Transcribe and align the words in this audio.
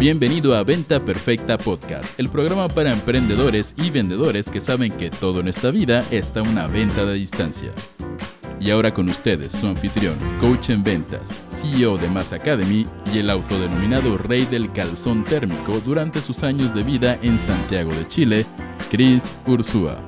Bienvenido 0.00 0.56
a 0.56 0.64
Venta 0.64 0.98
Perfecta 0.98 1.58
Podcast, 1.58 2.18
el 2.18 2.30
programa 2.30 2.68
para 2.68 2.90
emprendedores 2.90 3.74
y 3.76 3.90
vendedores 3.90 4.48
que 4.48 4.62
saben 4.62 4.90
que 4.92 5.10
todo 5.10 5.40
en 5.40 5.48
esta 5.48 5.70
vida 5.70 6.02
está 6.10 6.40
una 6.40 6.66
venta 6.66 7.04
de 7.04 7.12
distancia. 7.12 7.70
Y 8.58 8.70
ahora 8.70 8.94
con 8.94 9.10
ustedes, 9.10 9.52
su 9.52 9.66
anfitrión, 9.66 10.16
coach 10.40 10.70
en 10.70 10.82
ventas, 10.82 11.44
CEO 11.50 11.98
de 11.98 12.08
Mass 12.08 12.32
Academy 12.32 12.86
y 13.12 13.18
el 13.18 13.28
autodenominado 13.28 14.16
rey 14.16 14.46
del 14.46 14.72
calzón 14.72 15.22
térmico 15.22 15.78
durante 15.84 16.22
sus 16.22 16.44
años 16.44 16.74
de 16.74 16.82
vida 16.82 17.18
en 17.20 17.38
Santiago 17.38 17.92
de 17.92 18.08
Chile, 18.08 18.46
Chris 18.90 19.36
Ursúa. 19.46 20.00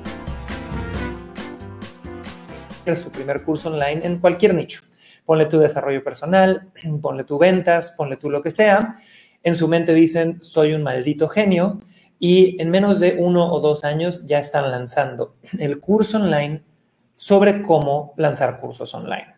Su 2.95 3.11
primer 3.11 3.43
curso 3.43 3.69
online 3.69 4.03
en 4.03 4.17
cualquier 4.17 4.55
nicho. 4.55 4.81
Ponle 5.23 5.45
tu 5.45 5.59
desarrollo 5.59 6.03
personal, 6.03 6.71
ponle 6.99 7.25
tu 7.25 7.37
ventas, 7.37 7.91
ponle 7.91 8.17
tú 8.17 8.31
lo 8.31 8.41
que 8.41 8.49
sea 8.49 8.97
en 9.43 9.55
su 9.55 9.67
mente 9.67 9.93
dicen, 9.93 10.41
soy 10.41 10.73
un 10.73 10.83
maldito 10.83 11.27
genio, 11.27 11.79
y 12.19 12.61
en 12.61 12.69
menos 12.69 12.99
de 12.99 13.17
uno 13.19 13.51
o 13.51 13.59
dos 13.59 13.83
años 13.83 14.25
ya 14.25 14.39
están 14.39 14.71
lanzando 14.71 15.35
el 15.59 15.79
curso 15.79 16.17
online 16.17 16.63
sobre 17.15 17.61
cómo 17.61 18.13
lanzar 18.17 18.59
cursos 18.59 18.93
online. 18.95 19.35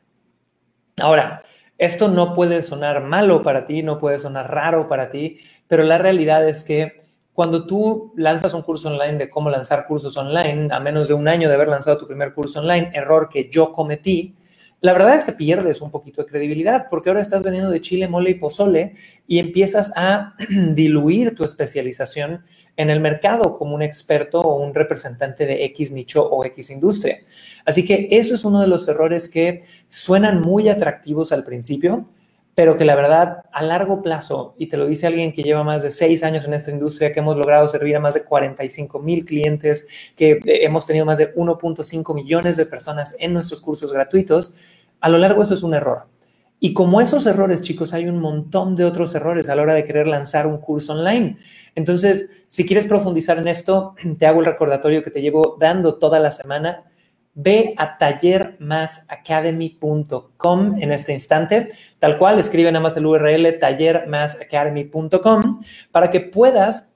Ahora, 1.01 1.41
esto 1.77 2.07
no 2.07 2.33
puede 2.33 2.63
sonar 2.63 3.03
malo 3.03 3.41
para 3.41 3.65
ti, 3.65 3.83
no 3.83 3.97
puede 3.97 4.19
sonar 4.19 4.53
raro 4.53 4.87
para 4.87 5.09
ti, 5.09 5.39
pero 5.67 5.83
la 5.83 5.97
realidad 5.97 6.47
es 6.47 6.63
que 6.63 7.03
cuando 7.33 7.65
tú 7.65 8.13
lanzas 8.15 8.53
un 8.53 8.61
curso 8.61 8.87
online 8.87 9.17
de 9.17 9.29
cómo 9.29 9.49
lanzar 9.49 9.85
cursos 9.85 10.15
online, 10.15 10.69
a 10.71 10.79
menos 10.79 11.09
de 11.09 11.15
un 11.15 11.27
año 11.27 11.49
de 11.49 11.55
haber 11.55 11.67
lanzado 11.67 11.97
tu 11.97 12.07
primer 12.07 12.33
curso 12.33 12.59
online, 12.59 12.91
error 12.93 13.27
que 13.27 13.49
yo 13.49 13.73
cometí, 13.73 14.35
la 14.85 14.93
verdad 14.93 15.15
es 15.15 15.23
que 15.23 15.31
pierdes 15.31 15.81
un 15.81 15.89
poquito 15.89 16.21
de 16.21 16.29
credibilidad 16.29 16.85
porque 16.91 17.09
ahora 17.09 17.23
estás 17.23 17.41
vendiendo 17.41 17.71
de 17.71 17.81
chile, 17.81 18.07
mole 18.07 18.29
y 18.29 18.35
pozole 18.35 18.93
y 19.25 19.39
empiezas 19.39 19.91
a 19.95 20.35
diluir 20.75 21.33
tu 21.33 21.43
especialización 21.43 22.45
en 22.77 22.91
el 22.91 22.99
mercado 22.99 23.57
como 23.57 23.73
un 23.73 23.81
experto 23.81 24.41
o 24.41 24.63
un 24.63 24.75
representante 24.75 25.47
de 25.47 25.65
X 25.65 25.91
nicho 25.91 26.23
o 26.23 26.45
X 26.45 26.69
industria. 26.69 27.17
Así 27.65 27.83
que 27.83 28.09
eso 28.11 28.35
es 28.35 28.45
uno 28.45 28.61
de 28.61 28.67
los 28.67 28.87
errores 28.87 29.27
que 29.27 29.61
suenan 29.87 30.39
muy 30.39 30.69
atractivos 30.69 31.31
al 31.31 31.43
principio, 31.43 32.07
pero 32.55 32.77
que 32.77 32.85
la 32.85 32.95
verdad 32.95 33.43
a 33.51 33.63
largo 33.63 34.01
plazo, 34.01 34.55
y 34.57 34.67
te 34.67 34.77
lo 34.77 34.87
dice 34.87 35.05
alguien 35.05 35.33
que 35.33 35.43
lleva 35.43 35.63
más 35.63 35.83
de 35.83 35.91
seis 35.91 36.23
años 36.23 36.45
en 36.45 36.53
esta 36.53 36.71
industria, 36.71 37.11
que 37.11 37.19
hemos 37.19 37.35
logrado 37.35 37.67
servir 37.67 37.97
a 37.97 37.99
más 37.99 38.13
de 38.13 38.23
45 38.23 38.99
mil 38.99 39.25
clientes, 39.25 39.87
que 40.15 40.31
eh, 40.31 40.63
hemos 40.63 40.85
tenido 40.85 41.05
más 41.05 41.17
de 41.17 41.35
1.5 41.35 42.15
millones 42.15 42.55
de 42.55 42.65
personas 42.65 43.15
en 43.19 43.33
nuestros 43.33 43.61
cursos 43.61 43.91
gratuitos, 43.91 44.55
a 45.01 45.09
lo 45.09 45.17
largo 45.17 45.43
eso 45.43 45.53
es 45.53 45.63
un 45.63 45.73
error. 45.73 46.07
Y 46.61 46.73
como 46.73 47.01
esos 47.01 47.25
errores, 47.25 47.61
chicos, 47.61 47.93
hay 47.93 48.07
un 48.07 48.19
montón 48.19 48.77
de 48.77 48.85
otros 48.85 49.13
errores 49.13 49.49
a 49.49 49.55
la 49.55 49.61
hora 49.61 49.73
de 49.73 49.83
querer 49.83 50.07
lanzar 50.07 50.47
un 50.47 50.57
curso 50.57 50.93
online. 50.93 51.35
Entonces, 51.75 52.29
si 52.47 52.65
quieres 52.65 52.85
profundizar 52.85 53.37
en 53.37 53.49
esto, 53.49 53.95
te 54.17 54.25
hago 54.25 54.39
el 54.39 54.45
recordatorio 54.45 55.03
que 55.03 55.11
te 55.11 55.21
llevo 55.21 55.57
dando 55.59 55.95
toda 55.95 56.21
la 56.21 56.31
semana 56.31 56.85
ve 57.35 57.75
a 57.77 57.97
tallermasacademy.com 57.97 60.81
en 60.81 60.91
este 60.91 61.13
instante, 61.13 61.67
tal 61.99 62.17
cual, 62.17 62.39
escribe 62.39 62.71
nada 62.71 62.81
más 62.81 62.97
el 62.97 63.05
URL 63.05 63.59
tallermasacademy.com 63.59 65.61
para 65.91 66.09
que 66.09 66.21
puedas 66.21 66.94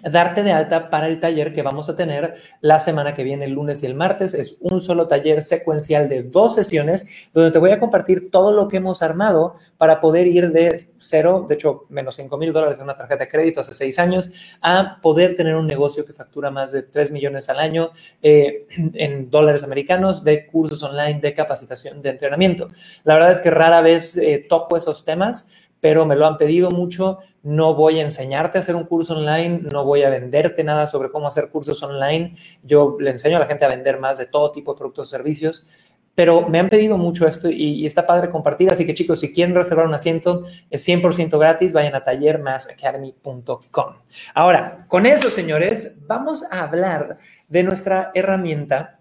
darte 0.00 0.42
de 0.42 0.52
alta 0.52 0.88
para 0.88 1.06
el 1.06 1.20
taller 1.20 1.52
que 1.52 1.60
vamos 1.60 1.90
a 1.90 1.96
tener 1.96 2.34
la 2.62 2.78
semana 2.78 3.12
que 3.12 3.24
viene, 3.24 3.44
el 3.44 3.52
lunes 3.52 3.82
y 3.82 3.86
el 3.86 3.94
martes. 3.94 4.32
Es 4.32 4.56
un 4.60 4.80
solo 4.80 5.06
taller 5.06 5.42
secuencial 5.42 6.08
de 6.08 6.22
dos 6.22 6.54
sesiones 6.54 7.06
donde 7.34 7.50
te 7.50 7.58
voy 7.58 7.72
a 7.72 7.78
compartir 7.78 8.30
todo 8.30 8.52
lo 8.52 8.68
que 8.68 8.78
hemos 8.78 9.02
armado 9.02 9.54
para 9.76 10.00
poder 10.00 10.26
ir 10.26 10.50
de 10.50 10.88
cero, 10.98 11.44
de 11.46 11.56
hecho, 11.56 11.84
menos 11.90 12.14
5 12.16 12.38
mil 12.38 12.54
dólares 12.54 12.78
en 12.78 12.84
una 12.84 12.96
tarjeta 12.96 13.24
de 13.24 13.30
crédito 13.30 13.60
hace 13.60 13.74
seis 13.74 13.98
años, 13.98 14.30
a 14.62 14.98
poder 15.02 15.36
tener 15.36 15.56
un 15.56 15.66
negocio 15.66 16.06
que 16.06 16.14
factura 16.14 16.50
más 16.50 16.72
de 16.72 16.82
3 16.82 17.10
millones 17.10 17.50
al 17.50 17.58
año 17.58 17.90
eh, 18.22 18.66
en 18.94 19.30
dólares 19.30 19.62
americanos 19.62 20.24
de 20.24 20.46
cursos 20.46 20.82
online, 20.82 21.20
de 21.20 21.34
capacitación, 21.34 22.00
de 22.00 22.10
entrenamiento. 22.10 22.70
La 23.04 23.14
verdad 23.14 23.32
es 23.32 23.40
que 23.40 23.50
rara 23.50 23.82
vez 23.82 24.16
eh, 24.16 24.46
toco 24.48 24.78
esos 24.78 25.04
temas, 25.04 25.48
pero 25.80 26.06
me 26.06 26.16
lo 26.16 26.26
han 26.26 26.38
pedido 26.38 26.70
mucho. 26.70 27.18
No 27.42 27.74
voy 27.74 27.98
a 27.98 28.02
enseñarte 28.02 28.58
a 28.58 28.60
hacer 28.60 28.76
un 28.76 28.84
curso 28.84 29.16
online, 29.16 29.62
no 29.72 29.84
voy 29.84 30.04
a 30.04 30.10
venderte 30.10 30.62
nada 30.62 30.86
sobre 30.86 31.10
cómo 31.10 31.26
hacer 31.26 31.48
cursos 31.50 31.82
online. 31.82 32.36
Yo 32.62 32.96
le 33.00 33.10
enseño 33.10 33.36
a 33.36 33.40
la 33.40 33.46
gente 33.46 33.64
a 33.64 33.68
vender 33.68 33.98
más 33.98 34.18
de 34.18 34.26
todo 34.26 34.52
tipo 34.52 34.72
de 34.72 34.78
productos 34.78 35.08
o 35.08 35.10
servicios, 35.10 35.66
pero 36.14 36.48
me 36.48 36.58
han 36.58 36.68
pedido 36.68 36.98
mucho 36.98 37.26
esto 37.26 37.48
y, 37.50 37.86
está 37.86 38.06
padre 38.06 38.30
compartir. 38.30 38.70
Así 38.70 38.86
que 38.86 38.94
chicos, 38.94 39.20
si 39.20 39.32
quieren 39.32 39.54
reservar 39.54 39.86
un 39.86 39.94
asiento, 39.94 40.44
es 40.70 40.86
100% 40.86 41.38
gratis. 41.38 41.72
Vayan 41.72 41.94
a 41.94 42.04
tallermasacademy.com. 42.04 43.94
Ahora, 44.34 44.84
con 44.88 45.06
eso, 45.06 45.30
señores, 45.30 45.96
vamos 46.06 46.44
a 46.50 46.62
hablar 46.64 47.18
de 47.48 47.62
nuestra 47.62 48.10
herramienta 48.14 49.00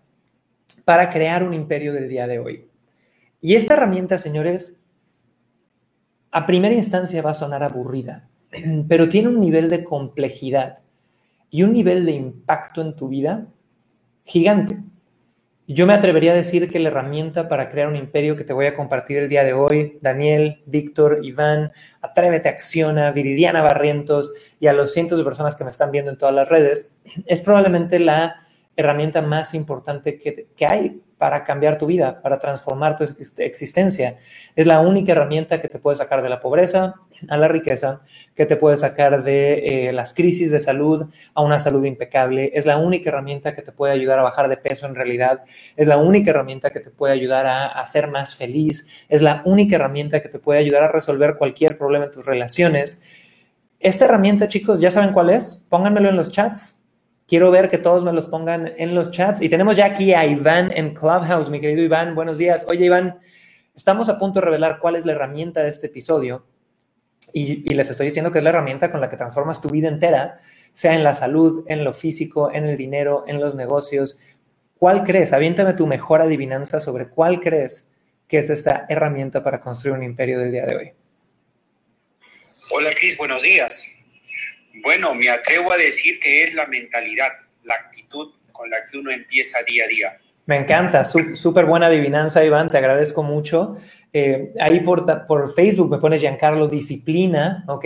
para 0.86 1.10
crear 1.10 1.44
un 1.44 1.54
imperio 1.54 1.94
del 1.94 2.08
día 2.08 2.28
de 2.28 2.40
hoy. 2.40 2.70
Y 3.42 3.56
esta 3.56 3.74
herramienta, 3.74 4.18
señores, 4.20 4.84
a 6.32 6.46
primera 6.46 6.76
instancia 6.76 7.22
va 7.22 7.32
a 7.32 7.34
sonar 7.34 7.64
aburrida, 7.64 8.30
pero 8.88 9.10
tiene 9.10 9.30
un 9.30 9.40
nivel 9.40 9.70
de 9.70 9.84
complejidad 9.84 10.84
y 11.50 11.64
un 11.64 11.74
nivel 11.74 12.06
de 12.06 12.12
impacto 12.14 12.82
en 12.82 12.96
tu 12.96 13.08
vida 13.10 13.48
gigante. 14.24 14.80
Yo 15.68 15.86
me 15.86 15.94
atrevería 15.94 16.34
a 16.34 16.36
decir 16.36 16.70
que 16.70 16.80
la 16.80 16.90
herramienta 16.90 17.48
para 17.48 17.70
crear 17.70 17.88
un 17.88 17.96
imperio 17.96 18.36
que 18.36 18.44
te 18.44 18.52
voy 18.52 18.66
a 18.66 18.76
compartir 18.76 19.18
el 19.18 19.30
día 19.30 19.44
de 19.44 19.54
hoy, 19.54 20.00
Daniel, 20.02 20.64
Víctor, 20.66 21.20
Iván, 21.24 21.72
Atrévete, 22.02 22.50
Acciona, 22.50 23.12
Viridiana 23.12 23.62
Barrientos 23.62 24.34
y 24.60 24.68
a 24.68 24.74
los 24.74 24.92
cientos 24.92 25.18
de 25.18 25.24
personas 25.24 25.56
que 25.56 25.64
me 25.64 25.70
están 25.70 25.92
viendo 25.92 26.12
en 26.12 26.18
todas 26.18 26.36
las 26.36 26.50
redes, 26.50 26.98
es 27.26 27.42
probablemente 27.42 28.00
la 28.00 28.36
herramienta 28.76 29.22
más 29.22 29.54
importante 29.54 30.18
que, 30.18 30.48
que 30.56 30.66
hay 30.66 31.02
para 31.22 31.44
cambiar 31.44 31.78
tu 31.78 31.86
vida, 31.86 32.20
para 32.20 32.40
transformar 32.40 32.98
tu 32.98 33.04
existencia. 33.04 34.16
Es 34.56 34.66
la 34.66 34.80
única 34.80 35.12
herramienta 35.12 35.62
que 35.62 35.68
te 35.68 35.78
puede 35.78 35.96
sacar 35.96 36.24
de 36.24 36.30
la 36.30 36.40
pobreza 36.40 36.96
a 37.30 37.38
la 37.38 37.48
riqueza, 37.48 38.02
que 38.34 38.48
te 38.48 38.56
puede 38.56 38.76
sacar 38.76 39.24
de 39.24 39.90
eh, 39.90 39.94
las 39.94 40.16
crisis 40.16 40.50
de 40.50 40.60
salud 40.60 41.08
a 41.36 41.44
una 41.44 41.60
salud 41.60 41.86
impecable. 41.86 42.50
Es 42.56 42.66
la 42.66 42.80
única 42.80 43.12
herramienta 43.12 43.54
que 43.54 43.62
te 43.62 43.72
puede 43.72 43.94
ayudar 43.94 44.18
a 44.18 44.24
bajar 44.24 44.50
de 44.50 44.58
peso 44.58 44.88
en 44.88 44.96
realidad. 44.96 45.44
Es 45.76 45.88
la 45.88 45.98
única 45.98 46.32
herramienta 46.32 46.72
que 46.72 46.80
te 46.80 46.90
puede 46.90 47.14
ayudar 47.14 47.46
a, 47.46 47.68
a 47.68 47.86
ser 47.86 48.08
más 48.08 48.36
feliz. 48.36 49.06
Es 49.08 49.22
la 49.22 49.44
única 49.46 49.76
herramienta 49.76 50.22
que 50.22 50.30
te 50.30 50.40
puede 50.40 50.60
ayudar 50.60 50.82
a 50.82 50.88
resolver 50.88 51.36
cualquier 51.38 51.78
problema 51.78 52.06
en 52.06 52.12
tus 52.12 52.26
relaciones. 52.26 53.04
Esta 53.80 54.06
herramienta, 54.06 54.48
chicos, 54.48 54.82
¿ya 54.82 54.90
saben 54.90 55.14
cuál 55.14 55.30
es? 55.30 55.68
Pónganmelo 55.70 56.10
en 56.10 56.16
los 56.16 56.30
chats 56.30 56.81
Quiero 57.32 57.50
ver 57.50 57.70
que 57.70 57.78
todos 57.78 58.04
me 58.04 58.12
los 58.12 58.28
pongan 58.28 58.74
en 58.76 58.94
los 58.94 59.10
chats. 59.10 59.42
Y 59.42 59.48
tenemos 59.48 59.78
ya 59.78 59.86
aquí 59.86 60.14
a 60.14 60.26
Iván 60.26 60.70
en 60.76 60.94
Clubhouse, 60.94 61.50
mi 61.50 61.62
querido 61.62 61.82
Iván. 61.82 62.14
Buenos 62.14 62.38
días. 62.38 62.66
Oye, 62.68 62.88
Iván, 62.88 63.22
estamos 63.74 64.10
a 64.10 64.20
punto 64.20 64.42
de 64.42 64.48
revelar 64.48 64.80
cuál 64.80 64.98
es 64.98 65.06
la 65.06 65.14
herramienta 65.14 65.64
de 65.64 65.70
este 65.70 65.88
episodio. 65.88 66.46
Y, 67.32 67.74
les 67.74 67.90
estoy 67.90 68.08
diciendo 68.08 68.32
que 68.32 68.40
es 68.40 68.44
la 68.44 68.50
herramienta 68.50 68.92
con 68.92 69.00
la 69.00 69.08
que 69.08 69.16
transformas 69.16 69.62
tu 69.62 69.70
vida 69.70 69.88
entera, 69.88 70.40
sea 70.74 70.94
en 70.94 71.06
la 71.06 71.16
salud, 71.16 71.64
en 71.70 71.86
lo 71.86 71.94
físico, 71.94 72.52
en 72.52 72.66
el 72.66 72.76
dinero, 72.76 73.24
en 73.26 73.40
los 73.40 73.56
negocios. 73.56 74.20
¿Cuál 74.78 75.06
crees? 75.06 75.32
Aviéntame 75.32 75.74
tu 75.74 75.88
mejor 75.88 76.22
adivinanza 76.22 76.82
sobre 76.82 77.08
cuál 77.08 77.40
crees 77.40 77.94
que 78.28 78.40
es 78.40 78.50
esta 78.50 78.88
herramienta 78.90 79.42
para 79.42 79.62
construir 79.62 79.96
un 79.96 80.04
imperio 80.04 80.38
del 80.38 80.52
día 80.52 80.66
de 80.66 80.76
hoy. 80.76 80.94
Hola, 82.74 82.90
Cris, 82.94 83.18
buenos 83.18 83.42
días. 83.42 84.01
Bueno, 84.82 85.14
me 85.14 85.30
atrevo 85.30 85.72
a 85.72 85.78
decir 85.78 86.20
que 86.20 86.44
es 86.44 86.54
la 86.54 86.66
mentalidad, 86.66 87.30
la 87.64 87.76
actitud 87.76 88.34
con 88.52 88.70
la 88.70 88.84
que 88.84 88.98
uno 88.98 89.12
empieza 89.12 89.62
día 89.64 89.86
a 89.86 89.88
día. 89.88 90.18
Me 90.48 90.58
encanta, 90.58 91.04
súper 91.04 91.66
buena 91.66 91.86
adivinanza, 91.86 92.44
Iván, 92.44 92.70
te 92.70 92.78
agradezco 92.78 93.22
mucho. 93.22 93.76
Eh, 94.12 94.54
ahí 94.60 94.80
por, 94.82 95.06
por 95.28 95.54
Facebook 95.54 95.90
me 95.90 96.00
pone 96.00 96.18
Giancarlo 96.18 96.68
Disciplina, 96.68 97.64
¿ok? 97.68 97.86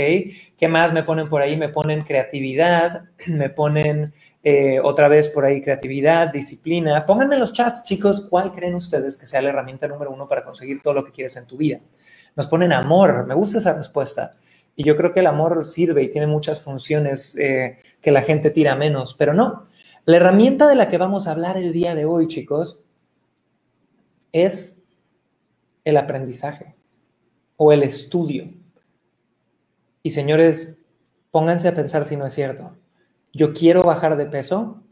¿Qué 0.58 0.68
más 0.68 0.94
me 0.94 1.04
ponen 1.04 1.28
por 1.28 1.42
ahí? 1.42 1.58
Me 1.58 1.70
ponen 1.70 2.04
creatividad, 2.04 3.04
me 3.28 3.50
ponen 3.50 4.14
eh, 4.42 4.80
otra 4.82 5.10
vez 5.10 5.28
por 5.28 5.44
ahí 5.44 5.62
creatividad, 5.62 6.30
disciplina. 6.30 7.06
Pónganme 7.06 7.36
en 7.36 7.42
los 7.42 7.52
chats, 7.52 7.84
chicos, 7.84 8.26
¿cuál 8.30 8.54
creen 8.54 8.76
ustedes 8.76 9.18
que 9.18 9.28
sea 9.28 9.42
la 9.42 9.50
herramienta 9.50 9.88
número 9.88 10.12
uno 10.12 10.28
para 10.28 10.44
conseguir 10.44 10.82
todo 10.82 10.94
lo 10.94 11.04
que 11.04 11.12
quieres 11.12 11.36
en 11.36 11.46
tu 11.46 11.58
vida? 11.58 11.82
Nos 12.36 12.48
ponen 12.48 12.74
amor, 12.74 13.26
me 13.28 13.34
gusta 13.34 13.60
esa 13.60 13.74
respuesta. 13.74 14.38
Y 14.76 14.84
yo 14.84 14.98
creo 14.98 15.14
que 15.14 15.22
el 15.22 15.28
amor 15.28 15.64
sirve 15.66 16.04
y 16.04 16.10
tiene 16.10 16.28
muchas 16.28 16.62
funciones 16.62 17.36
eh, 17.38 17.80
que 18.02 18.12
la 18.12 18.22
gente 18.22 18.50
tira 18.50 18.76
menos, 18.76 19.14
pero 19.14 19.34
no. 19.34 19.64
La 20.06 20.18
herramienta 20.18 20.68
de 20.68 20.76
la 20.76 20.90
que 20.90 20.98
vamos 20.98 21.28
a 21.28 21.32
hablar 21.32 21.58
el 21.58 21.72
día 21.72 21.96
de 21.96 22.06
hoy, 22.06 22.28
chicos, 22.28 22.84
es 24.32 24.84
el 25.86 25.98
aprendizaje 25.98 26.76
o 27.58 27.72
el 27.72 27.84
estudio. 27.84 28.54
Y 30.04 30.12
señores, 30.12 30.80
pónganse 31.32 31.70
a 31.70 31.76
pensar 31.76 32.04
si 32.04 32.18
no 32.18 32.26
es 32.26 32.34
cierto. 32.34 32.78
Yo 33.34 33.54
quiero 33.54 33.84
bajar 33.84 34.18
de 34.18 34.26
peso 34.26 34.84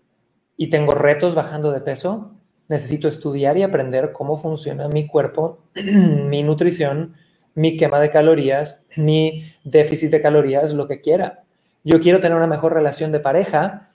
y 0.57 0.69
tengo 0.69 0.93
retos 0.93 1.35
bajando 1.35 1.71
de 1.71 1.81
peso. 1.81 2.35
Necesito 2.69 3.07
estudiar 3.07 3.57
y 3.57 3.63
aprender 3.63 4.11
cómo 4.13 4.37
funciona 4.37 4.87
mi 4.87 5.07
cuerpo, 5.07 5.59
mi 5.75 6.41
nutrición, 6.41 7.15
mi 7.55 7.77
quema 7.77 7.99
de 7.99 8.09
calorías, 8.09 8.85
mi 8.95 9.43
déficit 9.63 10.11
de 10.11 10.21
calorías, 10.21 10.73
lo 10.73 10.87
que 10.87 11.01
quiera. 11.01 11.43
Yo 11.83 11.99
quiero 11.99 12.19
tener 12.19 12.37
una 12.37 12.47
mejor 12.47 12.73
relación 12.73 13.11
de 13.11 13.19
pareja. 13.19 13.93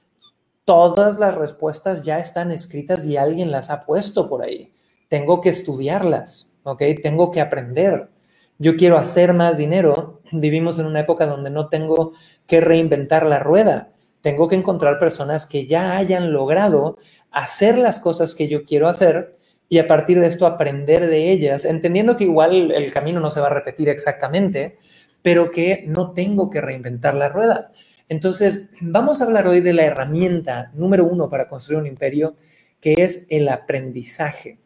Todas 0.65 1.19
las 1.19 1.35
respuestas 1.35 2.03
ya 2.03 2.19
están 2.19 2.53
escritas 2.53 3.07
y 3.07 3.17
alguien 3.17 3.51
las 3.51 3.71
ha 3.71 3.81
puesto 3.81 4.29
por 4.29 4.43
ahí. 4.43 4.73
Tengo 5.09 5.41
que 5.41 5.49
estudiarlas, 5.49 6.59
¿ok? 6.65 6.83
Tengo 7.03 7.31
que 7.31 7.41
aprender. 7.41 8.11
Yo 8.59 8.77
quiero 8.77 8.99
hacer 8.99 9.33
más 9.33 9.57
dinero. 9.57 10.21
Vivimos 10.33 10.79
en 10.79 10.87
una 10.87 11.01
época 11.01 11.27
donde 11.27 11.49
no 11.49 11.69
tengo 11.69 12.13
que 12.47 12.61
reinventar 12.61 13.25
la 13.25 13.39
rueda. 13.39 13.93
Tengo 14.21 14.49
que 14.49 14.57
encontrar 14.57 14.99
personas 14.99 15.47
que 15.47 15.67
ya 15.67 15.97
hayan 15.97 16.33
logrado 16.33 16.99
hacer 17.31 17.79
las 17.79 18.01
cosas 18.01 18.35
que 18.35 18.49
yo 18.49 18.65
quiero 18.65 18.89
hacer 18.89 19.38
y 19.69 19.79
a 19.79 19.87
partir 19.87 20.19
de 20.21 20.27
esto 20.27 20.47
aprender 20.47 21.09
de 21.09 21.31
ellas, 21.31 21.65
entendiendo 21.65 22.17
que 22.17 22.25
igual 22.25 22.73
el 22.73 22.93
camino 22.93 23.21
no 23.21 23.31
se 23.31 23.41
va 23.41 23.49
a 23.49 23.55
repetir 23.55 23.89
exactamente, 23.89 24.79
pero 25.23 25.51
que 25.51 25.85
no 25.87 26.13
tengo 26.13 26.49
que 26.49 26.61
reinventar 26.61 27.15
la 27.15 27.29
rueda. 27.29 27.71
Entonces, 28.09 28.71
vamos 28.81 29.21
a 29.21 29.25
hablar 29.25 29.47
hoy 29.47 29.61
de 29.61 29.75
la 29.75 29.85
herramienta 29.85 30.71
número 30.75 31.05
uno 31.05 31.29
para 31.29 31.49
construir 31.49 31.81
un 31.81 31.87
imperio, 31.87 32.35
que 32.81 32.95
es 32.99 33.27
el 33.29 33.49
aprendizaje. 33.49 34.59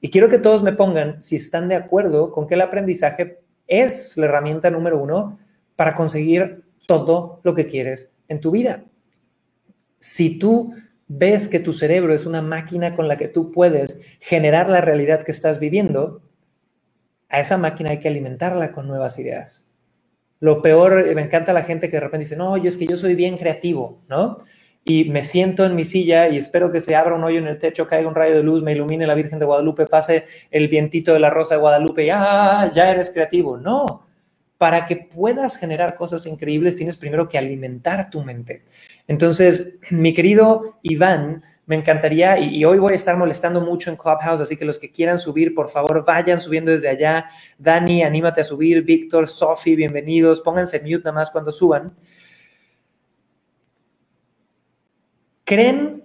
Y 0.00 0.10
quiero 0.10 0.28
que 0.28 0.38
todos 0.38 0.62
me 0.62 0.72
pongan 0.72 1.22
si 1.22 1.36
están 1.36 1.68
de 1.68 1.76
acuerdo 1.76 2.30
con 2.30 2.46
que 2.46 2.54
el 2.54 2.60
aprendizaje 2.60 3.40
es 3.66 4.16
la 4.16 4.26
herramienta 4.26 4.70
número 4.70 4.98
uno 4.98 5.38
para 5.76 5.94
conseguir 5.94 6.64
todo 6.86 7.40
lo 7.44 7.54
que 7.54 7.66
quieres 7.66 8.18
en 8.28 8.40
tu 8.40 8.50
vida. 8.50 8.84
Si 9.98 10.38
tú 10.38 10.74
ves 11.12 11.48
que 11.48 11.58
tu 11.58 11.72
cerebro 11.72 12.14
es 12.14 12.24
una 12.24 12.40
máquina 12.40 12.94
con 12.94 13.08
la 13.08 13.16
que 13.16 13.26
tú 13.26 13.50
puedes 13.50 14.00
generar 14.20 14.68
la 14.68 14.80
realidad 14.80 15.24
que 15.24 15.32
estás 15.32 15.58
viviendo, 15.58 16.22
a 17.28 17.40
esa 17.40 17.58
máquina 17.58 17.90
hay 17.90 17.98
que 17.98 18.06
alimentarla 18.06 18.70
con 18.70 18.86
nuevas 18.86 19.18
ideas. 19.18 19.74
Lo 20.38 20.62
peor, 20.62 21.04
eh, 21.04 21.14
me 21.16 21.22
encanta 21.22 21.52
la 21.52 21.64
gente 21.64 21.88
que 21.88 21.96
de 21.96 22.00
repente 22.00 22.24
dice, 22.26 22.36
no, 22.36 22.56
yo 22.56 22.68
es 22.68 22.76
que 22.76 22.86
yo 22.86 22.96
soy 22.96 23.16
bien 23.16 23.38
creativo, 23.38 24.04
¿no? 24.08 24.36
Y 24.84 25.06
me 25.10 25.24
siento 25.24 25.64
en 25.64 25.74
mi 25.74 25.84
silla 25.84 26.28
y 26.28 26.38
espero 26.38 26.70
que 26.70 26.80
se 26.80 26.94
abra 26.94 27.16
un 27.16 27.24
hoyo 27.24 27.38
en 27.38 27.48
el 27.48 27.58
techo, 27.58 27.88
caiga 27.88 28.08
un 28.08 28.14
rayo 28.14 28.36
de 28.36 28.44
luz, 28.44 28.62
me 28.62 28.72
ilumine 28.72 29.04
la 29.04 29.14
Virgen 29.14 29.40
de 29.40 29.46
Guadalupe, 29.46 29.86
pase 29.86 30.24
el 30.52 30.68
vientito 30.68 31.12
de 31.12 31.18
la 31.18 31.30
Rosa 31.30 31.56
de 31.56 31.60
Guadalupe 31.60 32.04
y 32.04 32.10
¡ah! 32.10 32.70
ya 32.72 32.88
eres 32.88 33.10
creativo. 33.10 33.56
No, 33.58 34.06
para 34.60 34.84
que 34.84 34.96
puedas 34.96 35.56
generar 35.56 35.94
cosas 35.94 36.26
increíbles, 36.26 36.76
tienes 36.76 36.98
primero 36.98 37.30
que 37.30 37.38
alimentar 37.38 38.10
tu 38.10 38.22
mente. 38.22 38.62
Entonces, 39.06 39.78
mi 39.88 40.12
querido 40.12 40.78
Iván, 40.82 41.42
me 41.64 41.76
encantaría, 41.76 42.38
y, 42.38 42.62
hoy 42.66 42.78
voy 42.78 42.92
a 42.92 42.96
estar 42.96 43.16
molestando 43.16 43.62
mucho 43.62 43.88
en 43.88 43.96
Clubhouse, 43.96 44.42
así 44.42 44.58
que 44.58 44.66
los 44.66 44.78
que 44.78 44.92
quieran 44.92 45.18
subir, 45.18 45.54
por 45.54 45.70
favor, 45.70 46.04
vayan 46.04 46.38
subiendo 46.38 46.72
desde 46.72 46.90
allá. 46.90 47.30
Dani, 47.56 48.02
anímate 48.02 48.42
a 48.42 48.44
subir. 48.44 48.84
Víctor, 48.84 49.28
Sofi, 49.28 49.74
bienvenidos. 49.74 50.42
Pónganse 50.42 50.78
mute 50.80 51.04
nada 51.04 51.12
más 51.12 51.30
cuando 51.30 51.52
suban. 51.52 51.96
¿Creen 55.44 56.04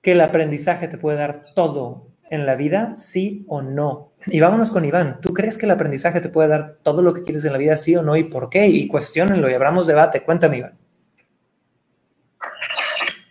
que 0.00 0.12
el 0.12 0.22
aprendizaje 0.22 0.88
te 0.88 0.96
puede 0.96 1.18
dar 1.18 1.42
todo 1.54 2.09
en 2.30 2.46
la 2.46 2.54
vida, 2.54 2.94
sí 2.96 3.44
o 3.48 3.60
no? 3.60 4.12
Y 4.26 4.40
vámonos 4.40 4.70
con 4.70 4.84
Iván. 4.84 5.20
¿Tú 5.20 5.34
crees 5.34 5.58
que 5.58 5.66
el 5.66 5.72
aprendizaje 5.72 6.20
te 6.20 6.28
puede 6.28 6.48
dar 6.48 6.78
todo 6.82 7.02
lo 7.02 7.12
que 7.12 7.22
quieres 7.22 7.44
en 7.44 7.52
la 7.52 7.58
vida, 7.58 7.76
sí 7.76 7.96
o 7.96 8.02
no? 8.02 8.16
¿Y 8.16 8.24
por 8.24 8.48
qué? 8.48 8.66
Y 8.66 8.86
cuestionenlo 8.86 9.50
y 9.50 9.54
abramos 9.54 9.86
debate. 9.86 10.22
Cuéntame, 10.22 10.58
Iván. 10.58 10.78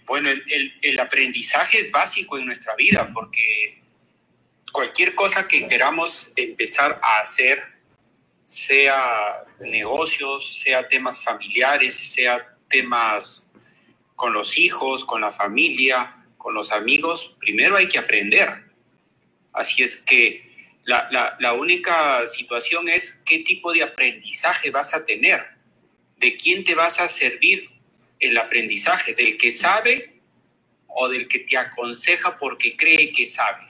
Bueno, 0.06 0.30
el, 0.30 1.00
aprendizaje 1.00 1.80
es 1.80 1.92
básico 1.92 2.38
en 2.38 2.46
nuestra 2.48 2.76
vida 2.76 3.10
porque 3.14 3.82
cualquier 4.74 5.16
cosa 5.16 5.48
que 5.48 5.66
queramos 5.68 6.34
empezar 6.36 7.00
a 7.02 7.20
hacer, 7.20 7.62
sea 8.48 9.46
negocios, 9.60 10.62
sea 10.62 10.88
temas 10.88 11.24
familiares, 11.24 11.96
sea 11.96 12.56
temas 12.68 13.54
con 14.16 14.34
los 14.34 14.58
hijos, 14.58 15.06
con 15.06 15.22
la 15.22 15.30
familia, 15.30 16.10
con 16.38 16.56
los 16.56 16.72
amigos, 16.72 17.38
primero 17.40 17.78
hay 17.78 17.88
que 17.88 18.00
aprender. 18.00 18.69
Así 19.54 19.84
es 19.84 19.98
que 19.98 20.44
la, 20.86 21.54
única 21.54 22.26
situación 22.28 22.88
es 22.88 23.22
qué 23.26 23.40
tipo 23.40 23.72
de 23.74 23.84
aprendizaje 23.84 24.72
vas 24.72 24.94
a 24.94 25.06
tener, 25.06 25.46
de 26.18 26.36
quién 26.36 26.64
te 26.64 26.76
vas 26.76 27.00
a 27.00 27.10
servir 27.10 27.70
el 28.20 28.38
aprendizaje, 28.38 29.14
del 29.14 29.38
que 29.38 29.52
sabe 29.52 30.20
o 30.88 31.08
del 31.08 31.28
que 31.28 31.40
te 31.40 31.58
aconseja 31.58 32.38
porque 32.38 32.76
cree 32.76 33.12
que 33.12 33.26
sabe. 33.26 33.64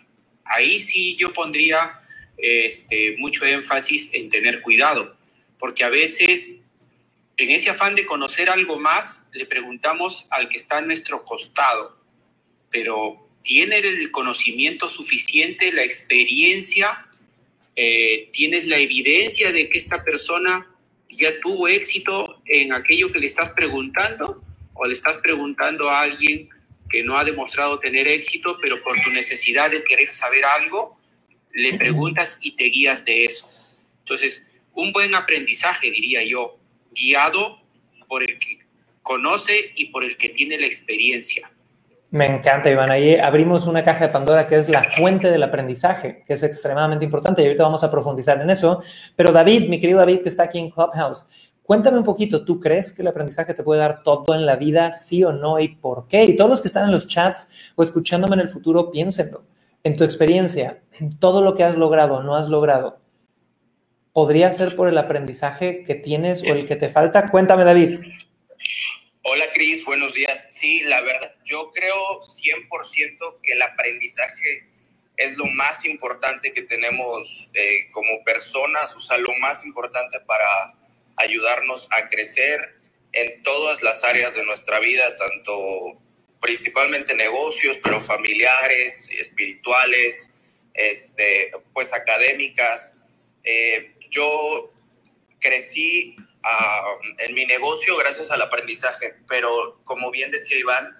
Ahí 0.45 0.79
sí 0.79 1.15
yo 1.15 1.33
pondría 1.33 1.99
este, 2.37 3.15
mucho 3.17 3.45
énfasis 3.45 4.09
en 4.13 4.29
tener 4.29 4.61
cuidado, 4.61 5.17
porque 5.59 5.83
a 5.83 5.89
veces 5.89 6.63
en 7.39 7.49
ese 7.51 7.69
afán 7.69 7.95
de 7.95 8.05
conocer 8.05 8.49
algo 8.49 8.79
más, 8.79 9.29
le 9.33 9.45
preguntamos 9.45 10.25
al 10.29 10.49
que 10.49 10.57
está 10.57 10.77
a 10.77 10.81
nuestro 10.81 11.23
costado, 11.23 11.97
pero 12.69 13.28
¿tiene 13.43 13.77
el 13.77 14.11
conocimiento 14.11 14.89
suficiente, 14.89 15.71
la 15.71 15.83
experiencia 15.83 17.09
eh, 17.81 18.29
tienes 18.33 18.67
la 18.67 18.77
evidencia 18.77 19.53
de 19.53 19.69
que 19.69 19.77
esta 19.77 20.03
persona 20.03 20.67
ya 21.07 21.39
tuvo 21.39 21.69
éxito 21.69 22.41
en 22.45 22.73
aquello 22.73 23.09
que 23.09 23.19
le 23.19 23.25
estás 23.25 23.51
preguntando 23.51 24.43
o 24.73 24.85
le 24.85 24.93
estás 24.93 25.15
preguntando 25.17 25.89
a 25.89 26.01
alguien 26.01 26.49
que 26.89 27.03
no 27.03 27.17
ha 27.17 27.23
demostrado 27.23 27.79
tener 27.79 28.05
éxito, 28.05 28.57
pero 28.61 28.83
por 28.83 28.99
tu 29.01 29.11
necesidad 29.11 29.71
de 29.71 29.81
querer 29.85 30.11
saber 30.11 30.43
algo, 30.43 30.99
le 31.53 31.77
preguntas 31.77 32.39
y 32.41 32.51
te 32.57 32.65
guías 32.65 33.05
de 33.05 33.23
eso. 33.23 33.49
Entonces, 33.99 34.51
un 34.73 34.91
buen 34.91 35.15
aprendizaje, 35.15 35.89
diría 35.89 36.21
yo, 36.23 36.59
guiado 36.91 37.61
por 38.07 38.23
el 38.23 38.37
que 38.39 38.59
conoce 39.03 39.71
y 39.75 39.85
por 39.85 40.03
el 40.03 40.17
que 40.17 40.27
tiene 40.27 40.57
la 40.57 40.67
experiencia. 40.67 41.49
Me 42.11 42.25
encanta, 42.25 42.71
Iván. 42.71 42.89
Ahí 42.89 43.15
abrimos 43.17 43.67
una 43.67 43.83
caja 43.83 44.07
de 44.07 44.11
Pandora 44.11 44.47
que 44.47 44.55
es 44.55 44.67
la 44.67 44.83
fuente 44.83 45.29
del 45.29 45.43
aprendizaje, 45.43 46.23
que 46.25 46.33
es 46.33 46.41
extremadamente 46.41 47.05
importante 47.05 47.43
y 47.43 47.45
ahorita 47.45 47.63
vamos 47.63 47.83
a 47.83 47.91
profundizar 47.91 48.41
en 48.41 48.49
eso. 48.49 48.81
Pero 49.15 49.31
David, 49.31 49.69
mi 49.69 49.79
querido 49.79 49.99
David, 49.99 50.21
que 50.21 50.29
está 50.29 50.43
aquí 50.43 50.57
en 50.57 50.71
Clubhouse, 50.71 51.27
cuéntame 51.61 51.99
un 51.99 52.03
poquito, 52.03 52.43
¿tú 52.43 52.59
crees 52.59 52.91
que 52.91 53.03
el 53.03 53.09
aprendizaje 53.09 53.53
te 53.53 53.61
puede 53.61 53.81
dar 53.81 54.01
todo 54.01 54.33
en 54.33 54.47
la 54.47 54.55
vida, 54.55 54.91
sí 54.91 55.23
o 55.23 55.31
no, 55.31 55.59
y 55.59 55.67
por 55.67 56.07
qué? 56.07 56.23
Y 56.23 56.35
todos 56.35 56.49
los 56.49 56.61
que 56.61 56.67
están 56.67 56.85
en 56.85 56.91
los 56.91 57.07
chats 57.07 57.47
o 57.75 57.83
escuchándome 57.83 58.33
en 58.33 58.41
el 58.41 58.49
futuro, 58.49 58.89
piénsenlo. 58.89 59.43
En 59.83 59.95
tu 59.95 60.03
experiencia, 60.03 60.81
todo 61.19 61.43
lo 61.43 61.53
que 61.53 61.63
has 61.63 61.77
logrado 61.77 62.15
o 62.15 62.23
no 62.23 62.35
has 62.35 62.49
logrado, 62.49 62.97
¿podría 64.13 64.51
ser 64.51 64.75
por 64.75 64.87
el 64.87 64.97
aprendizaje 64.97 65.83
que 65.83 65.93
tienes 65.93 66.41
o 66.41 66.47
el 66.47 66.67
que 66.67 66.75
te 66.75 66.89
falta? 66.89 67.29
Cuéntame, 67.29 67.63
David. 67.63 67.99
Hola 69.31 69.51
Cris, 69.51 69.85
buenos 69.85 70.15
días. 70.15 70.45
Sí, 70.49 70.81
la 70.85 71.01
verdad, 71.01 71.35
yo 71.45 71.71
creo 71.71 72.19
100% 72.19 73.41
que 73.43 73.51
el 73.51 73.61
aprendizaje 73.61 74.67
es 75.17 75.37
lo 75.37 75.45
más 75.45 75.85
importante 75.85 76.51
que 76.51 76.63
tenemos 76.63 77.51
eh, 77.53 77.91
como 77.91 78.23
personas, 78.23 78.95
o 78.95 78.99
sea, 78.99 79.19
lo 79.19 79.31
más 79.37 79.63
importante 79.67 80.19
para 80.21 80.73
ayudarnos 81.17 81.87
a 81.91 82.09
crecer 82.09 82.59
en 83.11 83.43
todas 83.43 83.83
las 83.83 84.03
áreas 84.03 84.33
de 84.33 84.43
nuestra 84.45 84.79
vida, 84.79 85.13
tanto 85.13 86.01
principalmente 86.41 87.13
negocios, 87.13 87.77
pero 87.83 88.01
familiares, 88.01 89.11
espirituales, 89.11 90.31
este, 90.73 91.51
pues 91.71 91.93
académicas. 91.93 92.97
Eh, 93.43 93.93
yo 94.09 94.73
crecí 95.39 96.15
en 97.17 97.33
mi 97.33 97.45
negocio 97.45 97.97
gracias 97.97 98.31
al 98.31 98.41
aprendizaje, 98.41 99.15
pero 99.27 99.81
como 99.83 100.11
bien 100.11 100.31
decía 100.31 100.57
Iván, 100.57 100.95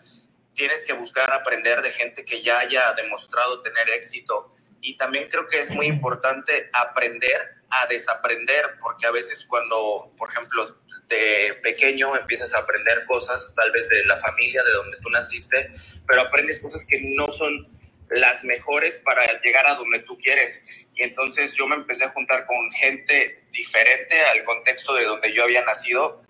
tienes 0.53 0.83
que 0.83 0.93
buscar 0.93 1.31
aprender 1.31 1.81
de 1.81 1.91
gente 1.91 2.25
que 2.25 2.41
ya 2.41 2.59
haya 2.59 2.91
demostrado 2.93 3.61
tener 3.61 3.89
éxito. 3.89 4.53
Y 4.81 4.97
también 4.97 5.29
creo 5.29 5.47
que 5.47 5.59
es 5.59 5.71
muy 5.71 5.87
importante 5.87 6.69
aprender 6.73 7.59
a 7.69 7.85
desaprender, 7.85 8.77
porque 8.81 9.05
a 9.05 9.11
veces 9.11 9.45
cuando, 9.45 10.13
por 10.17 10.29
ejemplo, 10.29 10.77
de 11.07 11.59
pequeño 11.63 12.15
empiezas 12.15 12.53
a 12.53 12.59
aprender 12.59 13.05
cosas, 13.05 13.53
tal 13.55 13.71
vez 13.71 13.89
de 13.89 14.05
la 14.05 14.15
familia, 14.15 14.63
de 14.63 14.71
donde 14.71 14.97
tú 15.01 15.09
naciste, 15.09 15.71
pero 16.07 16.21
aprendes 16.21 16.59
cosas 16.59 16.85
que 16.85 16.99
no 17.15 17.27
son 17.31 17.67
las 18.09 18.43
mejores 18.43 18.99
para 18.99 19.39
llegar 19.41 19.67
a 19.67 19.75
donde 19.75 19.99
tú 19.99 20.17
quieres. 20.17 20.63
Y 20.95 21.03
entonces 21.03 21.53
yo 21.53 21.67
me 21.67 21.75
empecé 21.75 22.05
a 22.05 22.09
juntar 22.09 22.45
con 22.45 22.69
gente 22.71 23.43
diferente 23.51 24.19
al 24.21 24.43
contexto 24.43 24.93
de 24.95 25.05
donde 25.05 25.33
yo 25.33 25.43
había 25.43 25.63
nacido, 25.63 26.23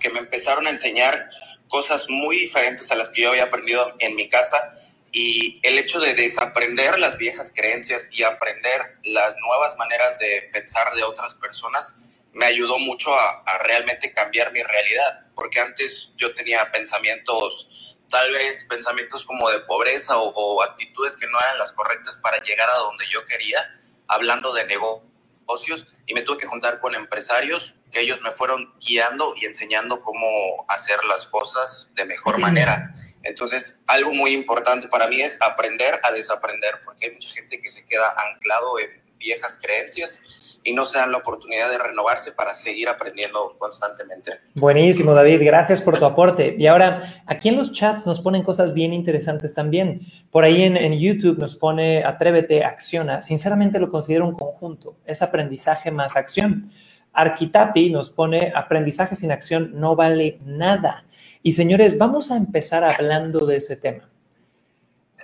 que 0.00 0.10
me 0.10 0.20
empezaron 0.20 0.66
a 0.66 0.70
enseñar 0.70 1.28
cosas 1.68 2.08
muy 2.08 2.36
diferentes 2.36 2.90
a 2.90 2.96
las 2.96 3.10
que 3.10 3.22
yo 3.22 3.30
había 3.30 3.44
aprendido 3.44 3.94
en 4.00 4.14
mi 4.14 4.28
casa. 4.28 4.72
Y 5.12 5.60
el 5.62 5.78
hecho 5.78 6.00
de 6.00 6.14
desaprender 6.14 6.98
las 6.98 7.18
viejas 7.18 7.52
creencias 7.54 8.08
y 8.12 8.22
aprender 8.22 8.98
las 9.04 9.34
nuevas 9.46 9.76
maneras 9.76 10.18
de 10.18 10.48
pensar 10.52 10.92
de 10.94 11.02
otras 11.02 11.34
personas 11.34 11.98
me 12.32 12.46
ayudó 12.46 12.78
mucho 12.78 13.14
a, 13.14 13.42
a 13.46 13.58
realmente 13.58 14.10
cambiar 14.10 14.52
mi 14.52 14.62
realidad, 14.62 15.26
porque 15.34 15.60
antes 15.60 16.12
yo 16.16 16.32
tenía 16.32 16.70
pensamientos 16.70 18.00
tal 18.12 18.30
vez 18.30 18.66
pensamientos 18.68 19.24
como 19.24 19.50
de 19.50 19.60
pobreza 19.60 20.16
o, 20.18 20.62
actitudes 20.62 21.16
que 21.16 21.26
no 21.26 21.40
eran 21.40 21.58
las 21.58 21.72
correctas 21.72 22.16
para 22.16 22.36
llegar 22.42 22.68
a 22.68 22.78
donde 22.78 23.06
yo 23.10 23.24
quería, 23.24 23.58
hablando 24.06 24.52
de 24.52 24.66
negocio 24.66 25.10
negocios 25.42 25.86
y 26.06 26.14
me 26.14 26.22
tuve 26.22 26.38
que 26.38 26.46
juntar 26.46 26.80
con 26.80 26.94
empresarios 26.94 27.74
que 27.90 28.00
ellos 28.00 28.20
me 28.22 28.30
fueron 28.30 28.72
guiando 28.78 29.34
y 29.36 29.46
enseñando 29.46 30.00
cómo 30.00 30.64
hacer 30.68 31.04
las 31.04 31.26
cosas 31.26 31.92
de 31.94 32.04
mejor 32.04 32.38
manera. 32.38 32.92
Entonces, 33.22 33.82
algo 33.86 34.12
muy 34.12 34.32
importante 34.32 34.88
para 34.88 35.08
mí 35.08 35.20
es 35.20 35.40
aprender 35.40 36.00
a 36.02 36.12
desaprender, 36.12 36.80
porque 36.84 37.06
hay 37.06 37.12
mucha 37.12 37.30
gente 37.30 37.60
que 37.60 37.68
se 37.68 37.84
queda 37.86 38.14
anclado 38.16 38.78
en 38.78 39.02
viejas 39.22 39.58
creencias 39.62 40.20
y 40.64 40.72
no 40.72 40.84
se 40.84 40.98
dan 40.98 41.12
la 41.12 41.18
oportunidad 41.18 41.70
de 41.70 41.78
renovarse 41.78 42.32
para 42.32 42.54
seguir 42.54 42.88
aprendiendo 42.88 43.56
constantemente. 43.58 44.32
Buenísimo, 44.56 45.14
David. 45.14 45.40
Gracias 45.44 45.80
por 45.80 45.98
tu 45.98 46.04
aporte. 46.04 46.54
Y 46.58 46.66
ahora, 46.66 47.02
aquí 47.26 47.48
en 47.48 47.56
los 47.56 47.72
chats 47.72 48.06
nos 48.06 48.20
ponen 48.20 48.42
cosas 48.42 48.72
bien 48.72 48.92
interesantes 48.92 49.54
también. 49.54 50.00
Por 50.30 50.44
ahí 50.44 50.62
en, 50.62 50.76
en 50.76 50.98
YouTube 50.98 51.38
nos 51.38 51.56
pone 51.56 52.04
Atrévete, 52.04 52.64
acciona. 52.64 53.20
Sinceramente 53.20 53.78
lo 53.78 53.88
considero 53.88 54.26
un 54.26 54.34
conjunto. 54.34 54.96
Es 55.04 55.22
aprendizaje 55.22 55.90
más 55.90 56.16
acción. 56.16 56.70
Arquitapi 57.12 57.90
nos 57.90 58.10
pone 58.10 58.52
aprendizaje 58.54 59.14
sin 59.16 59.32
acción 59.32 59.72
no 59.74 59.96
vale 59.96 60.38
nada. 60.44 61.04
Y 61.42 61.52
señores, 61.54 61.98
vamos 61.98 62.30
a 62.30 62.36
empezar 62.36 62.84
hablando 62.84 63.44
de 63.46 63.56
ese 63.56 63.76
tema. 63.76 64.11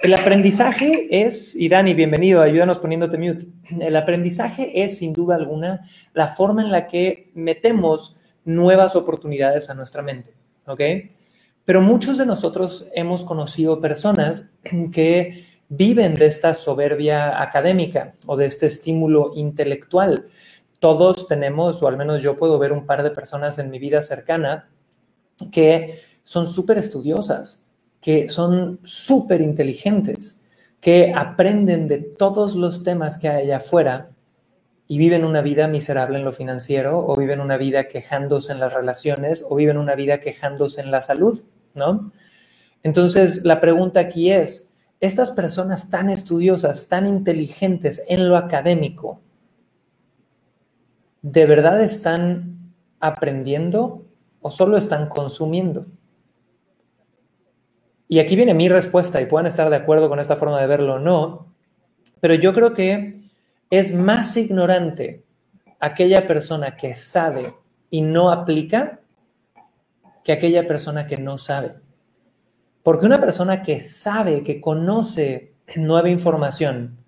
El 0.00 0.14
aprendizaje 0.14 1.08
es, 1.10 1.56
y 1.56 1.68
Dani, 1.68 1.92
bienvenido, 1.92 2.40
ayúdanos 2.40 2.78
poniéndote 2.78 3.18
mute. 3.18 3.48
El 3.80 3.96
aprendizaje 3.96 4.84
es, 4.84 4.98
sin 4.98 5.12
duda 5.12 5.34
alguna, 5.34 5.82
la 6.14 6.28
forma 6.28 6.62
en 6.62 6.70
la 6.70 6.86
que 6.86 7.32
metemos 7.34 8.16
nuevas 8.44 8.94
oportunidades 8.94 9.70
a 9.70 9.74
nuestra 9.74 10.02
mente, 10.02 10.34
¿ok? 10.66 10.80
Pero 11.64 11.82
muchos 11.82 12.16
de 12.16 12.26
nosotros 12.26 12.86
hemos 12.94 13.24
conocido 13.24 13.80
personas 13.80 14.52
que 14.92 15.46
viven 15.68 16.14
de 16.14 16.26
esta 16.26 16.54
soberbia 16.54 17.42
académica 17.42 18.12
o 18.26 18.36
de 18.36 18.46
este 18.46 18.66
estímulo 18.66 19.32
intelectual. 19.34 20.28
Todos 20.78 21.26
tenemos, 21.26 21.82
o 21.82 21.88
al 21.88 21.96
menos 21.96 22.22
yo 22.22 22.36
puedo 22.36 22.56
ver 22.60 22.72
un 22.72 22.86
par 22.86 23.02
de 23.02 23.10
personas 23.10 23.58
en 23.58 23.68
mi 23.68 23.80
vida 23.80 24.00
cercana 24.00 24.70
que 25.50 26.00
son 26.22 26.46
súper 26.46 26.78
estudiosas, 26.78 27.67
que 28.00 28.28
son 28.28 28.80
súper 28.82 29.40
inteligentes, 29.40 30.40
que 30.80 31.12
aprenden 31.14 31.88
de 31.88 31.98
todos 31.98 32.54
los 32.54 32.82
temas 32.82 33.18
que 33.18 33.28
hay 33.28 33.44
allá 33.44 33.56
afuera 33.56 34.10
y 34.86 34.98
viven 34.98 35.24
una 35.24 35.42
vida 35.42 35.68
miserable 35.68 36.18
en 36.18 36.24
lo 36.24 36.32
financiero 36.32 37.04
o 37.06 37.16
viven 37.16 37.40
una 37.40 37.56
vida 37.58 37.88
quejándose 37.88 38.52
en 38.52 38.60
las 38.60 38.72
relaciones 38.72 39.44
o 39.48 39.54
viven 39.56 39.76
una 39.76 39.94
vida 39.94 40.18
quejándose 40.18 40.80
en 40.80 40.90
la 40.90 41.02
salud, 41.02 41.42
¿no? 41.74 42.10
Entonces, 42.82 43.44
la 43.44 43.60
pregunta 43.60 44.00
aquí 44.00 44.30
es, 44.30 44.70
estas 45.00 45.30
personas 45.30 45.90
tan 45.90 46.10
estudiosas, 46.10 46.88
tan 46.88 47.06
inteligentes 47.06 48.02
en 48.08 48.28
lo 48.28 48.36
académico, 48.36 49.20
¿de 51.22 51.46
verdad 51.46 51.82
están 51.82 52.72
aprendiendo 52.98 54.06
o 54.40 54.50
solo 54.50 54.76
están 54.76 55.08
consumiendo? 55.08 55.86
Y 58.08 58.20
aquí 58.20 58.36
viene 58.36 58.54
mi 58.54 58.68
respuesta 58.68 59.20
y 59.20 59.26
pueden 59.26 59.46
estar 59.46 59.68
de 59.68 59.76
acuerdo 59.76 60.08
con 60.08 60.18
esta 60.18 60.36
forma 60.36 60.60
de 60.60 60.66
verlo 60.66 60.94
o 60.94 60.98
no, 60.98 61.54
pero 62.20 62.34
yo 62.34 62.54
creo 62.54 62.72
que 62.72 63.20
es 63.70 63.94
más 63.94 64.36
ignorante 64.36 65.24
aquella 65.78 66.26
persona 66.26 66.74
que 66.74 66.94
sabe 66.94 67.54
y 67.90 68.00
no 68.00 68.30
aplica 68.30 69.00
que 70.24 70.32
aquella 70.32 70.66
persona 70.66 71.06
que 71.06 71.18
no 71.18 71.38
sabe. 71.38 71.76
Porque 72.82 73.06
una 73.06 73.20
persona 73.20 73.62
que 73.62 73.80
sabe, 73.80 74.42
que 74.42 74.60
conoce 74.60 75.54
nueva 75.76 76.08
información, 76.08 76.98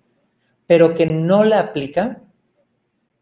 pero 0.67 0.93
que 0.93 1.07
no 1.07 1.43
la 1.43 1.59
aplica, 1.59 2.21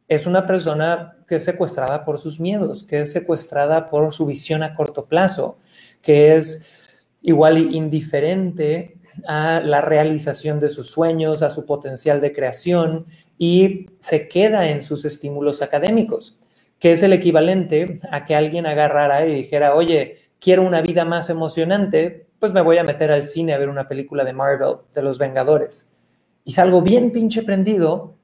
es 0.07 0.27
una 0.27 0.45
persona 0.45 1.17
que 1.27 1.35
es 1.35 1.43
secuestrada 1.43 2.03
por 2.03 2.17
sus 2.17 2.39
miedos, 2.39 2.83
que 2.83 3.01
es 3.01 3.11
secuestrada 3.13 3.87
por 3.87 4.13
su 4.13 4.25
visión 4.25 4.63
a 4.63 4.75
corto 4.75 5.05
plazo, 5.05 5.59
que 6.01 6.35
es 6.35 6.78
igual 7.21 7.57
indiferente 7.73 8.97
a 9.27 9.59
la 9.59 9.81
realización 9.81 10.59
de 10.59 10.69
sus 10.69 10.89
sueños, 10.89 11.41
a 11.41 11.49
su 11.49 11.65
potencial 11.65 12.21
de 12.21 12.33
creación 12.33 13.05
y 13.37 13.87
se 13.99 14.27
queda 14.27 14.69
en 14.69 14.81
sus 14.81 15.05
estímulos 15.05 15.61
académicos, 15.61 16.39
que 16.79 16.91
es 16.91 17.03
el 17.03 17.13
equivalente 17.13 17.99
a 18.11 18.25
que 18.25 18.35
alguien 18.35 18.65
agarrara 18.65 19.25
y 19.25 19.33
dijera, 19.33 19.75
oye, 19.75 20.17
quiero 20.39 20.63
una 20.63 20.81
vida 20.81 21.05
más 21.05 21.29
emocionante, 21.29 22.27
pues 22.39 22.53
me 22.53 22.61
voy 22.61 22.77
a 22.77 22.83
meter 22.83 23.11
al 23.11 23.23
cine 23.23 23.53
a 23.53 23.57
ver 23.57 23.69
una 23.69 23.87
película 23.87 24.23
de 24.23 24.33
Marvel, 24.33 24.77
de 24.93 25.01
los 25.01 25.19
Vengadores. 25.19 25.93
Y 26.45 26.53
salgo 26.53 26.81
bien 26.81 27.11
pinche 27.11 27.43
prendido 27.43 28.15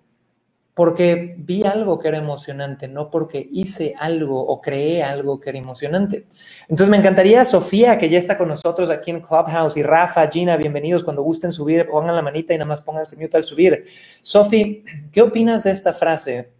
porque 0.75 1.35
vi 1.37 1.63
algo 1.63 1.97
que 1.97 2.09
era 2.09 2.17
emocionante, 2.17 2.89
no 2.89 3.09
porque 3.09 3.47
hice 3.49 3.95
algo 3.97 4.45
o 4.45 4.59
creé 4.61 5.03
algo 5.03 5.39
que 5.39 5.49
era 5.49 5.57
emocionante. 5.57 6.25
Entonces 6.67 6.89
me 6.89 6.97
encantaría, 6.97 7.45
Sofía, 7.45 7.97
que 7.97 8.09
ya 8.09 8.19
está 8.19 8.37
con 8.37 8.49
nosotros 8.49 8.89
aquí 8.89 9.09
en 9.09 9.21
Clubhouse, 9.21 9.77
y 9.77 9.83
Rafa, 9.83 10.29
Gina, 10.29 10.57
bienvenidos. 10.57 11.05
Cuando 11.05 11.23
gusten 11.23 11.53
subir, 11.53 11.87
pongan 11.87 12.13
la 12.13 12.21
manita 12.21 12.53
y 12.53 12.57
nada 12.57 12.67
más 12.67 12.81
pónganse 12.81 13.15
mute 13.15 13.37
al 13.37 13.45
subir. 13.45 13.85
Sofi, 14.21 14.83
¿qué 15.13 15.21
opinas 15.21 15.63
de 15.63 15.71
esta 15.71 15.93
frase 15.93 16.51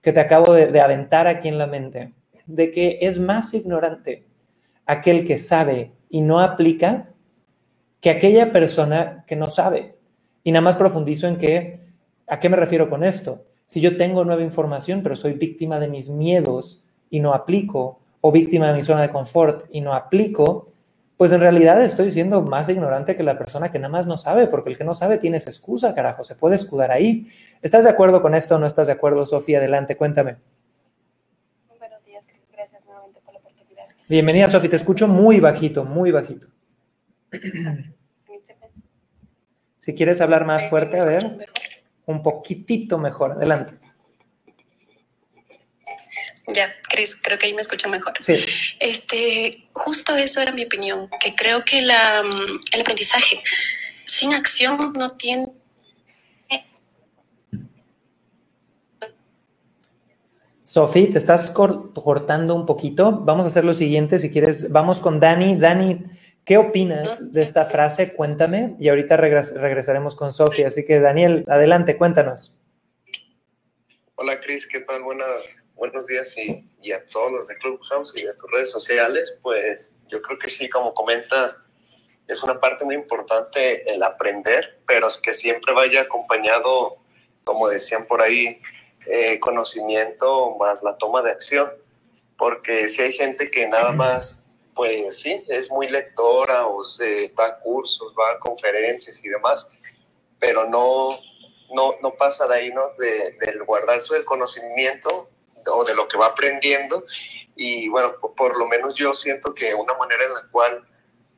que 0.00 0.12
te 0.12 0.20
acabo 0.20 0.54
de, 0.54 0.68
de 0.68 0.80
aventar 0.80 1.26
aquí 1.26 1.48
en 1.48 1.58
la 1.58 1.66
mente? 1.66 2.14
De 2.46 2.70
que 2.70 2.98
es 3.02 3.18
más 3.18 3.54
ignorante 3.54 4.24
aquel 4.86 5.26
que 5.26 5.36
sabe 5.36 5.92
y 6.08 6.20
no 6.20 6.38
aplica 6.40 7.08
que 8.00 8.10
aquella 8.10 8.52
persona 8.52 9.24
que 9.26 9.34
no 9.34 9.50
sabe. 9.50 9.96
Y 10.44 10.52
nada 10.52 10.62
más 10.62 10.76
profundizo 10.76 11.26
en 11.26 11.36
que 11.36 11.88
¿A 12.28 12.38
qué 12.38 12.48
me 12.48 12.56
refiero 12.56 12.90
con 12.90 13.04
esto? 13.04 13.46
Si 13.68 13.82
yo 13.82 13.98
tengo 13.98 14.24
nueva 14.24 14.40
información, 14.40 15.02
pero 15.02 15.14
soy 15.14 15.34
víctima 15.34 15.78
de 15.78 15.88
mis 15.88 16.08
miedos 16.08 16.82
y 17.10 17.20
no 17.20 17.34
aplico, 17.34 18.00
o 18.22 18.32
víctima 18.32 18.68
de 18.68 18.72
mi 18.72 18.82
zona 18.82 19.02
de 19.02 19.10
confort 19.10 19.66
y 19.70 19.82
no 19.82 19.92
aplico, 19.92 20.72
pues 21.18 21.32
en 21.32 21.40
realidad 21.42 21.82
estoy 21.82 22.08
siendo 22.08 22.40
más 22.40 22.70
ignorante 22.70 23.14
que 23.14 23.22
la 23.22 23.36
persona 23.36 23.70
que 23.70 23.78
nada 23.78 23.90
más 23.90 24.06
no 24.06 24.16
sabe, 24.16 24.46
porque 24.46 24.70
el 24.70 24.78
que 24.78 24.84
no 24.84 24.94
sabe 24.94 25.18
tiene 25.18 25.36
esa 25.36 25.50
excusa, 25.50 25.94
carajo, 25.94 26.24
se 26.24 26.34
puede 26.34 26.54
escudar 26.54 26.90
ahí. 26.90 27.26
¿Estás 27.60 27.84
de 27.84 27.90
acuerdo 27.90 28.22
con 28.22 28.34
esto 28.34 28.54
o 28.54 28.58
no 28.58 28.64
estás 28.64 28.86
de 28.86 28.94
acuerdo, 28.94 29.26
Sofía? 29.26 29.58
Adelante, 29.58 29.98
cuéntame. 29.98 30.36
Buenos 31.78 32.06
días, 32.06 32.26
gracias 32.50 32.82
nuevamente 32.86 33.20
por 33.20 33.34
la 33.34 33.40
oportunidad. 33.40 33.84
Bienvenida, 34.08 34.48
Sofía, 34.48 34.70
te 34.70 34.76
escucho 34.76 35.06
muy 35.06 35.40
bajito, 35.40 35.84
muy 35.84 36.10
bajito. 36.10 36.46
Si 39.76 39.94
quieres 39.94 40.22
hablar 40.22 40.46
más 40.46 40.70
fuerte, 40.70 40.96
a 41.02 41.04
ver 41.04 41.22
un 42.08 42.22
poquitito 42.22 42.98
mejor. 42.98 43.32
Adelante. 43.32 43.74
Ya, 46.54 46.74
Cris, 46.88 47.16
creo 47.22 47.38
que 47.38 47.46
ahí 47.46 47.54
me 47.54 47.60
escucho 47.60 47.88
mejor. 47.90 48.14
Sí. 48.20 48.36
Este, 48.80 49.68
justo 49.72 50.16
eso 50.16 50.40
era 50.40 50.52
mi 50.52 50.64
opinión, 50.64 51.10
que 51.20 51.34
creo 51.34 51.62
que 51.64 51.82
la, 51.82 52.22
mm, 52.22 52.60
el 52.72 52.80
aprendizaje 52.80 53.40
sin 54.06 54.32
acción 54.32 54.94
no 54.94 55.10
tiene... 55.10 55.52
Sofi, 60.64 61.06
te 61.06 61.16
estás 61.16 61.50
cortando 61.50 62.54
un 62.54 62.66
poquito. 62.66 63.10
Vamos 63.12 63.44
a 63.44 63.48
hacer 63.48 63.64
lo 63.64 63.72
siguiente, 63.72 64.18
si 64.18 64.28
quieres, 64.28 64.70
vamos 64.70 65.00
con 65.00 65.18
Dani. 65.18 65.56
Dani, 65.56 66.04
¿Qué 66.48 66.56
opinas 66.56 67.30
de 67.34 67.42
esta 67.42 67.66
frase? 67.66 68.14
Cuéntame 68.14 68.74
y 68.80 68.88
ahorita 68.88 69.18
regresaremos 69.18 70.16
con 70.16 70.32
Sofía. 70.32 70.68
Así 70.68 70.86
que 70.86 70.98
Daniel, 70.98 71.44
adelante, 71.46 71.98
cuéntanos. 71.98 72.56
Hola 74.14 74.40
Cris, 74.40 74.66
¿qué 74.66 74.80
tal? 74.80 75.02
Buenas, 75.02 75.62
buenos 75.74 76.06
días 76.06 76.34
y, 76.38 76.66
y, 76.80 76.92
a 76.92 77.04
todos 77.04 77.32
los 77.32 77.48
de 77.48 77.54
Clubhouse 77.56 78.14
y 78.16 78.24
de 78.24 78.32
tus 78.32 78.50
redes 78.50 78.70
sociales. 78.70 79.36
Pues 79.42 79.92
yo 80.08 80.22
creo 80.22 80.38
que 80.38 80.48
sí, 80.48 80.70
como 80.70 80.94
comentas, 80.94 81.54
es 82.28 82.42
una 82.42 82.58
parte 82.58 82.86
muy 82.86 82.94
importante 82.94 83.92
el 83.92 84.02
aprender, 84.02 84.80
pero 84.86 85.08
es 85.08 85.18
que 85.18 85.34
siempre 85.34 85.74
vaya 85.74 86.00
acompañado, 86.00 86.96
como 87.44 87.68
decían 87.68 88.06
por 88.06 88.22
ahí, 88.22 88.58
eh, 89.06 89.38
conocimiento 89.38 90.56
más 90.56 90.82
la 90.82 90.96
toma 90.96 91.20
de 91.20 91.30
acción, 91.30 91.70
porque 92.38 92.88
si 92.88 93.02
hay 93.02 93.12
gente 93.12 93.50
que 93.50 93.68
nada 93.68 93.92
más 93.92 94.47
pues 94.78 95.22
sí, 95.22 95.44
es 95.48 95.72
muy 95.72 95.88
lectora 95.88 96.68
o 96.68 96.84
se 96.84 97.32
da 97.36 97.58
cursos, 97.58 98.14
va 98.16 98.30
a 98.30 98.38
conferencias 98.38 99.24
y 99.24 99.28
demás, 99.28 99.68
pero 100.38 100.68
no, 100.68 101.18
no, 101.74 101.96
no 102.00 102.14
pasa 102.14 102.46
de 102.46 102.54
ahí, 102.54 102.72
¿no? 102.72 102.82
De, 102.96 103.36
del 103.44 103.64
guardarse 103.64 104.16
el 104.16 104.24
conocimiento 104.24 105.30
o 105.74 105.84
de 105.84 105.96
lo 105.96 106.06
que 106.06 106.16
va 106.16 106.26
aprendiendo. 106.26 107.04
Y 107.56 107.88
bueno, 107.88 108.14
por, 108.36 108.56
lo 108.56 108.68
menos 108.68 108.94
yo 108.94 109.12
siento 109.12 109.52
que 109.52 109.74
una 109.74 109.94
manera 109.94 110.22
en 110.22 110.32
la 110.32 110.48
cual 110.52 110.88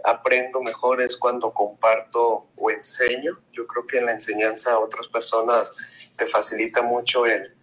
aprendo 0.04 0.60
mejor 0.60 1.00
es 1.00 1.16
cuando 1.16 1.54
comparto 1.54 2.50
o 2.58 2.70
enseño. 2.70 3.40
Yo 3.52 3.66
creo 3.66 3.86
que 3.86 3.96
en 3.96 4.04
la 4.04 4.12
enseñanza 4.12 4.72
a 4.72 4.80
otras 4.80 5.06
personas 5.08 5.72
te 6.14 6.26
facilita 6.26 6.82
mucho 6.82 7.24
el, 7.24 7.56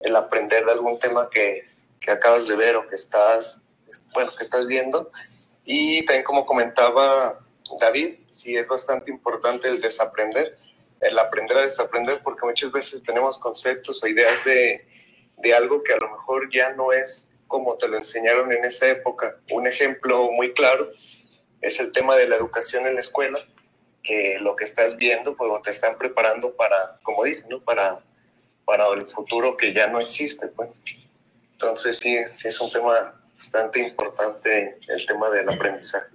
el 0.00 0.14
aprender 0.14 0.66
de 0.66 0.72
algún 0.72 0.98
tema 0.98 1.30
que, 1.30 1.70
que 2.00 2.10
acabas 2.10 2.46
de 2.46 2.54
ver 2.54 2.76
o 2.76 2.86
que 2.86 2.96
estás 2.96 3.61
bueno, 4.12 4.34
que 4.36 4.44
estás 4.44 4.66
viendo. 4.66 5.10
Y 5.64 6.04
también 6.06 6.24
como 6.24 6.46
comentaba 6.46 7.40
David, 7.80 8.16
sí 8.28 8.56
es 8.56 8.66
bastante 8.66 9.10
importante 9.10 9.68
el 9.68 9.80
desaprender. 9.80 10.58
el 11.00 11.18
aprender 11.18 11.56
a 11.58 11.62
desaprender, 11.62 12.20
porque 12.22 12.46
muchas 12.46 12.70
veces 12.70 13.02
tenemos 13.02 13.36
conceptos 13.36 14.00
o 14.02 14.06
ideas 14.06 14.44
de, 14.44 14.86
de 15.38 15.54
algo 15.54 15.82
que 15.82 15.92
a 15.92 15.96
lo 15.96 16.08
mejor 16.10 16.48
ya 16.52 16.70
no 16.74 16.92
es 16.92 17.28
como 17.48 17.76
te 17.76 17.86
lo 17.88 17.98
enseñaron 17.98 18.50
en 18.52 18.64
esa 18.64 18.88
época. 18.88 19.36
Un 19.50 19.66
ejemplo 19.66 20.30
muy 20.30 20.54
claro 20.54 20.90
es 21.60 21.80
el 21.80 21.92
tema 21.92 22.16
de 22.16 22.26
la 22.26 22.36
educación 22.36 22.86
en 22.86 22.94
la 22.94 23.00
escuela, 23.00 23.38
que 24.02 24.38
lo 24.40 24.56
que 24.56 24.64
estás 24.64 24.96
viendo, 24.96 25.36
pues 25.36 25.50
te 25.62 25.70
están 25.70 25.98
preparando 25.98 26.56
para, 26.56 26.98
como 27.02 27.24
dicen, 27.24 27.50
¿no? 27.50 27.60
Para, 27.62 28.02
para 28.64 28.88
el 28.94 29.06
futuro 29.06 29.56
que 29.56 29.74
ya 29.74 29.86
no 29.88 30.00
existe, 30.00 30.48
pues. 30.48 30.80
Entonces 31.52 31.98
sí, 31.98 32.16
sí 32.26 32.48
es 32.48 32.60
un 32.60 32.70
tema 32.70 33.21
bastante 33.42 33.80
importante 33.80 34.78
el 34.86 35.04
tema 35.04 35.28
del 35.30 35.48
aprendizaje. 35.48 36.06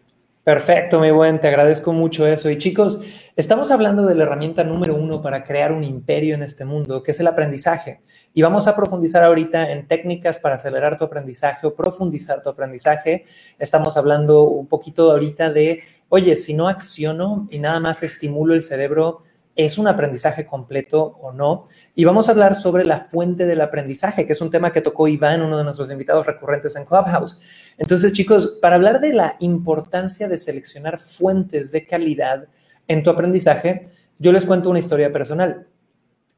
Perfecto, 0.46 1.02
mi 1.02 1.12
buen, 1.12 1.42
te 1.42 1.50
agradezco 1.50 1.92
mucho 1.92 2.26
eso. 2.26 2.50
Y 2.50 2.58
chicos, 2.58 3.02
estamos 3.36 3.70
hablando 3.70 4.06
de 4.06 4.16
la 4.16 4.24
herramienta 4.24 4.64
número 4.64 4.96
uno 4.96 5.22
para 5.22 5.44
crear 5.44 5.74
un 5.74 5.84
imperio 5.84 6.36
en 6.36 6.44
este 6.44 6.64
mundo, 6.64 7.04
que 7.04 7.12
es 7.12 7.20
el 7.20 7.28
aprendizaje. 7.28 8.00
Y 8.34 8.44
vamos 8.44 8.66
a 8.70 8.78
profundizar 8.78 9.26
ahorita 9.26 9.72
en 9.72 9.90
técnicas 9.90 10.40
para 10.40 10.56
acelerar 10.56 10.98
tu 10.98 11.04
aprendizaje 11.04 11.68
o 11.68 11.76
profundizar 11.76 12.42
tu 12.42 12.48
aprendizaje. 12.48 13.26
Estamos 13.60 13.98
hablando 13.98 14.44
un 14.44 14.68
poquito 14.68 15.12
ahorita 15.12 15.52
de, 15.52 15.84
oye, 16.08 16.38
si 16.38 16.54
no 16.54 16.70
acciono 16.70 17.50
y 17.52 17.60
nada 17.60 17.82
más 17.82 18.04
estimulo 18.04 18.54
el 18.54 18.62
cerebro, 18.62 19.24
¿Es 19.58 19.80
un 19.80 19.88
aprendizaje 19.88 20.46
completo 20.46 21.18
o 21.20 21.32
no? 21.32 21.66
Y 21.96 22.06
vamos 22.06 22.30
a 22.30 22.32
hablar 22.32 22.54
sobre 22.54 22.86
la 22.86 23.00
fuente 23.06 23.48
del 23.48 23.60
aprendizaje, 23.62 24.28
que 24.28 24.34
es 24.34 24.42
un 24.42 24.52
tema 24.52 24.72
que 24.72 24.82
tocó 24.82 25.08
Iván, 25.08 25.42
uno 25.42 25.58
de 25.58 25.64
nuestros 25.64 25.92
invitados 25.92 26.28
recurrentes 26.28 26.76
en 26.76 26.86
Clubhouse. 26.86 27.40
Entonces, 27.80 28.14
chicos, 28.14 28.60
para 28.62 28.76
hablar 28.76 29.02
de 29.02 29.14
la 29.14 29.36
importancia 29.40 30.28
de 30.28 30.38
seleccionar 30.38 31.00
fuentes 31.00 31.72
de 31.72 31.88
calidad 31.88 32.48
en 32.88 33.02
tu 33.02 33.10
aprendizaje, 33.10 33.88
yo 34.20 34.32
les 34.32 34.46
cuento 34.46 34.70
una 34.70 34.78
historia 34.78 35.12
personal. 35.12 35.68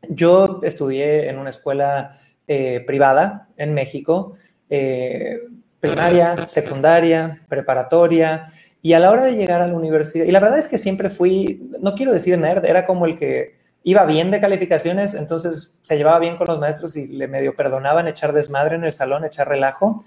Yo 0.07 0.61
estudié 0.63 1.27
en 1.27 1.39
una 1.39 1.49
escuela 1.49 2.17
eh, 2.47 2.83
privada 2.87 3.49
en 3.57 3.73
México, 3.73 4.33
eh, 4.69 5.39
primaria, 5.79 6.35
secundaria, 6.47 7.39
preparatoria, 7.49 8.47
y 8.81 8.93
a 8.93 8.99
la 8.99 9.11
hora 9.11 9.25
de 9.25 9.35
llegar 9.35 9.61
a 9.61 9.67
la 9.67 9.73
universidad, 9.73 10.25
y 10.25 10.31
la 10.31 10.39
verdad 10.39 10.59
es 10.59 10.67
que 10.67 10.77
siempre 10.77 11.09
fui, 11.09 11.69
no 11.81 11.95
quiero 11.95 12.13
decir 12.13 12.37
nerd, 12.37 12.65
era 12.65 12.85
como 12.85 13.05
el 13.05 13.17
que 13.17 13.59
iba 13.83 14.05
bien 14.05 14.31
de 14.31 14.41
calificaciones, 14.41 15.13
entonces 15.13 15.77
se 15.81 15.97
llevaba 15.97 16.19
bien 16.19 16.37
con 16.37 16.47
los 16.47 16.59
maestros 16.59 16.95
y 16.95 17.07
le 17.07 17.27
medio 17.27 17.55
perdonaban 17.55 18.07
echar 18.07 18.33
desmadre 18.33 18.75
en 18.75 18.83
el 18.83 18.91
salón, 18.91 19.25
echar 19.25 19.47
relajo, 19.47 20.03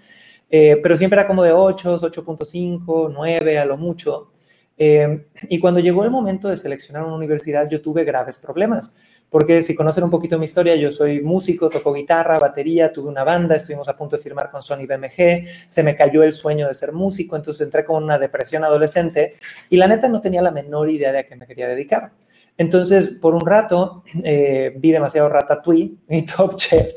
eh, 0.50 0.78
pero 0.82 0.96
siempre 0.96 1.18
era 1.18 1.26
como 1.26 1.42
de 1.42 1.52
8, 1.52 1.98
8.5, 2.00 3.10
9 3.12 3.58
a 3.58 3.64
lo 3.64 3.76
mucho. 3.76 4.30
Eh, 4.78 5.26
y 5.48 5.58
cuando 5.60 5.80
llegó 5.80 6.04
el 6.04 6.10
momento 6.10 6.48
de 6.48 6.56
seleccionar 6.56 7.04
una 7.04 7.14
universidad, 7.14 7.68
yo 7.68 7.80
tuve 7.80 8.04
graves 8.04 8.38
problemas, 8.38 8.94
porque 9.28 9.62
si 9.62 9.74
conocen 9.74 10.04
un 10.04 10.10
poquito 10.10 10.38
mi 10.38 10.46
historia, 10.46 10.74
yo 10.76 10.90
soy 10.90 11.20
músico, 11.22 11.68
toco 11.68 11.92
guitarra, 11.92 12.38
batería, 12.38 12.92
tuve 12.92 13.08
una 13.08 13.24
banda, 13.24 13.54
estuvimos 13.54 13.88
a 13.88 13.96
punto 13.96 14.16
de 14.16 14.22
firmar 14.22 14.50
con 14.50 14.62
Sony 14.62 14.86
BMG, 14.88 15.46
se 15.68 15.82
me 15.82 15.94
cayó 15.94 16.22
el 16.22 16.32
sueño 16.32 16.68
de 16.68 16.74
ser 16.74 16.92
músico, 16.92 17.36
entonces 17.36 17.60
entré 17.62 17.84
con 17.84 18.02
una 18.02 18.18
depresión 18.18 18.64
adolescente 18.64 19.34
y 19.70 19.76
la 19.76 19.86
neta 19.86 20.08
no 20.08 20.20
tenía 20.20 20.42
la 20.42 20.50
menor 20.50 20.90
idea 20.90 21.12
de 21.12 21.18
a 21.18 21.26
qué 21.26 21.36
me 21.36 21.46
quería 21.46 21.68
dedicar. 21.68 22.12
Entonces, 22.56 23.08
por 23.08 23.34
un 23.34 23.46
rato, 23.46 24.04
eh, 24.22 24.74
vi 24.76 24.92
demasiado 24.92 25.28
Ratatouille 25.28 25.96
y 26.08 26.22
Top 26.26 26.56
Chef 26.56 26.90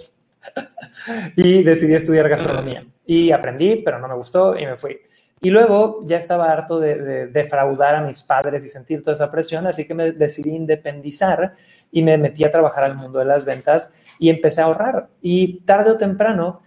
y 1.35 1.63
decidí 1.63 1.93
estudiar 1.93 2.29
gastronomía. 2.29 2.83
Y 3.05 3.31
aprendí, 3.31 3.77
pero 3.77 3.99
no 3.99 4.07
me 4.07 4.15
gustó 4.15 4.57
y 4.57 4.65
me 4.65 4.75
fui. 4.75 4.97
Y 5.45 5.51
luego 5.51 6.01
ya 6.07 6.17
estaba 6.17 6.51
harto 6.51 6.79
de, 6.79 7.27
defraudar 7.27 7.93
a 7.93 8.01
mis 8.01 8.23
padres 8.23 8.65
y 8.65 8.67
sentir 8.67 9.03
toda 9.03 9.13
esa 9.13 9.29
presión, 9.29 9.67
así 9.67 9.85
que 9.85 9.93
me 9.93 10.11
decidí 10.11 10.55
independizar 10.55 11.53
y 11.91 12.01
me 12.01 12.17
metí 12.17 12.43
a 12.43 12.49
trabajar 12.49 12.83
al 12.83 12.95
mundo 12.95 13.19
de 13.19 13.25
las 13.25 13.45
ventas 13.45 13.93
y 14.17 14.29
empecé 14.29 14.61
a 14.61 14.63
ahorrar. 14.63 15.09
Y 15.21 15.59
tarde 15.59 15.91
o 15.91 15.97
temprano 15.99 16.61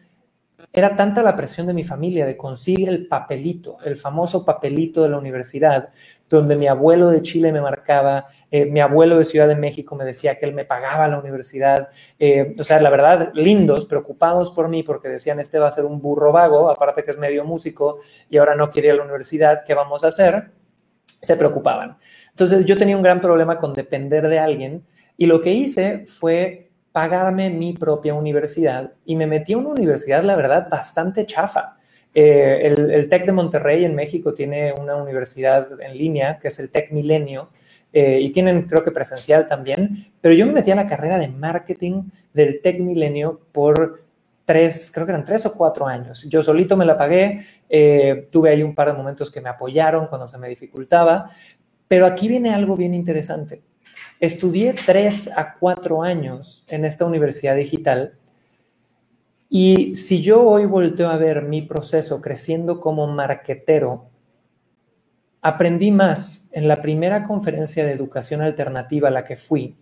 era 0.72 0.94
tanta 0.94 1.24
la 1.24 1.34
presión 1.34 1.66
de 1.66 1.74
mi 1.74 1.82
familia 1.82 2.24
de 2.24 2.36
conseguir 2.36 2.88
el 2.88 3.08
papelito, 3.08 3.78
el 3.84 3.96
famoso 3.96 4.44
papelito 4.44 5.02
de 5.02 5.08
la 5.08 5.18
universidad, 5.18 5.88
donde 6.28 6.56
mi 6.56 6.66
abuelo 6.66 7.10
de 7.10 7.22
Chile 7.22 7.52
me 7.52 7.60
marcaba, 7.60 8.26
eh, 8.50 8.66
mi 8.66 8.80
abuelo 8.80 9.18
de 9.18 9.24
Ciudad 9.24 9.48
de 9.48 9.56
México 9.56 9.96
me 9.96 10.04
decía 10.04 10.38
que 10.38 10.46
él 10.46 10.54
me 10.54 10.64
pagaba 10.64 11.08
la 11.08 11.18
universidad, 11.18 11.88
eh, 12.18 12.54
o 12.58 12.64
sea, 12.64 12.80
la 12.80 12.90
verdad, 12.90 13.30
lindos, 13.34 13.86
preocupados 13.86 14.50
por 14.50 14.68
mí 14.68 14.82
porque 14.82 15.08
decían, 15.08 15.40
este 15.40 15.58
va 15.58 15.68
a 15.68 15.72
ser 15.72 15.84
un 15.84 16.00
burro 16.00 16.32
vago, 16.32 16.70
aparte 16.70 17.02
que 17.02 17.10
es 17.10 17.18
medio 17.18 17.44
músico 17.44 17.98
y 18.28 18.38
ahora 18.38 18.54
no 18.54 18.70
quiere 18.70 18.92
la 18.92 19.02
universidad, 19.02 19.64
¿qué 19.64 19.74
vamos 19.74 20.04
a 20.04 20.08
hacer? 20.08 20.50
Se 21.20 21.36
preocupaban. 21.36 21.96
Entonces 22.30 22.64
yo 22.64 22.76
tenía 22.76 22.96
un 22.96 23.02
gran 23.02 23.20
problema 23.20 23.56
con 23.58 23.72
depender 23.72 24.28
de 24.28 24.38
alguien 24.38 24.84
y 25.16 25.26
lo 25.26 25.40
que 25.40 25.52
hice 25.52 26.04
fue 26.06 26.68
pagarme 26.92 27.50
mi 27.50 27.72
propia 27.74 28.14
universidad 28.14 28.92
y 29.04 29.16
me 29.16 29.26
metí 29.26 29.54
a 29.54 29.58
una 29.58 29.70
universidad, 29.70 30.22
la 30.24 30.36
verdad, 30.36 30.68
bastante 30.70 31.26
chafa. 31.26 31.77
Eh, 32.14 32.74
el, 32.76 33.08
TEC 33.08 33.26
de 33.26 33.32
Monterrey 33.32 33.84
en 33.84 33.94
México 33.94 34.32
tiene 34.32 34.72
una 34.72 34.96
universidad 34.96 35.80
en 35.80 35.96
línea, 35.96 36.38
que 36.38 36.48
es 36.48 36.58
el 36.58 36.70
TEC 36.70 36.90
Milenio, 36.92 37.50
eh, 37.92 38.18
y 38.20 38.30
tienen 38.30 38.62
creo 38.62 38.84
que 38.84 38.90
presencial 38.90 39.46
también, 39.46 40.12
pero 40.20 40.34
yo 40.34 40.46
me 40.46 40.52
metí 40.52 40.70
a 40.70 40.76
la 40.76 40.86
carrera 40.86 41.18
de 41.18 41.28
marketing 41.28 42.04
del 42.32 42.60
TEC 42.60 42.80
Milenio 42.80 43.40
por 43.52 44.00
tres, 44.44 44.90
creo 44.92 45.04
que 45.04 45.12
eran 45.12 45.24
tres 45.24 45.44
o 45.46 45.52
cuatro 45.52 45.86
años. 45.86 46.26
Yo 46.28 46.40
solito 46.40 46.76
me 46.76 46.86
la 46.86 46.96
pagué, 46.96 47.44
eh, 47.68 48.26
tuve 48.30 48.50
ahí 48.50 48.62
un 48.62 48.74
par 48.74 48.88
de 48.88 48.94
momentos 48.94 49.30
que 49.30 49.40
me 49.40 49.50
apoyaron 49.50 50.06
cuando 50.06 50.26
se 50.26 50.38
me 50.38 50.48
dificultaba, 50.48 51.30
pero 51.86 52.06
aquí 52.06 52.28
viene 52.28 52.54
algo 52.54 52.76
bien 52.76 52.94
interesante. 52.94 53.62
Estudié 54.20 54.74
tres 54.74 55.30
a 55.36 55.54
cuatro 55.54 56.02
años 56.02 56.64
en 56.68 56.84
esta 56.84 57.04
universidad 57.04 57.56
digital 57.56 58.14
y 59.48 59.94
si 59.96 60.20
yo 60.20 60.42
hoy 60.46 60.66
volteo 60.66 61.08
a 61.08 61.16
ver 61.16 61.42
mi 61.42 61.62
proceso 61.62 62.20
creciendo 62.20 62.80
como 62.80 63.06
marquetero, 63.06 64.10
aprendí 65.40 65.90
más 65.90 66.48
en 66.52 66.68
la 66.68 66.82
primera 66.82 67.24
conferencia 67.24 67.84
de 67.84 67.92
educación 67.92 68.42
alternativa 68.42 69.08
a 69.08 69.12
la 69.12 69.24
que 69.24 69.36
fui, 69.36 69.76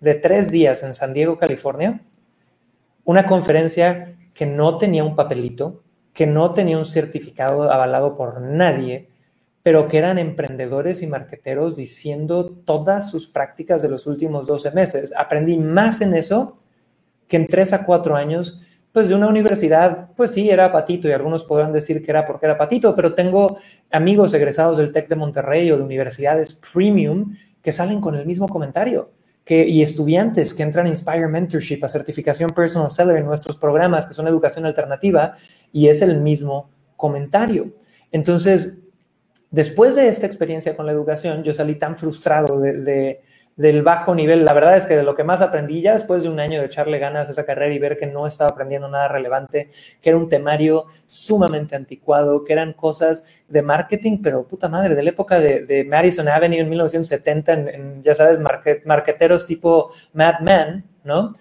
de 0.00 0.14
tres 0.14 0.50
días 0.50 0.82
en 0.82 0.94
San 0.94 1.12
Diego, 1.12 1.38
California, 1.38 2.02
una 3.04 3.26
conferencia 3.26 4.16
que 4.32 4.46
no 4.46 4.78
tenía 4.78 5.04
un 5.04 5.16
papelito, 5.16 5.82
que 6.14 6.26
no 6.26 6.54
tenía 6.54 6.78
un 6.78 6.86
certificado 6.86 7.70
avalado 7.70 8.14
por 8.14 8.40
nadie, 8.40 9.10
pero 9.62 9.88
que 9.88 9.98
eran 9.98 10.18
emprendedores 10.18 11.02
y 11.02 11.06
marqueteros 11.06 11.76
diciendo 11.76 12.46
todas 12.64 13.10
sus 13.10 13.28
prácticas 13.28 13.82
de 13.82 13.90
los 13.90 14.06
últimos 14.06 14.46
12 14.46 14.70
meses. 14.70 15.12
Aprendí 15.14 15.58
más 15.58 16.00
en 16.00 16.14
eso 16.14 16.56
que 17.28 17.36
en 17.36 17.46
tres 17.46 17.74
a 17.74 17.84
cuatro 17.84 18.16
años 18.16 18.60
pues 18.92 19.08
de 19.08 19.14
una 19.14 19.28
universidad, 19.28 20.10
pues 20.16 20.32
sí, 20.32 20.50
era 20.50 20.72
patito 20.72 21.08
y 21.08 21.12
algunos 21.12 21.44
podrán 21.44 21.72
decir 21.72 22.02
que 22.02 22.10
era 22.10 22.26
porque 22.26 22.46
era 22.46 22.58
patito, 22.58 22.94
pero 22.94 23.14
tengo 23.14 23.56
amigos 23.90 24.34
egresados 24.34 24.78
del 24.78 24.90
TEC 24.90 25.08
de 25.08 25.16
Monterrey 25.16 25.70
o 25.70 25.76
de 25.76 25.82
universidades 25.84 26.54
premium 26.54 27.32
que 27.62 27.72
salen 27.72 28.00
con 28.00 28.14
el 28.16 28.26
mismo 28.26 28.48
comentario. 28.48 29.12
Y 29.46 29.82
estudiantes 29.82 30.54
que 30.54 30.62
entran 30.62 30.86
a 30.86 30.90
Inspire 30.90 31.26
Mentorship, 31.26 31.82
a 31.82 31.88
certificación 31.88 32.50
Personal 32.50 32.88
Seller 32.88 33.16
en 33.16 33.26
nuestros 33.26 33.56
programas, 33.56 34.06
que 34.06 34.14
son 34.14 34.28
educación 34.28 34.64
alternativa, 34.64 35.32
y 35.72 35.88
es 35.88 36.02
el 36.02 36.20
mismo 36.20 36.70
comentario. 36.94 37.74
Entonces, 38.12 38.78
después 39.50 39.96
de 39.96 40.06
esta 40.06 40.24
experiencia 40.24 40.76
con 40.76 40.86
la 40.86 40.92
educación, 40.92 41.42
yo 41.42 41.52
salí 41.52 41.74
tan 41.74 41.98
frustrado 41.98 42.60
de 42.60 43.22
del 43.60 43.82
bajo 43.82 44.14
nivel. 44.14 44.46
La 44.46 44.54
verdad 44.54 44.74
es 44.74 44.86
que 44.86 44.96
de 44.96 45.02
lo 45.02 45.14
que 45.14 45.22
más 45.22 45.42
aprendí 45.42 45.82
ya 45.82 45.92
después 45.92 46.22
de 46.22 46.30
un 46.30 46.40
año 46.40 46.60
de 46.60 46.66
echarle 46.66 46.98
ganas 46.98 47.28
a 47.28 47.32
esa 47.32 47.44
carrera 47.44 47.74
y 47.74 47.78
ver 47.78 47.98
que 47.98 48.06
no 48.06 48.26
estaba 48.26 48.48
aprendiendo 48.48 48.88
nada 48.88 49.06
relevante, 49.06 49.68
que 50.00 50.08
era 50.08 50.16
un 50.16 50.30
temario 50.30 50.86
sumamente 51.04 51.76
anticuado, 51.76 52.42
que 52.42 52.54
eran 52.54 52.72
cosas 52.72 53.44
de 53.48 53.60
marketing, 53.60 54.22
pero 54.22 54.48
puta 54.48 54.70
madre, 54.70 54.94
de 54.94 55.02
la 55.02 55.10
época 55.10 55.38
de, 55.38 55.84
Madison 55.86 56.26
Avenue 56.26 56.58
en 56.58 56.70
1970, 56.70 57.52
en, 57.52 58.02
ya 58.02 58.14
sabes, 58.14 58.38
marqueteros 58.86 59.44
tipo 59.44 59.92
Mad 60.14 60.40
Men, 60.40 60.84
¿no? 61.04 61.34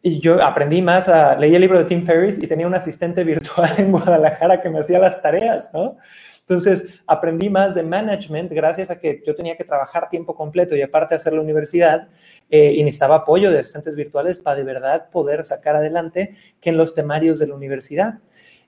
Y 0.00 0.20
yo 0.20 0.42
aprendí 0.42 0.80
más, 0.80 1.08
a, 1.08 1.36
leí 1.36 1.54
el 1.54 1.60
libro 1.60 1.78
de 1.78 1.84
Tim 1.84 2.02
Ferriss 2.02 2.42
y 2.42 2.46
tenía 2.46 2.66
un 2.66 2.74
asistente 2.74 3.24
virtual 3.32 3.70
en 3.76 3.92
Guadalajara 3.92 4.62
que 4.62 4.70
me 4.70 4.78
hacía 4.78 4.98
las 4.98 5.20
tareas, 5.20 5.70
¿no? 5.74 5.98
Entonces, 6.42 7.00
aprendí 7.06 7.48
más 7.48 7.74
de 7.74 7.84
management 7.84 8.52
gracias 8.52 8.90
a 8.90 8.98
que 8.98 9.22
yo 9.24 9.34
tenía 9.34 9.56
que 9.56 9.64
trabajar 9.64 10.08
tiempo 10.08 10.34
completo 10.34 10.76
y 10.76 10.82
aparte 10.82 11.14
hacer 11.14 11.32
la 11.32 11.40
universidad 11.40 12.08
eh, 12.50 12.72
y 12.74 12.82
necesitaba 12.82 13.16
apoyo 13.16 13.50
de 13.50 13.60
asistentes 13.60 13.94
virtuales 13.94 14.38
para 14.38 14.56
de 14.56 14.64
verdad 14.64 15.08
poder 15.10 15.44
sacar 15.44 15.76
adelante 15.76 16.34
que 16.60 16.70
en 16.70 16.76
los 16.76 16.94
temarios 16.94 17.38
de 17.38 17.46
la 17.46 17.54
universidad. 17.54 18.18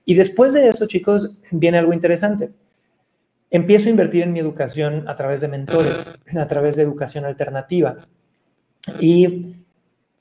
Y 0.05 0.13
después 0.15 0.53
de 0.53 0.69
eso, 0.69 0.87
chicos, 0.87 1.41
viene 1.51 1.77
algo 1.77 1.91
interesante. 1.91 2.51
Empiezo 3.49 3.89
a 3.89 3.91
invertir 3.91 4.23
en 4.23 4.31
mi 4.31 4.39
educación 4.39 5.07
a 5.07 5.15
través 5.15 5.41
de 5.41 5.47
mentores, 5.47 6.13
a 6.37 6.47
través 6.47 6.77
de 6.77 6.83
educación 6.83 7.25
alternativa. 7.25 7.97
Y 8.99 9.55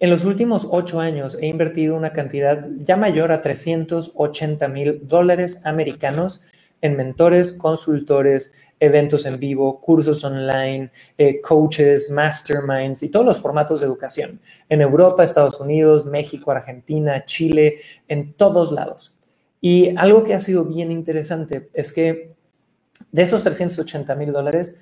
en 0.01 0.11
los 0.11 0.25
últimos 0.25 0.67
ocho 0.71 1.01
años 1.01 1.39
he 1.41 1.47
invertido 1.47 1.97
una 1.97 2.13
cantidad 2.13 2.69
ya 2.79 2.97
mayor 2.97 3.31
a 3.31 3.41
380 3.41 4.69
mil 4.69 5.07
dólares 5.07 5.61
americanos 5.65 6.43
en 6.81 6.97
mentores, 6.97 7.53
consultores, 7.53 8.53
eventos 8.79 9.25
en 9.27 9.39
vivo, 9.39 9.81
cursos 9.81 10.23
online, 10.25 10.91
eh, 11.17 11.41
coaches, 11.41 12.11
masterminds 12.11 13.03
y 13.03 13.09
todos 13.09 13.25
los 13.25 13.41
formatos 13.41 13.81
de 13.81 13.87
educación 13.87 14.41
en 14.69 14.83
Europa, 14.83 15.25
Estados 15.25 15.61
Unidos, 15.61 16.05
México, 16.05 16.51
Argentina, 16.51 17.25
Chile, 17.25 17.77
en 18.09 18.35
todos 18.35 18.73
lados. 18.73 19.17
Y 19.61 19.97
algo 19.97 20.25
que 20.25 20.35
ha 20.35 20.41
sido 20.41 20.65
bien 20.65 20.93
interesante 20.93 21.71
es 21.73 21.93
que 21.93 22.35
de 23.13 23.23
esos 23.23 23.43
380 23.43 24.15
mil 24.15 24.33
dólares, 24.33 24.79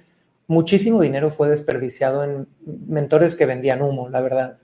muchísimo 0.47 1.01
dinero 1.01 1.31
fue 1.31 1.49
desperdiciado 1.49 2.25
en 2.25 2.49
mentores 2.89 3.35
que 3.35 3.47
vendían 3.47 3.83
humo, 3.83 4.09
la 4.09 4.21
verdad. 4.21 4.59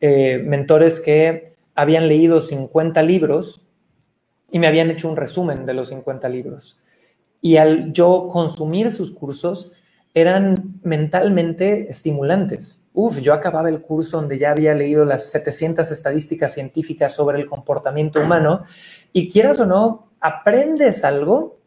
Eh, 0.00 0.42
mentores 0.44 1.00
que 1.00 1.52
habían 1.74 2.08
leído 2.08 2.40
50 2.40 3.02
libros 3.02 3.67
y 4.50 4.58
me 4.58 4.66
habían 4.66 4.90
hecho 4.90 5.08
un 5.08 5.16
resumen 5.16 5.66
de 5.66 5.74
los 5.74 5.88
50 5.88 6.28
libros. 6.28 6.78
Y 7.40 7.56
al 7.56 7.92
yo 7.92 8.28
consumir 8.30 8.90
sus 8.90 9.12
cursos, 9.12 9.72
eran 10.14 10.80
mentalmente 10.82 11.90
estimulantes. 11.90 12.88
Uf, 12.92 13.20
yo 13.20 13.32
acababa 13.32 13.68
el 13.68 13.82
curso 13.82 14.18
donde 14.18 14.38
ya 14.38 14.50
había 14.50 14.74
leído 14.74 15.04
las 15.04 15.30
700 15.30 15.90
estadísticas 15.90 16.54
científicas 16.54 17.14
sobre 17.14 17.38
el 17.38 17.46
comportamiento 17.46 18.20
humano 18.20 18.64
y 19.12 19.28
quieras 19.28 19.60
o 19.60 19.66
no, 19.66 20.10
aprendes 20.20 21.04
algo, 21.04 21.60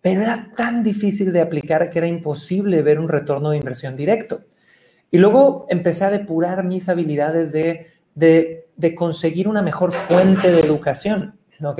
pero 0.00 0.20
era 0.20 0.50
tan 0.54 0.82
difícil 0.82 1.32
de 1.32 1.40
aplicar 1.40 1.88
que 1.88 1.98
era 1.98 2.08
imposible 2.08 2.82
ver 2.82 2.98
un 2.98 3.08
retorno 3.08 3.50
de 3.50 3.56
inversión 3.56 3.96
directo. 3.96 4.42
Y 5.10 5.18
luego 5.18 5.66
empecé 5.70 6.04
a 6.04 6.10
depurar 6.10 6.64
mis 6.64 6.88
habilidades 6.88 7.52
de, 7.52 7.86
de, 8.14 8.68
de 8.76 8.94
conseguir 8.94 9.48
una 9.48 9.62
mejor 9.62 9.92
fuente 9.92 10.50
de 10.50 10.60
educación. 10.60 11.38
¿Ok? 11.62 11.78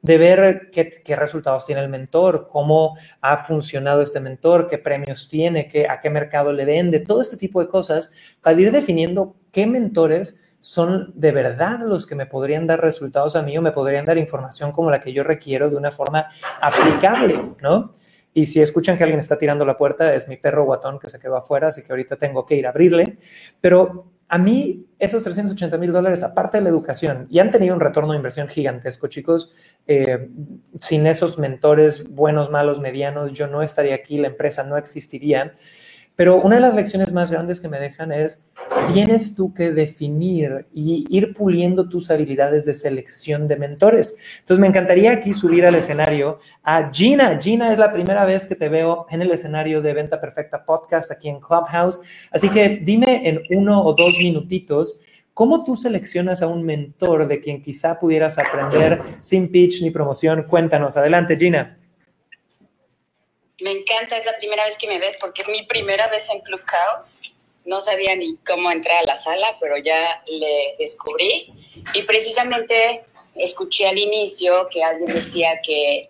De 0.00 0.16
ver 0.18 0.70
qué, 0.70 1.16
resultados 1.16 1.66
tiene 1.66 1.82
el 1.82 1.88
mentor, 1.88 2.48
cómo 2.50 2.96
ha 3.20 3.36
funcionado 3.36 4.00
este 4.00 4.20
mentor, 4.20 4.68
qué 4.68 4.78
premios 4.78 5.28
tiene, 5.28 5.66
qué, 5.66 5.88
a 5.88 6.00
qué 6.00 6.08
mercado 6.08 6.52
le 6.52 6.64
vende, 6.64 7.00
todo 7.00 7.20
este 7.20 7.36
tipo 7.36 7.60
de 7.60 7.68
cosas, 7.68 8.12
para 8.40 8.60
ir 8.60 8.70
definiendo 8.70 9.34
qué 9.50 9.66
mentores 9.66 10.40
son 10.60 11.12
de 11.14 11.32
verdad 11.32 11.80
los 11.80 12.06
que 12.06 12.14
me 12.14 12.26
podrían 12.26 12.66
dar 12.66 12.80
resultados 12.80 13.36
a 13.36 13.42
mí 13.42 13.56
o 13.56 13.62
me 13.62 13.72
podrían 13.72 14.04
dar 14.04 14.18
información 14.18 14.72
como 14.72 14.90
la 14.90 15.00
que 15.00 15.12
yo 15.12 15.24
requiero 15.24 15.68
de 15.70 15.76
una 15.76 15.90
forma 15.90 16.28
aplicable, 16.60 17.36
¿no? 17.62 17.90
Y 18.34 18.46
si 18.46 18.60
escuchan 18.60 18.96
que 18.96 19.02
alguien 19.02 19.20
está 19.20 19.36
tirando 19.36 19.64
la 19.64 19.76
puerta, 19.76 20.14
es 20.14 20.28
mi 20.28 20.36
perro 20.36 20.64
guatón 20.64 20.98
que 20.98 21.08
se 21.08 21.18
quedó 21.18 21.36
afuera, 21.36 21.68
así 21.68 21.82
que 21.82 21.92
ahorita 21.92 22.16
tengo 22.16 22.46
que 22.46 22.54
ir 22.54 22.66
a 22.66 22.70
abrirle. 22.70 23.18
Pero 23.60 24.12
a 24.28 24.38
mí 24.38 24.86
esos 24.98 25.24
380 25.24 25.78
mil 25.78 25.92
dólares, 25.92 26.22
aparte 26.22 26.58
de 26.58 26.62
la 26.64 26.68
educación, 26.68 27.26
y 27.30 27.38
han 27.38 27.50
tenido 27.50 27.74
un 27.74 27.80
retorno 27.80 28.12
de 28.12 28.18
inversión 28.18 28.48
gigantesco, 28.48 29.06
chicos. 29.06 29.52
Eh, 29.86 30.28
sin 30.78 31.06
esos 31.06 31.38
mentores 31.38 32.10
buenos, 32.10 32.50
malos, 32.50 32.80
medianos, 32.80 33.32
yo 33.32 33.46
no 33.46 33.62
estaría 33.62 33.94
aquí, 33.94 34.18
la 34.18 34.28
empresa 34.28 34.64
no 34.64 34.76
existiría. 34.76 35.52
Pero 36.16 36.36
una 36.36 36.56
de 36.56 36.60
las 36.60 36.74
lecciones 36.74 37.12
más 37.12 37.30
grandes 37.30 37.60
que 37.60 37.68
me 37.68 37.78
dejan 37.78 38.12
es, 38.12 38.44
tienes 38.92 39.34
tú 39.34 39.52
que 39.52 39.70
definir 39.70 40.66
y 40.72 41.04
ir 41.08 41.34
puliendo 41.34 41.88
tus 41.88 42.10
habilidades 42.10 42.64
de 42.64 42.74
selección 42.74 43.48
de 43.48 43.56
mentores. 43.56 44.14
Entonces, 44.38 44.58
me 44.58 44.66
encantaría 44.66 45.12
aquí 45.12 45.32
subir 45.32 45.66
al 45.66 45.74
escenario 45.74 46.38
a 46.62 46.90
Gina. 46.92 47.38
Gina 47.40 47.72
es 47.72 47.78
la 47.78 47.92
primera 47.92 48.24
vez 48.24 48.46
que 48.46 48.54
te 48.54 48.68
veo 48.68 49.06
en 49.10 49.22
el 49.22 49.30
escenario 49.30 49.82
de 49.82 49.92
Venta 49.92 50.20
Perfecta 50.20 50.64
Podcast 50.64 51.10
aquí 51.10 51.28
en 51.28 51.40
Clubhouse. 51.40 52.00
Así 52.30 52.48
que 52.48 52.80
dime 52.82 53.28
en 53.28 53.42
uno 53.50 53.82
o 53.82 53.92
dos 53.94 54.18
minutitos. 54.18 55.00
¿Cómo 55.34 55.62
tú 55.62 55.76
seleccionas 55.76 56.42
a 56.42 56.48
un 56.48 56.64
mentor 56.64 57.28
de 57.28 57.40
quien 57.40 57.62
quizá 57.62 57.98
pudieras 57.98 58.38
aprender 58.38 59.00
sin 59.20 59.52
pitch 59.52 59.82
ni 59.82 59.90
promoción? 59.90 60.44
Cuéntanos. 60.44 60.96
Adelante, 60.96 61.36
Gina. 61.36 61.78
Me 63.60 63.72
encanta, 63.72 64.16
es 64.16 64.26
la 64.26 64.36
primera 64.38 64.64
vez 64.64 64.76
que 64.78 64.88
me 64.88 64.98
ves 64.98 65.16
porque 65.20 65.42
es 65.42 65.48
mi 65.48 65.64
primera 65.64 66.08
vez 66.08 66.28
en 66.30 66.40
Clubhouse. 66.40 67.32
No 67.68 67.82
sabía 67.82 68.16
ni 68.16 68.38
cómo 68.38 68.70
entrar 68.70 68.96
a 69.02 69.06
la 69.06 69.14
sala, 69.14 69.56
pero 69.60 69.76
ya 69.76 70.22
le 70.26 70.74
descubrí. 70.78 71.52
Y 71.92 72.02
precisamente 72.02 73.04
escuché 73.36 73.86
al 73.86 73.98
inicio 73.98 74.68
que 74.70 74.82
alguien 74.82 75.12
decía 75.12 75.60
que 75.62 76.08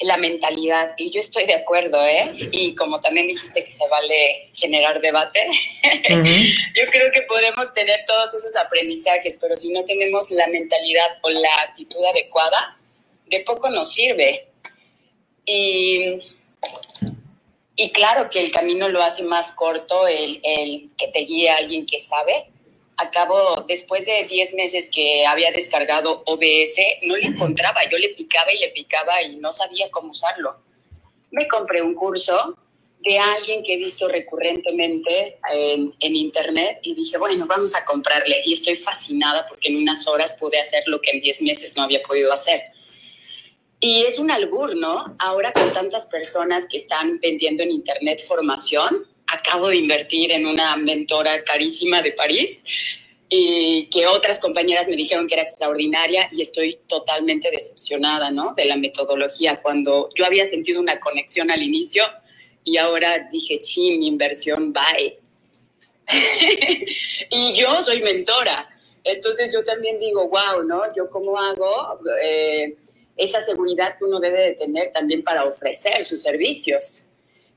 la 0.00 0.16
mentalidad, 0.16 0.94
y 0.96 1.10
yo 1.10 1.20
estoy 1.20 1.46
de 1.46 1.54
acuerdo, 1.54 2.04
¿eh? 2.04 2.50
Y 2.50 2.74
como 2.74 3.00
también 3.00 3.28
dijiste 3.28 3.62
que 3.62 3.70
se 3.70 3.86
vale 3.88 4.50
generar 4.54 5.00
debate, 5.00 5.40
uh 5.48 6.14
-huh. 6.14 6.54
yo 6.76 6.86
creo 6.90 7.12
que 7.12 7.22
podemos 7.22 7.72
tener 7.72 8.04
todos 8.04 8.34
esos 8.34 8.56
aprendizajes, 8.56 9.38
pero 9.40 9.54
si 9.54 9.70
no 9.70 9.84
tenemos 9.84 10.32
la 10.32 10.48
mentalidad 10.48 11.18
o 11.22 11.30
la 11.30 11.62
actitud 11.62 12.04
adecuada, 12.12 12.76
de 13.26 13.40
poco 13.40 13.70
nos 13.70 13.92
sirve. 13.92 14.48
Y, 15.46 16.18
y 17.80 17.92
claro 17.92 18.28
que 18.28 18.40
el 18.40 18.50
camino 18.50 18.88
lo 18.88 19.00
hace 19.00 19.22
más 19.22 19.52
corto 19.52 20.08
el, 20.08 20.40
el 20.42 20.90
que 20.98 21.06
te 21.08 21.20
guíe 21.20 21.48
alguien 21.48 21.86
que 21.86 22.00
sabe. 22.00 22.50
Acabo, 22.96 23.64
después 23.68 24.04
de 24.04 24.24
10 24.24 24.54
meses 24.54 24.90
que 24.92 25.24
había 25.24 25.52
descargado 25.52 26.24
OBS, 26.26 26.76
no 27.02 27.16
le 27.16 27.26
encontraba. 27.26 27.88
Yo 27.88 27.96
le 27.98 28.08
picaba 28.08 28.52
y 28.52 28.58
le 28.58 28.70
picaba 28.70 29.22
y 29.22 29.36
no 29.36 29.52
sabía 29.52 29.88
cómo 29.92 30.10
usarlo. 30.10 30.56
Me 31.30 31.46
compré 31.46 31.80
un 31.80 31.94
curso 31.94 32.58
de 33.04 33.16
alguien 33.16 33.62
que 33.62 33.74
he 33.74 33.76
visto 33.76 34.08
recurrentemente 34.08 35.38
en, 35.48 35.94
en, 36.00 36.16
internet 36.16 36.80
y 36.82 36.94
dije, 36.94 37.16
bueno, 37.16 37.46
vamos 37.46 37.76
a 37.76 37.84
comprarle. 37.84 38.42
Y 38.44 38.54
estoy 38.54 38.74
fascinada 38.74 39.46
porque 39.46 39.68
en 39.68 39.76
unas 39.76 40.08
horas 40.08 40.36
pude 40.36 40.58
hacer 40.58 40.82
lo 40.88 41.00
que 41.00 41.12
en 41.12 41.20
10 41.20 41.42
meses 41.42 41.76
no 41.76 41.84
había 41.84 42.02
podido 42.02 42.32
hacer. 42.32 42.60
Y 43.80 44.02
es 44.02 44.18
un 44.18 44.30
albur, 44.30 44.76
¿no? 44.76 45.14
Ahora 45.18 45.52
con 45.52 45.72
tantas 45.72 46.06
personas 46.06 46.66
que 46.68 46.78
están 46.78 47.18
vendiendo 47.20 47.62
en 47.62 47.70
Internet 47.70 48.20
formación, 48.26 49.06
acabo 49.28 49.68
de 49.68 49.76
invertir 49.76 50.32
en 50.32 50.46
una 50.46 50.76
mentora 50.76 51.42
carísima 51.44 52.02
de 52.02 52.12
París 52.12 52.64
y 53.28 53.88
que 53.92 54.06
otras 54.06 54.40
compañeras 54.40 54.88
me 54.88 54.96
dijeron 54.96 55.26
que 55.26 55.34
era 55.34 55.42
extraordinaria 55.42 56.28
y 56.32 56.42
estoy 56.42 56.80
totalmente 56.88 57.50
decepcionada, 57.50 58.30
¿no? 58.30 58.54
De 58.54 58.64
la 58.64 58.76
metodología, 58.76 59.60
cuando 59.60 60.08
yo 60.14 60.24
había 60.24 60.46
sentido 60.46 60.80
una 60.80 60.98
conexión 60.98 61.50
al 61.50 61.62
inicio 61.62 62.04
y 62.64 62.78
ahora 62.78 63.28
dije, 63.30 63.60
sí, 63.62 63.98
mi 63.98 64.08
inversión, 64.08 64.72
bye. 64.72 65.18
y 67.30 67.52
yo 67.52 67.80
soy 67.80 68.02
mentora. 68.02 68.68
Entonces 69.04 69.52
yo 69.52 69.62
también 69.62 70.00
digo, 70.00 70.28
wow, 70.28 70.64
¿no? 70.66 70.82
¿Yo 70.96 71.08
cómo 71.10 71.38
hago? 71.38 72.00
Eh, 72.22 72.76
esa 73.18 73.40
seguridad 73.40 73.98
que 73.98 74.04
uno 74.04 74.20
debe 74.20 74.40
de 74.40 74.52
tener 74.52 74.92
también 74.92 75.22
para 75.22 75.44
ofrecer 75.44 76.02
sus 76.02 76.22
servicios. 76.22 77.10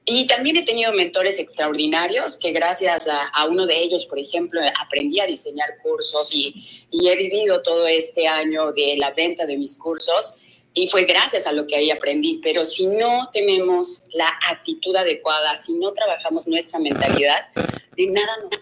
Y 0.03 0.25
también 0.25 0.57
he 0.57 0.65
tenido 0.65 0.91
mentores 0.91 1.37
extraordinarios 1.37 2.35
que 2.35 2.51
gracias 2.51 3.07
a, 3.07 3.45
uno 3.45 3.67
de 3.67 3.77
ellos, 3.77 4.07
por 4.07 4.17
ejemplo, 4.17 4.59
aprendí 4.81 5.19
a 5.19 5.27
diseñar 5.27 5.77
cursos 5.83 6.33
y, 6.33 6.87
y, 6.89 7.07
he 7.07 7.15
vivido 7.15 7.61
todo 7.61 7.85
este 7.85 8.27
año 8.27 8.71
de 8.71 8.97
la 8.97 9.11
venta 9.11 9.45
de 9.45 9.57
mis 9.57 9.77
cursos 9.77 10.37
y 10.73 10.87
fue 10.87 11.03
gracias 11.03 11.45
a 11.45 11.51
lo 11.51 11.67
que 11.67 11.75
ahí 11.75 11.91
aprendí. 11.91 12.39
Pero 12.43 12.65
si 12.65 12.87
no 12.87 13.29
tenemos 13.31 14.05
la 14.13 14.27
actitud 14.49 14.95
adecuada, 14.95 15.57
si 15.59 15.73
no 15.73 15.93
trabajamos 15.93 16.47
nuestra 16.47 16.79
mentalidad, 16.79 17.47
de 17.95 18.07
nada 18.07 18.37
nos... 18.41 18.59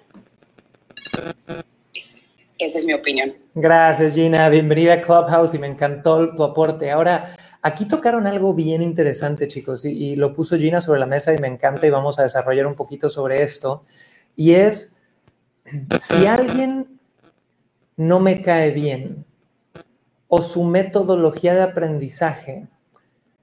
Esa 2.60 2.78
es 2.78 2.86
mi 2.86 2.94
opinión. 2.94 3.34
Gracias, 3.56 4.16
Gina. 4.16 4.50
Bienvenida 4.50 4.96
a 4.96 5.02
Clubhouse 5.02 5.54
y 5.54 5.60
me 5.60 5.68
encantó 5.68 6.34
tu 6.34 6.44
aporte. 6.44 6.92
Ahora, 6.92 7.34
aquí 7.62 7.86
tocaron 7.88 8.28
algo 8.28 8.54
bien 8.54 8.82
interesante, 8.82 9.48
chicos, 9.48 9.86
y, 9.86 9.92
y, 9.92 10.16
lo 10.18 10.34
puso 10.34 10.58
Gina 10.58 10.82
sobre 10.82 11.00
la 11.00 11.06
mesa 11.06 11.34
y 11.34 11.38
me 11.38 11.48
encanta 11.48 11.88
y 11.88 11.90
vamos 11.90 12.20
a 12.20 12.24
desarrollar 12.24 12.68
un 12.68 12.76
poquito 12.76 13.10
sobre 13.10 13.44
esto. 13.44 13.84
Y 14.36 14.56
es, 14.56 14.98
si 16.02 16.26
alguien 16.26 17.00
no 17.96 18.20
me 18.20 18.42
cae 18.42 18.72
bien 18.72 19.26
o 20.28 20.42
su 20.42 20.66
metodología 20.66 21.54
de 21.54 21.62
aprendizaje 21.62 22.68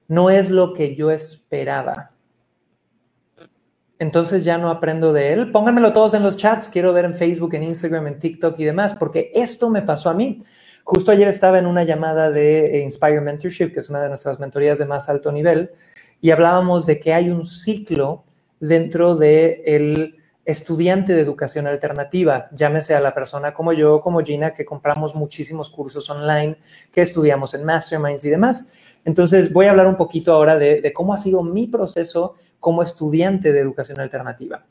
no 0.07 0.29
es 0.29 0.51
lo 0.51 0.73
que 0.73 0.95
yo 0.95 1.09
esperaba, 1.09 2.11
entonces 3.99 4.43
ya 4.43 4.57
no 4.57 4.69
aprendo 4.69 5.13
de 5.13 5.33
él. 5.33 5.51
Pónganmelo 5.51 5.93
todos 5.93 6.13
en 6.13 6.23
los 6.23 6.37
chats, 6.37 6.69
quiero 6.69 6.93
ver 6.93 7.05
en 7.05 7.13
Facebook, 7.13 7.53
en 7.55 7.63
Instagram, 7.63 8.07
en 8.07 8.19
TikTok 8.19 8.59
y 8.59 8.65
demás, 8.65 8.95
porque 8.95 9.31
esto 9.33 9.69
me 9.69 9.81
pasó 9.81 10.09
a 10.09 10.13
mí. 10.13 10.41
Justo 10.83 11.11
ayer 11.11 11.27
estaba 11.27 11.59
en 11.59 11.65
una 11.65 11.83
llamada 11.83 12.29
de 12.29 12.81
Inspire 12.83 13.19
Mentorship, 13.21 13.71
que 13.73 13.79
es 13.79 13.89
una 13.89 14.01
de 14.01 14.09
nuestras 14.09 14.39
mentorías 14.39 14.77
de 14.79 14.85
más 14.85 15.09
alto 15.09 15.31
nivel, 15.31 15.71
y 16.21 16.31
hablábamos 16.31 16.85
de 16.85 16.99
que 16.99 17.13
hay 17.13 17.29
un 17.29 17.45
ciclo 17.45 18.23
dentro 18.59 19.15
del 19.15 19.19
de 19.65 20.17
estudiante 20.47 21.13
de 21.13 21.21
educación 21.21 21.67
alternativa, 21.67 22.47
llámese 22.53 22.95
a 22.95 23.01
la 23.01 23.13
persona 23.13 23.53
como 23.53 23.73
yo, 23.73 23.99
como 23.99 24.21
Gina, 24.21 24.53
que 24.53 24.63
compramos 24.63 25.13
muchísimos 25.13 25.69
cursos 25.69 26.09
online, 26.09 26.57
que 26.89 27.01
estudiamos 27.01 27.53
en 27.53 27.65
masterminds 27.65 28.23
y 28.23 28.29
demás. 28.29 28.71
Entonces, 29.05 29.51
voy 29.53 29.67
a 29.67 29.71
hablar 29.71 29.87
un 29.87 29.97
poquito 29.97 30.33
ahora 30.33 30.57
de, 30.57 30.91
cómo 30.93 31.13
ha 31.13 31.17
sido 31.17 31.43
mi 31.43 31.67
proceso 31.67 32.35
como 32.59 32.81
estudiante 32.83 33.53
de 33.53 33.59
educación 33.59 33.99
alternativa. 33.99 34.65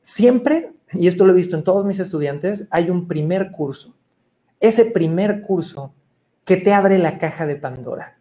Siempre, 0.00 0.72
y 0.92 1.06
esto 1.08 1.24
lo 1.24 1.32
he 1.32 1.36
visto 1.36 1.56
en 1.56 1.64
todos 1.64 1.84
mis 1.84 1.98
estudiantes, 1.98 2.68
hay 2.70 2.90
un 2.90 3.08
primer 3.08 3.50
curso. 3.50 3.96
Ese 4.60 4.86
primer 4.86 5.42
curso 5.42 5.94
que 6.44 6.56
te 6.56 6.72
abre 6.72 6.98
la 6.98 7.18
caja 7.18 7.46
de 7.46 7.56
Pandora. 7.56 8.18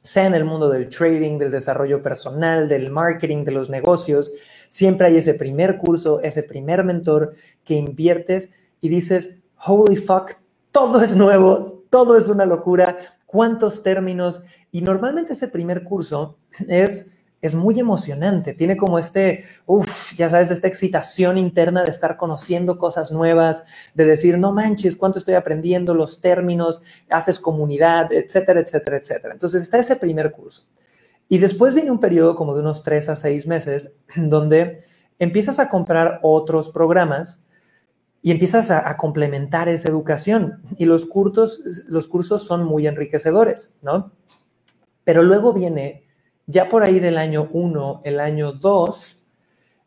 sea 0.00 0.26
en 0.26 0.34
el 0.34 0.44
mundo 0.44 0.70
del 0.70 0.88
trading, 0.88 1.38
del 1.38 1.50
desarrollo 1.50 2.00
personal, 2.00 2.68
del 2.68 2.88
marketing, 2.88 3.44
de 3.44 3.52
los 3.52 3.68
negocios, 3.68 4.32
siempre 4.68 5.08
hay 5.08 5.18
ese 5.18 5.34
primer 5.34 5.76
curso, 5.76 6.20
ese 6.22 6.44
primer 6.44 6.84
mentor 6.84 7.34
que 7.64 7.74
inviertes 7.74 8.50
y 8.80 8.88
dices, 8.88 9.42
holy 9.66 9.96
fuck, 9.96 10.34
todo 10.72 11.02
es 11.02 11.16
nuevo, 11.16 11.84
todo 11.90 12.16
es 12.16 12.28
una 12.28 12.46
locura, 12.46 12.96
cuántos 13.28 13.82
términos. 13.82 14.40
Y 14.72 14.80
normalmente 14.80 15.34
ese 15.34 15.48
primer 15.48 15.84
curso 15.84 16.38
es 16.66 17.12
es 17.40 17.54
muy 17.54 17.78
emocionante, 17.78 18.52
tiene 18.52 18.76
como 18.76 18.98
este, 18.98 19.44
uff, 19.66 20.12
ya 20.14 20.28
sabes, 20.28 20.50
esta 20.50 20.66
excitación 20.66 21.38
interna 21.38 21.84
de 21.84 21.90
estar 21.90 22.16
conociendo 22.16 22.78
cosas 22.78 23.12
nuevas, 23.12 23.64
de 23.94 24.06
decir, 24.06 24.38
no 24.38 24.52
manches, 24.52 24.96
cuánto 24.96 25.18
estoy 25.18 25.34
aprendiendo, 25.34 25.94
los 25.94 26.20
términos, 26.20 26.82
haces 27.08 27.38
comunidad, 27.38 28.12
etcétera, 28.12 28.60
etcétera, 28.60 28.96
etcétera. 28.96 29.34
Entonces 29.34 29.62
está 29.62 29.78
ese 29.78 29.96
primer 29.96 30.32
curso. 30.32 30.64
Y 31.28 31.38
después 31.38 31.74
viene 31.74 31.90
un 31.92 32.00
periodo 32.00 32.34
como 32.34 32.54
de 32.54 32.60
unos 32.60 32.82
tres 32.82 33.08
a 33.08 33.14
seis 33.14 33.46
meses 33.46 34.00
donde 34.16 34.80
empiezas 35.20 35.60
a 35.60 35.68
comprar 35.68 36.18
otros 36.22 36.70
programas 36.70 37.44
y 38.22 38.30
empiezas 38.30 38.70
a, 38.70 38.96
complementar 38.96 39.68
esa 39.68 39.88
educación. 39.88 40.62
Y 40.76 40.84
los 40.84 41.06
cursos, 41.06 41.62
los 41.86 42.08
cursos 42.08 42.42
son 42.42 42.64
muy 42.64 42.86
enriquecedores, 42.86 43.78
¿no? 43.82 44.12
Pero 45.04 45.22
luego 45.22 45.52
viene 45.52 46.04
ya 46.46 46.68
por 46.68 46.82
ahí 46.82 46.98
del 46.98 47.18
año 47.18 47.48
1, 47.52 48.02
el 48.04 48.20
año 48.20 48.52
2, 48.52 49.18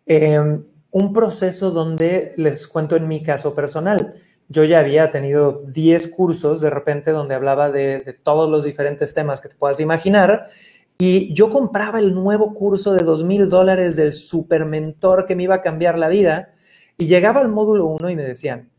em, 0.06 0.63
un 0.91 1.13
proceso 1.13 1.72
donde 1.72 2.34
les 2.38 2.67
cuento 2.67 2.96
en 2.96 3.08
mi 3.08 3.22
caso 3.24 3.54
personal. 3.54 4.15
Yo 4.48 4.63
ya 4.63 4.80
había 4.80 5.10
tenido 5.10 5.63
10 5.67 6.10
cursos 6.10 6.62
de 6.62 6.70
repente 6.70 7.12
donde 7.12 7.36
hablaba 7.36 7.70
de, 7.70 8.20
todos 8.24 8.50
los 8.50 8.63
diferentes 8.63 9.13
temas 9.13 9.39
que 9.39 9.50
te 9.50 9.56
puedas 9.56 9.80
imaginar 9.80 10.48
y 10.98 11.34
yo 11.34 11.50
compraba 11.50 12.00
el 12.00 12.13
nuevo 12.13 12.54
curso 12.54 12.94
de 12.94 13.04
2 13.04 13.24
mil 13.24 13.50
dólares 13.50 13.96
del 13.96 14.12
super 14.12 14.65
mentor 14.65 15.26
que 15.26 15.36
me 15.36 15.44
iba 15.44 15.56
a 15.56 15.62
cambiar 15.62 15.98
la 15.98 16.10
vida 16.10 16.54
y 17.02 17.08
llegaba 17.08 17.42
al 17.42 17.50
módulo 17.50 17.88
1 17.88 18.12
y 18.12 18.16
me 18.16 18.24
decían, 18.24 18.70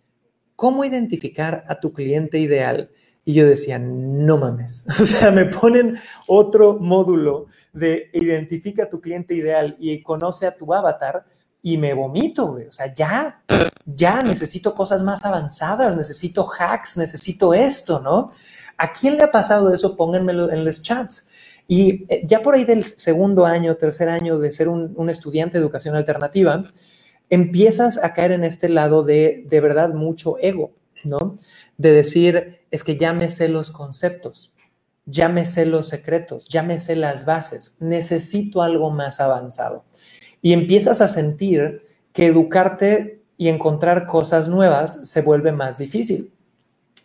¿cómo 0.54 0.85
identificar 0.85 1.64
a 1.66 1.80
tu 1.80 1.92
cliente 1.92 2.38
ideal? 2.38 2.92
Y 3.24 3.32
yo 3.32 3.44
decía, 3.44 3.80
no 3.80 4.38
mames, 4.38 4.85
o 5.02 5.04
sea, 5.04 5.32
me 5.32 5.46
ponen 5.46 5.98
otro 6.28 6.78
módulo 6.78 7.46
de 7.72 8.11
identifica 8.12 8.85
a 8.85 8.88
tu 8.88 9.00
cliente 9.00 9.35
ideal 9.35 9.74
y 9.80 10.00
conoce 10.04 10.46
a 10.46 10.56
tu 10.56 10.72
avatar 10.72 11.24
y 11.62 11.78
me 11.78 11.94
vomito, 11.94 12.52
güey. 12.52 12.68
O 12.68 12.70
sea, 12.70 12.94
ya, 12.94 13.42
ya 13.87 14.22
necesito 14.22 14.72
cosas 14.72 15.02
más 15.02 15.24
avanzadas, 15.24 15.96
necesito 15.96 16.48
hacks, 16.48 16.96
necesito 16.98 17.52
esto, 17.54 17.98
¿no? 17.98 18.30
¿A 18.76 18.92
quién 18.92 19.16
le 19.16 19.24
ha 19.24 19.32
pasado 19.32 19.74
eso? 19.74 19.96
Pónganmelo 19.96 20.48
en 20.52 20.64
los 20.64 20.80
chats. 20.80 21.26
Y 21.66 22.04
eh, 22.08 22.22
ya 22.24 22.40
por 22.40 22.54
ahí 22.54 22.64
del 22.64 22.85
segundo 22.85 23.46
año, 23.46 23.74
tercer 23.74 24.08
año 24.08 24.38
de 24.38 24.52
ser 24.52 24.68
un, 24.68 24.92
un 24.96 25.11
estudiante 25.11 25.58
de 25.58 25.64
educación 25.64 25.96
alternativa, 25.96 26.62
empiezas 27.32 27.96
a 27.96 28.12
caer 28.12 28.32
en 28.32 28.44
este 28.44 28.68
lado 28.68 29.02
de, 29.04 29.46
de 29.48 29.60
verdad, 29.62 29.94
mucho 29.94 30.36
ego, 30.38 30.72
¿no? 31.02 31.34
De 31.78 31.90
decir, 31.90 32.60
es 32.70 32.84
que 32.84 32.98
ya 32.98 33.14
me 33.14 33.30
sé 33.30 33.48
los 33.48 33.70
conceptos, 33.70 34.52
ya 35.06 35.30
me 35.30 35.46
sé 35.46 35.64
los 35.64 35.88
secretos, 35.88 36.46
ya 36.46 36.62
me 36.62 36.78
sé 36.78 36.94
las 36.94 37.24
bases, 37.24 37.76
necesito 37.80 38.60
algo 38.60 38.90
más 38.90 39.18
avanzado. 39.18 39.86
Y 40.42 40.52
empiezas 40.52 41.00
a 41.00 41.08
sentir 41.08 41.82
que 42.12 42.26
educarte 42.26 43.22
y 43.38 43.48
encontrar 43.48 44.06
cosas 44.06 44.50
nuevas 44.50 45.00
se 45.04 45.22
vuelve 45.22 45.52
más 45.52 45.78
difícil. 45.78 46.30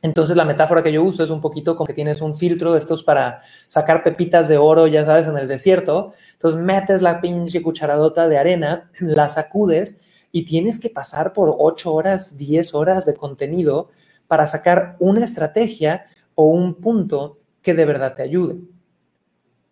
Entonces 0.02 0.36
la 0.36 0.44
metáfora 0.44 0.84
que 0.84 0.92
yo 0.92 1.04
uso 1.04 1.24
es 1.24 1.30
un 1.30 1.40
poquito 1.40 1.78
como 1.78 1.88
que 1.88 1.94
tienes 1.94 2.22
un 2.22 2.36
filtro 2.36 2.74
de 2.74 2.80
estos 2.80 3.02
para 3.02 3.40
sacar 3.70 4.04
pepitas 4.04 4.50
de 4.50 4.58
oro, 4.58 4.88
ya 4.88 5.06
sabes, 5.06 5.30
en 5.30 5.38
el 5.38 5.48
desierto. 5.48 6.12
Entonces 6.34 6.60
metes 6.60 7.02
la 7.02 7.22
pinche 7.22 7.62
cucharadota 7.62 8.28
de 8.28 8.38
arena, 8.38 8.92
la 9.00 9.30
sacudes 9.30 10.02
y 10.32 10.46
tienes 10.46 10.80
que 10.80 10.90
pasar 10.90 11.34
por 11.34 11.56
8 11.58 11.94
horas, 11.94 12.38
10 12.38 12.74
horas 12.74 13.06
de 13.06 13.16
contenido 13.16 13.90
para 14.28 14.48
sacar 14.48 14.96
una 15.00 15.24
estrategia 15.24 16.06
o 16.36 16.48
un 16.48 16.76
punto 16.76 17.40
que 17.62 17.74
de 17.74 17.86
verdad 17.86 18.14
te 18.14 18.24
ayude. 18.24 18.60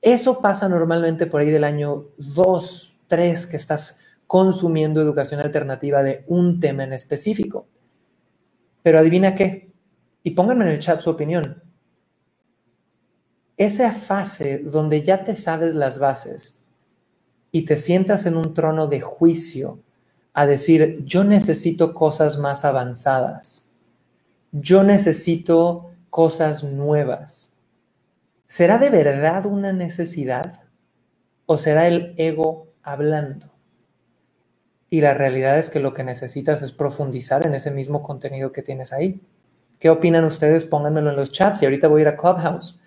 Eso 0.01 0.39
pasa 0.41 0.69
normalmente 0.69 1.25
por 1.25 1.41
ahí 1.41 1.49
del 1.49 1.63
año 1.63 2.09
2, 2.17 2.97
3 3.07 3.47
que 3.47 3.57
estás 3.57 3.99
consumiendo 4.27 5.01
educación 5.01 5.39
alternativa 5.39 6.03
de 6.03 6.23
un 6.27 6.59
tema 6.59 6.83
en 6.83 6.93
específico. 6.93 7.67
Pero 8.81 8.99
adivina 8.99 9.35
qué. 9.35 9.71
Y 10.23 10.31
pónganme 10.31 10.65
en 10.65 10.71
el 10.71 10.79
chat 10.79 11.01
su 11.01 11.09
opinión. 11.09 11.63
Esa 13.57 13.91
fase 13.91 14.59
donde 14.59 15.01
ya 15.01 15.23
te 15.23 15.35
sabes 15.35 15.75
las 15.75 15.99
bases 15.99 16.65
y 17.51 17.63
te 17.63 17.77
sientas 17.77 18.25
en 18.25 18.35
un 18.35 18.53
trono 18.53 18.87
de 18.87 18.99
juicio 19.01 19.79
a 20.35 20.45
decir, 20.45 21.01
yo 21.05 21.23
necesito 21.23 21.93
cosas 21.93 22.37
más 22.37 22.65
avanzadas. 22.65 23.71
Yo 24.51 24.83
necesito 24.83 25.91
cosas 26.09 26.65
nuevas. 26.65 27.55
¿Será 28.45 28.77
de 28.77 28.89
verdad 28.89 29.45
una 29.45 29.71
necesidad 29.71 30.59
o 31.45 31.57
será 31.57 31.87
el 31.87 32.15
ego 32.17 32.67
hablando? 32.83 33.53
Y 34.89 34.99
la 34.99 35.13
realidad 35.13 35.57
es 35.57 35.69
que 35.69 35.79
lo 35.79 35.93
que 35.93 36.03
necesitas 36.03 36.61
es 36.61 36.73
profundizar 36.73 37.47
en 37.47 37.55
ese 37.55 37.71
mismo 37.71 38.03
contenido 38.03 38.51
que 38.51 38.61
tienes 38.61 38.91
ahí. 38.91 39.21
¿Qué 39.79 39.89
opinan 39.89 40.25
ustedes? 40.25 40.65
Pónganmelo 40.65 41.11
en 41.11 41.15
los 41.15 41.31
chats 41.31 41.61
y 41.61 41.65
ahorita 41.65 41.87
voy 41.87 42.01
a 42.01 42.03
ir 42.03 42.07
a 42.09 42.17
Clubhouse. 42.17 42.77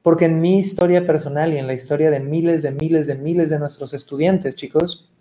Porque 0.00 0.24
en 0.24 0.40
mi 0.40 0.58
historia 0.58 1.04
personal 1.04 1.52
y 1.52 1.58
en 1.58 1.66
la 1.66 1.74
historia 1.74 2.10
de 2.10 2.20
miles 2.20 2.62
de 2.62 2.70
miles 2.70 3.06
de 3.06 3.14
miles 3.16 3.50
de 3.50 3.58
nuestros 3.58 3.92
estudiantes, 3.92 4.56
chicos, 4.56 5.11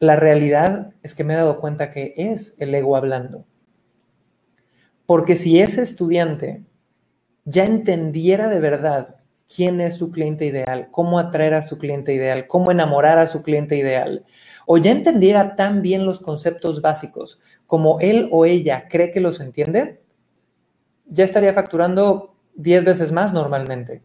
la 0.00 0.16
realidad 0.16 0.94
es 1.02 1.14
que 1.14 1.24
me 1.24 1.34
he 1.34 1.36
dado 1.36 1.60
cuenta 1.60 1.90
que 1.90 2.14
es 2.16 2.56
el 2.58 2.74
ego 2.74 2.96
hablando. 2.96 3.44
Porque 5.06 5.36
si 5.36 5.60
ese 5.60 5.82
estudiante 5.82 6.64
ya 7.44 7.64
entendiera 7.64 8.48
de 8.48 8.60
verdad 8.60 9.16
quién 9.54 9.80
es 9.80 9.96
su 9.96 10.12
cliente 10.12 10.44
ideal, 10.44 10.88
cómo 10.90 11.18
atraer 11.18 11.54
a 11.54 11.62
su 11.62 11.78
cliente 11.78 12.12
ideal, 12.12 12.46
cómo 12.46 12.70
enamorar 12.70 13.18
a 13.18 13.26
su 13.26 13.42
cliente 13.42 13.76
ideal, 13.76 14.24
o 14.66 14.76
ya 14.76 14.90
entendiera 14.90 15.56
tan 15.56 15.80
bien 15.80 16.04
los 16.04 16.20
conceptos 16.20 16.82
básicos 16.82 17.40
como 17.66 18.00
él 18.00 18.28
o 18.30 18.44
ella 18.44 18.86
cree 18.88 19.10
que 19.10 19.20
los 19.20 19.40
entiende, 19.40 20.02
ya 21.06 21.24
estaría 21.24 21.54
facturando 21.54 22.34
10 22.56 22.84
veces 22.84 23.12
más 23.12 23.32
normalmente. 23.32 24.02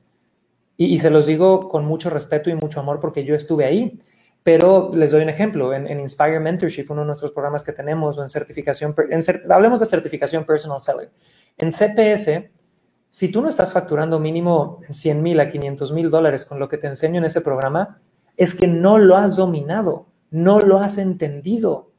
Y, 0.75 0.99
se 0.99 1.09
los 1.09 1.27
digo 1.27 1.69
con 1.69 1.85
mucho 1.85 2.09
respeto 2.09 2.49
y 2.49 2.55
mucho 2.55 2.79
amor 2.79 2.99
porque 2.99 3.23
yo 3.23 3.35
estuve 3.35 3.65
ahí. 3.65 3.99
Pero 4.43 4.91
les 4.93 5.11
doy 5.11 5.23
un 5.23 5.29
ejemplo, 5.29 5.73
en, 5.73 5.99
Inspire 5.99 6.39
Mentorship, 6.39 6.87
uno 6.89 7.01
de 7.01 7.07
nuestros 7.07 7.31
programas 7.31 7.63
que 7.63 7.71
tenemos, 7.71 8.17
o 8.17 8.23
en 8.23 8.29
certificación, 8.29 8.93
hablemos 9.49 9.79
de 9.79 9.85
certificación 9.85 10.43
Personal 10.43 10.81
Seller. 10.81 11.11
En 11.57 11.71
CPS, 11.71 12.51
si 13.07 13.29
tú 13.29 13.41
no 13.41 13.47
estás 13.47 13.71
facturando 13.71 14.19
mínimo 14.19 14.81
100 14.89 15.21
mil 15.21 15.39
a 15.39 15.47
500 15.47 15.93
mil 15.93 16.09
dólares 16.09 16.45
con 16.45 16.59
lo 16.59 16.67
que 16.67 16.77
te 16.77 16.87
enseño 16.87 17.19
en 17.19 17.25
ese 17.25 17.39
programa, 17.39 18.01
es 18.35 18.53
que 18.53 18.67
no 18.67 18.97
lo 18.97 19.15
has 19.15 19.37
dominado, 19.37 20.07
no 20.29 20.59
lo 20.59 20.79
has 20.79 20.97
entendido. 20.97 21.91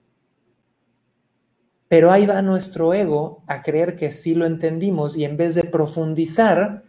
Pero 1.89 2.11
ahí 2.11 2.27
va 2.27 2.43
nuestro 2.43 2.93
ego 2.93 3.39
a 3.47 3.63
creer 3.63 3.97
que 3.97 4.11
sí 4.11 4.35
lo 4.35 4.45
entendimos 4.45 5.17
y 5.17 5.25
en 5.25 5.37
vez 5.37 5.55
de 5.55 5.65
profundizar, 5.65 6.83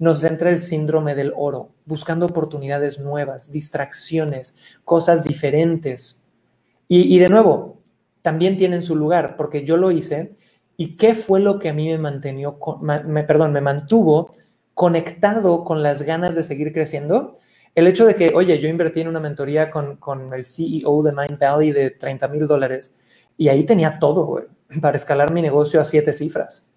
nos 0.00 0.24
entra 0.24 0.50
el 0.50 0.58
síndrome 0.58 1.14
del 1.14 1.32
oro, 1.36 1.70
buscando 1.86 2.26
oportunidades 2.26 2.98
nuevas, 2.98 3.52
distracciones, 3.52 4.56
cosas 4.84 5.22
diferentes. 5.22 6.24
Y, 6.88 7.16
de 7.20 7.28
nuevo, 7.28 7.80
también 8.20 8.56
tienen 8.56 8.82
su 8.82 8.96
lugar, 8.96 9.36
porque 9.36 9.64
yo 9.64 9.76
lo 9.76 9.92
hice 9.92 10.32
¿Y 10.80 10.96
qué 10.96 11.14
fue 11.14 11.40
lo 11.40 11.58
que 11.58 11.68
a 11.68 11.74
mí 11.74 11.90
me, 11.90 11.98
mantenió, 11.98 12.58
perdón, 13.26 13.52
me 13.52 13.60
mantuvo 13.60 14.30
conectado 14.72 15.62
con 15.62 15.82
las 15.82 16.00
ganas 16.00 16.34
de 16.34 16.42
seguir 16.42 16.72
creciendo? 16.72 17.36
El 17.74 17.86
hecho 17.86 18.06
de 18.06 18.14
que, 18.14 18.32
oye, 18.34 18.58
yo 18.60 18.66
invertí 18.66 19.02
en 19.02 19.08
una 19.08 19.20
mentoría 19.20 19.70
con, 19.70 19.98
con 19.98 20.32
el 20.32 20.42
CEO 20.42 21.02
de 21.02 21.12
Mind 21.12 21.38
Valley 21.38 21.72
de 21.72 21.90
30 21.90 22.28
mil 22.28 22.46
dólares 22.46 22.98
y 23.36 23.48
ahí 23.48 23.64
tenía 23.64 23.98
todo, 23.98 24.42
para 24.80 24.96
escalar 24.96 25.34
mi 25.34 25.42
negocio 25.42 25.82
a 25.82 25.84
siete 25.84 26.14
cifras. 26.14 26.72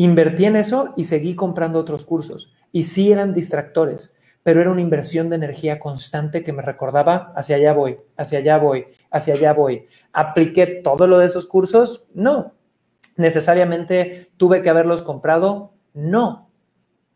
Invertí 0.00 0.46
en 0.46 0.56
eso 0.56 0.94
y 0.96 1.04
seguí 1.04 1.34
comprando 1.34 1.78
otros 1.78 2.06
cursos. 2.06 2.54
Y 2.72 2.84
sí 2.84 3.12
eran 3.12 3.34
distractores, 3.34 4.16
pero 4.42 4.62
era 4.62 4.70
una 4.70 4.80
inversión 4.80 5.28
de 5.28 5.36
energía 5.36 5.78
constante 5.78 6.42
que 6.42 6.54
me 6.54 6.62
recordaba, 6.62 7.34
hacia 7.36 7.56
allá 7.56 7.74
voy, 7.74 7.98
hacia 8.16 8.38
allá 8.38 8.56
voy, 8.56 8.86
hacia 9.10 9.34
allá 9.34 9.52
voy. 9.52 9.84
¿Apliqué 10.14 10.66
todo 10.82 11.06
lo 11.06 11.18
de 11.18 11.26
esos 11.26 11.46
cursos? 11.46 12.06
No. 12.14 12.54
¿Necesariamente 13.16 14.30
tuve 14.38 14.62
que 14.62 14.70
haberlos 14.70 15.02
comprado? 15.02 15.74
No. 15.92 16.48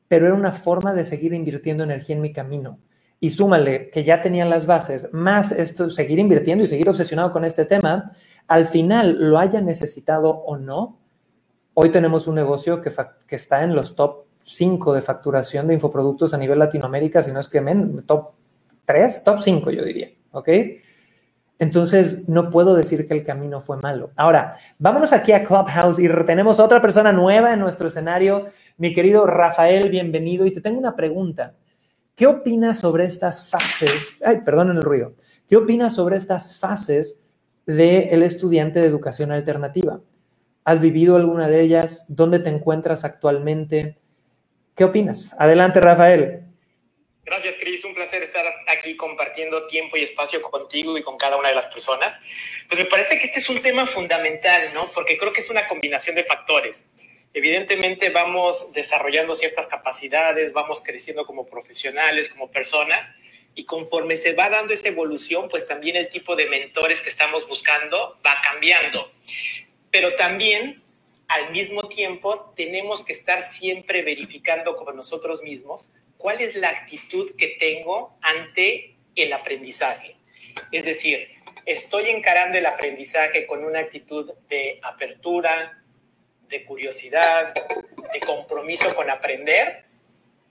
Pero 0.06 0.26
era 0.26 0.34
una 0.34 0.52
forma 0.52 0.92
de 0.92 1.06
seguir 1.06 1.32
invirtiendo 1.32 1.84
energía 1.84 2.16
en 2.16 2.20
mi 2.20 2.34
camino. 2.34 2.80
Y 3.18 3.30
súmale 3.30 3.88
que 3.88 4.04
ya 4.04 4.20
tenía 4.20 4.44
las 4.44 4.66
bases, 4.66 5.08
más 5.14 5.52
esto, 5.52 5.88
seguir 5.88 6.18
invirtiendo 6.18 6.64
y 6.64 6.66
seguir 6.66 6.90
obsesionado 6.90 7.32
con 7.32 7.46
este 7.46 7.64
tema, 7.64 8.12
al 8.46 8.66
final, 8.66 9.16
lo 9.18 9.38
haya 9.38 9.62
necesitado 9.62 10.28
o 10.44 10.58
no, 10.58 11.00
hoy 11.74 11.90
tenemos 11.90 12.26
un 12.26 12.36
negocio 12.36 12.80
que, 12.80 12.90
está 13.34 13.62
en 13.62 13.74
los 13.74 13.94
top 13.94 14.24
5 14.42 14.94
de 14.94 15.02
facturación 15.02 15.66
de 15.66 15.74
infoproductos 15.74 16.32
a 16.34 16.38
nivel 16.38 16.58
Latinoamérica, 16.58 17.22
si 17.22 17.32
no 17.32 17.40
es 17.40 17.48
que 17.48 17.60
men, 17.60 17.96
top 18.06 18.32
3, 18.84 19.24
top 19.24 19.38
5 19.40 19.70
yo 19.70 19.84
diría, 19.84 20.10
¿ok? 20.32 20.48
Entonces, 21.58 22.28
no 22.28 22.50
puedo 22.50 22.74
decir 22.74 23.06
que 23.06 23.14
el 23.14 23.22
camino 23.22 23.60
fue 23.60 23.78
malo. 23.78 24.10
Ahora, 24.16 24.56
vámonos 24.78 25.12
aquí 25.12 25.32
a 25.32 25.44
Clubhouse 25.44 25.98
y 26.00 26.08
tenemos 26.26 26.58
otra 26.58 26.82
persona 26.82 27.12
nueva 27.12 27.52
en 27.52 27.60
nuestro 27.60 27.86
escenario. 27.86 28.46
Mi 28.76 28.92
querido 28.92 29.24
Rafael, 29.24 29.88
bienvenido. 29.88 30.46
Y 30.46 30.50
te 30.50 30.60
tengo 30.60 30.78
una 30.78 30.96
pregunta. 30.96 31.54
¿Qué 32.16 32.26
opinas 32.26 32.80
sobre 32.80 33.04
estas 33.04 33.48
fases? 33.48 34.14
Ay, 34.24 34.40
perdonen 34.44 34.76
el 34.76 34.82
ruido. 34.82 35.14
¿Qué 35.48 35.56
opinas 35.56 35.94
sobre 35.94 36.16
estas 36.16 36.58
fases 36.58 37.22
del 37.66 38.22
estudiante 38.22 38.80
de 38.80 38.86
educación 38.88 39.30
alternativa? 39.30 40.00
¿Has 40.64 40.80
vivido 40.80 41.16
alguna 41.16 41.48
de 41.48 41.60
ellas? 41.60 42.06
¿Dónde 42.08 42.38
te 42.38 42.48
encuentras 42.48 43.04
actualmente? 43.04 43.96
¿Qué 44.74 44.84
opinas? 44.84 45.32
Adelante, 45.38 45.80
Rafael. 45.80 46.40
Gracias, 47.24 47.56
Cris. 47.58 47.84
Un 47.84 47.94
placer 47.94 48.22
estar 48.22 48.44
aquí 48.68 48.96
compartiendo 48.96 49.66
tiempo 49.66 49.96
y 49.96 50.02
espacio 50.02 50.40
contigo 50.42 50.96
y 50.96 51.02
con 51.02 51.16
cada 51.16 51.36
una 51.36 51.50
de 51.50 51.54
las 51.54 51.66
personas. 51.66 52.20
Pues 52.68 52.78
me 52.78 52.86
parece 52.86 53.18
que 53.18 53.26
este 53.26 53.40
es 53.40 53.48
un 53.48 53.60
tema 53.62 53.86
fundamental, 53.86 54.62
¿no? 54.74 54.90
Porque 54.94 55.16
creo 55.18 55.32
que 55.32 55.40
es 55.40 55.50
una 55.50 55.68
combinación 55.68 56.16
de 56.16 56.24
factores. 56.24 56.86
Evidentemente 57.34 58.10
vamos 58.10 58.72
desarrollando 58.72 59.34
ciertas 59.34 59.66
capacidades, 59.66 60.52
vamos 60.52 60.82
creciendo 60.82 61.26
como 61.26 61.46
profesionales, 61.46 62.28
como 62.28 62.50
personas, 62.50 63.10
y 63.54 63.64
conforme 63.64 64.16
se 64.16 64.34
va 64.34 64.50
dando 64.50 64.72
esa 64.72 64.88
evolución, 64.88 65.48
pues 65.48 65.66
también 65.66 65.96
el 65.96 66.08
tipo 66.08 66.36
de 66.36 66.48
mentores 66.48 67.00
que 67.00 67.08
estamos 67.08 67.46
buscando 67.48 68.18
va 68.24 68.40
cambiando. 68.42 69.10
Pero 69.94 70.16
también, 70.16 70.82
al 71.28 71.52
mismo 71.52 71.86
tiempo, 71.86 72.52
tenemos 72.56 73.04
que 73.04 73.12
estar 73.12 73.44
siempre 73.44 74.02
verificando 74.02 74.74
con 74.74 74.96
nosotros 74.96 75.40
mismos 75.42 75.88
cuál 76.16 76.40
es 76.40 76.56
la 76.56 76.70
actitud 76.70 77.36
que 77.36 77.56
tengo 77.60 78.18
ante 78.20 78.96
el 79.14 79.32
aprendizaje. 79.32 80.16
Es 80.72 80.84
decir, 80.84 81.28
estoy 81.64 82.10
encarando 82.10 82.58
el 82.58 82.66
aprendizaje 82.66 83.46
con 83.46 83.64
una 83.64 83.78
actitud 83.78 84.34
de 84.48 84.80
apertura, 84.82 85.80
de 86.48 86.64
curiosidad, 86.64 87.54
de 88.12 88.18
compromiso 88.18 88.92
con 88.96 89.08
aprender, 89.10 89.84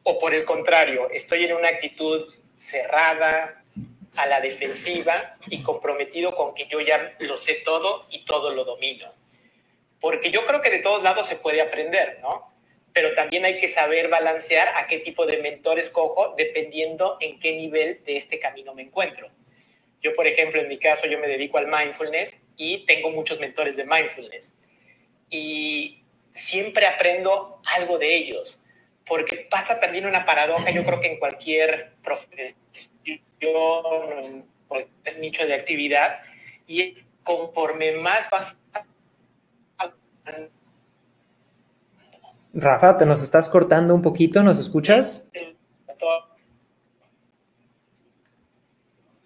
o 0.03 0.17
por 0.19 0.33
el 0.33 0.45
contrario, 0.45 1.09
estoy 1.09 1.43
en 1.43 1.51
una 1.51 1.67
actitud 1.67 2.33
cerrada, 2.55 3.61
a 4.15 4.25
la 4.27 4.39
defensiva 4.39 5.37
y 5.47 5.63
comprometido 5.63 6.33
con 6.33 6.53
que 6.53 6.67
yo 6.67 6.79
ya 6.79 7.15
lo 7.19 7.35
sé 7.35 7.55
todo 7.65 8.05
y 8.09 8.23
todo 8.25 8.53
lo 8.53 8.63
domino. 8.63 9.11
Porque 10.03 10.29
yo 10.29 10.45
creo 10.45 10.61
que 10.61 10.69
de 10.69 10.79
todos 10.79 11.01
lados 11.01 11.25
se 11.25 11.37
puede 11.37 11.61
aprender, 11.61 12.19
¿no? 12.21 12.53
pero 12.93 13.13
también 13.15 13.43
hay 13.43 13.57
que 13.57 13.67
saber 13.67 14.07
balancear 14.07 14.69
a 14.77 14.85
qué 14.85 14.99
tipo 14.99 15.25
de 15.25 15.37
mentor 15.39 15.79
escojo 15.79 16.35
dependiendo 16.37 17.17
en 17.19 17.39
qué 17.39 17.55
nivel 17.55 18.01
de 18.05 18.17
este 18.17 18.39
camino 18.39 18.75
me 18.75 18.83
encuentro. 18.83 19.29
Yo, 20.01 20.13
por 20.13 20.27
ejemplo, 20.27 20.61
en 20.61 20.67
mi 20.67 20.77
caso, 20.77 21.07
yo 21.07 21.17
me 21.17 21.27
dedico 21.27 21.57
al 21.57 21.67
mindfulness 21.67 22.39
y 22.55 22.85
tengo 22.85 23.09
muchos 23.09 23.39
mentores 23.39 23.75
de 23.77 23.85
mindfulness. 23.85 24.53
Y 25.29 26.03
siempre 26.29 26.85
aprendo 26.85 27.61
algo 27.65 27.97
de 27.97 28.13
ellos, 28.13 28.61
porque 29.05 29.47
pasa 29.49 29.79
también 29.79 30.05
una 30.05 30.25
paradoja, 30.25 30.69
yo 30.69 30.83
creo 30.83 31.01
que 31.01 31.07
en 31.07 31.19
cualquier 31.19 31.93
profesión, 32.03 32.55
en 33.05 34.45
cualquier 34.67 35.19
nicho 35.19 35.47
de 35.47 35.55
actividad, 35.55 36.19
y 36.67 36.93
conforme 37.23 37.93
más 37.93 38.29
vas 38.29 38.59
Rafa, 42.53 42.97
te 42.97 43.05
nos 43.05 43.23
estás 43.23 43.49
cortando 43.49 43.95
un 43.95 44.01
poquito, 44.01 44.43
¿nos 44.43 44.59
escuchas? 44.59 45.29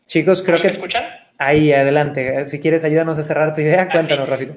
Chicos, 0.06 0.42
creo 0.42 0.58
que... 0.58 0.68
¿Me 0.68 0.74
escuchan? 0.74 1.04
Ahí, 1.38 1.74
adelante. 1.74 2.48
Si 2.48 2.60
quieres 2.60 2.84
ayúdanos 2.86 3.18
a 3.18 3.24
cerrar 3.24 3.54
tu 3.54 3.62
idea, 3.62 3.82
ah, 3.84 3.90
cuéntanos 3.90 4.28
rápido. 4.28 4.56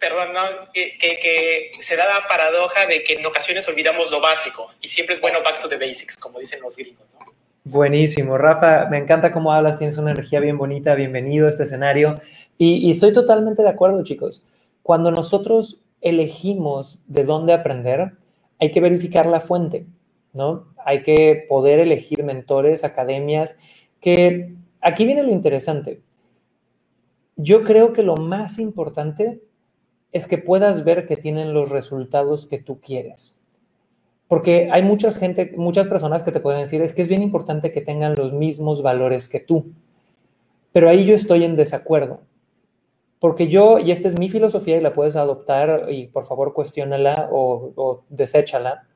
Perdón, 0.00 0.32
no, 0.32 0.72
que, 0.72 1.70
se 1.80 1.96
da 1.96 2.06
la 2.06 2.26
paradoja 2.28 2.86
de 2.86 3.02
que 3.02 3.14
en 3.14 3.26
ocasiones 3.26 3.66
olvidamos 3.68 4.10
lo 4.10 4.20
básico 4.20 4.70
y 4.80 4.88
siempre 4.88 5.14
es 5.14 5.20
bueno 5.20 5.42
back 5.42 5.60
to 5.60 5.68
the 5.68 5.76
basics, 5.76 6.16
como 6.16 6.38
dicen 6.38 6.60
los 6.60 6.76
gringos. 6.76 7.06
¿no? 7.14 7.32
Buenísimo, 7.64 8.36
Rafa, 8.36 8.86
me 8.86 8.98
encanta 8.98 9.32
cómo 9.32 9.52
hablas, 9.52 9.78
tienes 9.78 9.96
una 9.98 10.10
energía 10.12 10.40
bien 10.40 10.58
bonita, 10.58 10.94
bienvenido 10.94 11.46
a 11.46 11.50
este 11.50 11.64
escenario 11.64 12.20
y, 12.58 12.86
y 12.86 12.90
estoy 12.90 13.12
totalmente 13.12 13.62
de 13.62 13.68
acuerdo, 13.68 14.02
chicos. 14.04 14.44
Cuando 14.88 15.10
nosotros 15.10 15.84
elegimos 16.00 16.98
de 17.06 17.24
dónde 17.24 17.52
aprender, 17.52 18.16
hay 18.58 18.70
que 18.70 18.80
verificar 18.80 19.26
la 19.26 19.38
fuente, 19.38 19.86
¿no? 20.32 20.72
Hay 20.82 21.02
que 21.02 21.44
poder 21.46 21.78
elegir 21.78 22.24
mentores, 22.24 22.84
academias, 22.84 23.58
que 24.00 24.54
aquí 24.80 25.04
viene 25.04 25.24
lo 25.24 25.30
interesante. 25.30 26.00
Yo 27.36 27.64
creo 27.64 27.92
que 27.92 28.02
lo 28.02 28.16
más 28.16 28.58
importante 28.58 29.42
es 30.12 30.26
que 30.26 30.38
puedas 30.38 30.84
ver 30.84 31.04
que 31.04 31.18
tienen 31.18 31.52
los 31.52 31.68
resultados 31.68 32.46
que 32.46 32.56
tú 32.56 32.80
quieres. 32.80 33.36
Porque 34.26 34.70
hay 34.72 34.82
mucha 34.84 35.10
gente, 35.10 35.52
muchas 35.54 35.86
personas 35.88 36.22
que 36.22 36.32
te 36.32 36.40
pueden 36.40 36.60
decir, 36.60 36.80
es 36.80 36.94
que 36.94 37.02
es 37.02 37.08
bien 37.08 37.22
importante 37.22 37.72
que 37.72 37.82
tengan 37.82 38.14
los 38.14 38.32
mismos 38.32 38.80
valores 38.80 39.28
que 39.28 39.40
tú. 39.40 39.66
Pero 40.72 40.88
ahí 40.88 41.04
yo 41.04 41.14
estoy 41.14 41.44
en 41.44 41.56
desacuerdo. 41.56 42.22
Porque 43.18 43.48
yo, 43.48 43.78
y 43.78 43.90
esta 43.90 44.08
es 44.08 44.18
mi 44.18 44.28
filosofía 44.28 44.76
y 44.76 44.80
la 44.80 44.92
puedes 44.92 45.16
adoptar 45.16 45.86
y 45.90 46.06
por 46.06 46.24
favor 46.24 46.54
cuestiónala 46.54 47.28
o, 47.32 47.72
o 47.74 48.04
deséchala, 48.08 48.86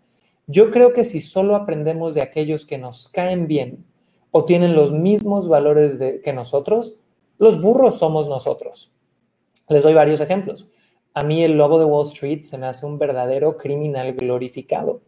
yo 0.46 0.70
creo 0.70 0.92
que 0.92 1.04
si 1.04 1.20
solo 1.20 1.56
aprendemos 1.56 2.14
de 2.14 2.22
aquellos 2.22 2.66
que 2.66 2.78
nos 2.78 3.08
caen 3.08 3.46
bien 3.46 3.84
o 4.30 4.44
tienen 4.44 4.74
los 4.74 4.92
mismos 4.92 5.48
valores 5.48 6.02
que 6.22 6.32
nosotros, 6.32 6.96
los 7.38 7.60
burros 7.60 7.98
somos 7.98 8.28
nosotros. 8.28 8.92
Les 9.68 9.82
doy 9.82 9.94
varios 9.94 10.20
ejemplos. 10.20 10.68
A 11.14 11.22
mí 11.22 11.44
el 11.44 11.52
lobo 11.52 11.78
de 11.78 11.84
Wall 11.84 12.06
Street 12.06 12.42
se 12.42 12.56
me 12.58 12.66
hace 12.66 12.86
un 12.86 12.98
verdadero 12.98 13.56
criminal 13.56 14.14
glorificado, 14.14 15.02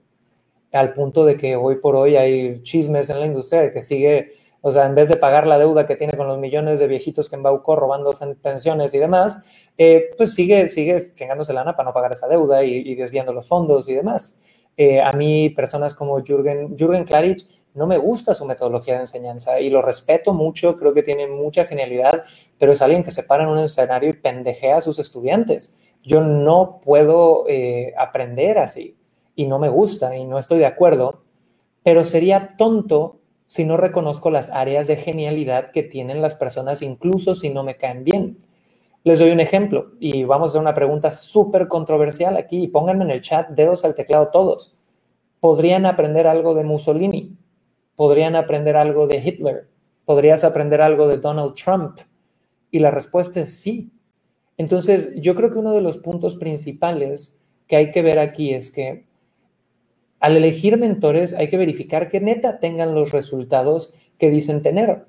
al 0.73 0.93
punto 0.93 1.25
de 1.25 1.37
que 1.37 1.57
hoy 1.57 1.77
por 1.77 1.97
hoy 1.97 2.17
hay 2.17 2.61
chismes 2.63 3.09
en 3.09 3.21
la 3.21 3.27
industria 3.27 3.63
de 3.63 3.71
que 3.71 3.81
sigue 3.81 4.33
o 4.67 4.73
sea, 4.73 4.87
en 4.87 4.95
vez 4.95 5.11
de 5.11 5.19
pagar 5.19 5.47
la 5.47 5.59
deuda 5.59 5.85
que 5.85 5.95
tiene 5.95 6.17
con 6.17 6.27
los 6.27 6.39
millones 6.39 6.81
de 6.81 6.87
viejitos 6.87 7.29
que 7.29 7.37
embaucó 7.37 7.77
robando 7.77 8.15
pensiones 8.41 8.95
y 8.95 8.99
demás, 8.99 9.45
eh, 9.77 10.07
pues 10.17 10.33
sigue, 10.33 10.71
sigue 10.71 11.13
chingándose 11.13 11.53
lana 11.53 11.77
para 11.77 11.91
no 11.91 11.93
pagar 11.93 12.15
esa 12.15 12.29
deuda 12.29 12.65
y, 12.65 12.95
desviando 12.95 13.35
los 13.35 13.47
fondos 13.47 13.91
y 13.91 13.95
demás. 13.95 14.39
Eh, 14.79 15.03
a 15.03 15.13
mí, 15.13 15.51
personas 15.51 15.95
como 15.95 16.19
Jürgen, 16.25 16.79
Jürgen 16.79 17.05
Klarich, 17.05 17.47
no 17.75 17.87
me 17.87 17.99
gusta 17.99 18.33
su 18.33 18.47
metodología 18.47 18.95
de 18.95 19.01
enseñanza 19.01 19.61
y 19.61 19.69
lo 19.69 19.83
respeto 19.83 20.33
mucho, 20.33 20.79
creo 20.79 20.95
que 20.95 21.03
tiene 21.03 21.27
mucha 21.27 21.67
genialidad, 21.67 22.23
pero 22.59 22.73
es 22.73 22.81
alguien 22.81 23.03
que 23.03 23.11
se 23.11 23.23
para 23.23 23.43
en 23.45 23.51
un 23.51 23.59
escenario 23.59 24.09
y 24.09 24.15
pendejea 24.15 24.79
a 24.79 24.81
sus 24.81 24.99
estudiantes. 24.99 25.75
Yo 26.03 26.23
no 26.23 26.81
puedo 26.83 27.45
eh, 27.49 27.93
aprender 27.99 28.57
así 28.57 28.97
y 29.37 29.45
no 29.45 29.59
me 29.59 29.69
gusta 29.69 30.17
y 30.17 30.25
no 30.25 30.39
estoy 30.39 30.61
de 30.61 30.67
acuerdo, 30.67 31.23
pero 31.83 32.03
sería 32.07 32.55
tonto 32.57 33.21
si 33.45 33.65
no 33.65 33.77
reconozco 33.77 34.31
las 34.31 34.51
áreas 34.51 34.87
de 34.87 34.97
genialidad 34.97 35.71
que 35.71 35.83
tienen 35.83 36.23
las 36.23 36.35
personas, 36.35 36.83
incluso 36.83 37.35
si 37.35 37.51
no 37.51 37.63
me 37.63 37.77
caen 37.77 38.05
bien. 38.05 38.39
Les 39.03 39.19
doy 39.19 39.31
un 39.31 39.41
ejemplo 39.41 39.93
y 40.01 40.25
vamos 40.25 40.49
a 40.49 40.51
hacer 40.51 40.61
una 40.63 40.73
pregunta 40.73 41.11
súper 41.11 41.69
controversial 41.69 42.39
aquí 42.39 42.69
pónganme 42.69 43.05
en 43.05 43.11
el 43.11 43.21
chat 43.21 43.51
dedos 43.51 43.85
al 43.85 43.95
teclado 43.95 44.29
todos. 44.29 44.77
¿Podrían 45.41 45.85
aprender 45.85 46.27
algo 46.27 46.55
de 46.55 46.65
Mussolini? 46.65 47.37
¿Podrían 47.97 48.35
aprender 48.35 48.77
algo 48.77 49.07
de 49.07 49.19
Hitler? 49.19 49.69
¿Podrías 50.07 50.43
aprender 50.43 50.81
algo 50.81 51.07
de 51.07 51.19
Donald 51.19 51.55
Trump? 51.55 51.99
Y 52.71 52.79
la 52.79 52.91
respuesta 52.91 53.41
es 53.41 53.55
sí. 53.61 53.93
Entonces, 54.57 55.13
yo 55.21 55.35
creo 55.35 55.51
que 55.51 55.59
uno 55.59 55.75
de 55.75 55.83
los 55.83 55.99
puntos 55.99 56.37
principales 56.37 57.39
que 57.67 57.77
hay 57.77 57.91
que 57.91 58.03
ver 58.03 58.19
aquí 58.19 58.55
es 58.55 58.71
que 58.71 59.07
al 60.25 60.39
elegir 60.39 60.79
mentores 60.79 61.35
hay 61.35 61.49
que 61.49 61.59
verificar 61.59 62.09
que 62.09 62.19
neta 62.19 62.59
tengan 62.59 62.95
los 62.95 63.11
resultados 63.11 63.93
que 64.17 64.31
dicen 64.31 64.63
tener. 64.63 65.05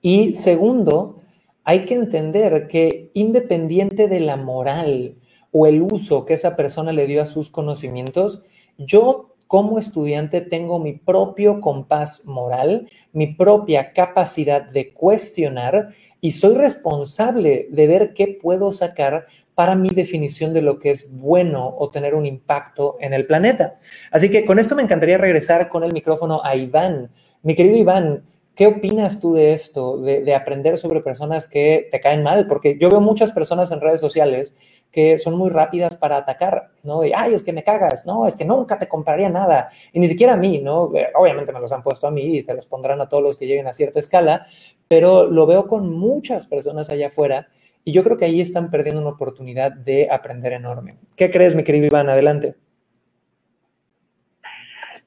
Y 0.00 0.34
segundo, 0.34 1.20
hay 1.62 1.84
que 1.84 1.94
entender 1.94 2.66
que 2.66 3.12
independiente 3.14 4.08
de 4.08 4.18
la 4.18 4.36
moral 4.36 5.18
o 5.52 5.68
el 5.68 5.82
uso 5.82 6.24
que 6.24 6.34
esa 6.34 6.56
persona 6.56 6.90
le 6.90 7.06
dio 7.06 7.22
a 7.22 7.26
sus 7.26 7.48
conocimientos, 7.48 8.42
yo 8.76 9.31
como 9.52 9.78
estudiante 9.78 10.40
tengo 10.40 10.78
mi 10.78 10.94
propio 10.94 11.60
compás 11.60 12.24
moral, 12.24 12.88
mi 13.12 13.34
propia 13.34 13.92
capacidad 13.92 14.62
de 14.62 14.94
cuestionar 14.94 15.90
y 16.22 16.30
soy 16.30 16.54
responsable 16.54 17.68
de 17.70 17.86
ver 17.86 18.14
qué 18.14 18.28
puedo 18.28 18.72
sacar 18.72 19.26
para 19.54 19.74
mi 19.74 19.90
definición 19.90 20.54
de 20.54 20.62
lo 20.62 20.78
que 20.78 20.90
es 20.90 21.14
bueno 21.18 21.74
o 21.78 21.90
tener 21.90 22.14
un 22.14 22.24
impacto 22.24 22.96
en 22.98 23.12
el 23.12 23.26
planeta. 23.26 23.74
Así 24.10 24.30
que 24.30 24.46
con 24.46 24.58
esto 24.58 24.74
me 24.74 24.84
encantaría 24.84 25.18
regresar 25.18 25.68
con 25.68 25.84
el 25.84 25.92
micrófono 25.92 26.40
a 26.42 26.56
Iván. 26.56 27.10
Mi 27.42 27.54
querido 27.54 27.76
Iván, 27.76 28.22
¿Qué 28.54 28.66
opinas 28.66 29.18
tú 29.18 29.32
de 29.32 29.54
esto, 29.54 29.96
de, 29.96 30.34
aprender 30.34 30.76
sobre 30.76 31.00
personas 31.00 31.46
que 31.46 31.88
te 31.90 32.00
caen 32.00 32.22
mal? 32.22 32.46
Porque 32.46 32.76
yo 32.78 32.90
veo 32.90 33.00
muchas 33.00 33.32
personas 33.32 33.72
en 33.72 33.80
redes 33.80 34.00
sociales 34.00 34.54
que 34.90 35.16
son 35.16 35.36
muy 35.36 35.48
rápidas 35.48 35.96
para 35.96 36.18
atacar, 36.18 36.70
¿no? 36.84 37.00
De, 37.00 37.12
ay, 37.16 37.32
es 37.32 37.42
que 37.42 37.54
me 37.54 37.64
cagas, 37.64 38.04
no, 38.04 38.26
es 38.26 38.36
que 38.36 38.44
nunca 38.44 38.78
te 38.78 38.88
compraría 38.88 39.30
nada. 39.30 39.70
Y 39.94 40.00
ni 40.00 40.06
siquiera 40.06 40.34
a 40.34 40.36
mí, 40.36 40.58
¿no? 40.58 40.94
Eh, 40.94 41.08
obviamente 41.14 41.50
me 41.50 41.60
los 41.60 41.72
han 41.72 41.82
puesto 41.82 42.06
a 42.06 42.10
mí 42.10 42.36
y 42.36 42.42
se 42.42 42.52
los 42.52 42.66
pondrán 42.66 43.00
a 43.00 43.08
todos 43.08 43.22
los 43.22 43.38
que 43.38 43.46
lleguen 43.46 43.68
a 43.68 43.72
cierta 43.72 44.00
escala, 44.00 44.44
pero 44.86 45.24
lo 45.26 45.46
veo 45.46 45.66
con 45.66 45.90
muchas 45.90 46.46
personas 46.46 46.90
allá 46.90 47.06
afuera 47.06 47.48
y 47.84 47.92
yo 47.92 48.04
creo 48.04 48.18
que 48.18 48.26
ahí 48.26 48.42
están 48.42 48.70
perdiendo 48.70 49.00
una 49.00 49.10
oportunidad 49.10 49.72
de 49.72 50.08
aprender 50.10 50.52
enorme. 50.52 50.98
¿Qué 51.16 51.30
crees, 51.30 51.54
mi 51.54 51.64
querido 51.64 51.86
Iván? 51.86 52.10
Adelante. 52.10 52.54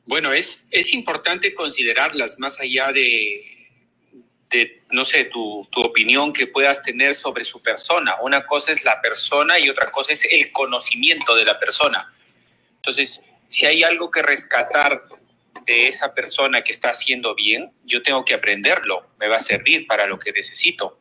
Bueno, 0.05 0.33
es, 0.33 0.67
es 0.71 0.93
importante 0.93 1.53
considerarlas 1.55 2.37
más 2.37 2.59
allá 2.59 2.91
de, 2.91 3.43
no 4.91 5.03
sé, 5.03 5.25
tu, 5.25 5.67
tu, 5.71 5.81
opinión 5.81 6.31
que 6.31 6.47
puedas 6.47 6.81
tener 6.81 7.15
sobre 7.15 7.43
su 7.43 7.61
persona. 7.61 8.15
Una 8.21 8.45
cosa 8.45 8.71
es 8.71 8.85
la 8.85 9.01
persona 9.01 9.57
y 9.59 9.69
otra 9.69 9.91
cosa 9.91 10.13
es 10.13 10.25
el 10.29 10.51
conocimiento 10.51 11.35
de 11.35 11.45
la 11.45 11.57
persona. 11.57 12.13
Entonces, 12.75 13.23
si 13.47 13.65
hay 13.65 13.83
algo 13.83 14.11
que 14.11 14.21
rescatar 14.21 15.03
de 15.65 15.87
esa 15.87 16.13
persona 16.13 16.61
que 16.61 16.71
está 16.71 16.89
haciendo 16.89 17.33
bien, 17.33 17.71
yo 17.83 18.03
tengo 18.03 18.23
que 18.23 18.35
aprenderlo, 18.35 19.07
me 19.19 19.27
va 19.27 19.37
a 19.37 19.39
servir 19.39 19.87
para 19.87 20.05
lo 20.05 20.19
que 20.19 20.31
necesito. 20.31 20.99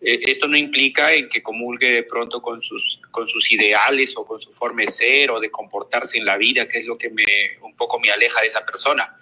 Eh, 0.00 0.20
esto 0.26 0.46
no 0.46 0.56
implica 0.56 1.12
en 1.12 1.28
que 1.28 1.42
comulgue 1.42 1.90
de 1.90 2.02
pronto 2.04 2.40
con 2.40 2.62
sus, 2.62 3.00
con 3.10 3.26
sus 3.26 3.50
ideales 3.50 4.16
o 4.16 4.24
con 4.24 4.40
su 4.40 4.50
forma 4.50 4.82
de 4.82 4.92
ser 4.92 5.30
o 5.30 5.40
de 5.40 5.50
comportarse 5.50 6.18
en 6.18 6.24
la 6.24 6.36
vida, 6.36 6.66
que 6.66 6.78
es 6.78 6.86
lo 6.86 6.94
que 6.94 7.10
me, 7.10 7.24
un 7.62 7.74
poco 7.74 7.98
me 7.98 8.10
aleja 8.10 8.40
de 8.40 8.46
esa 8.46 8.64
persona. 8.64 9.16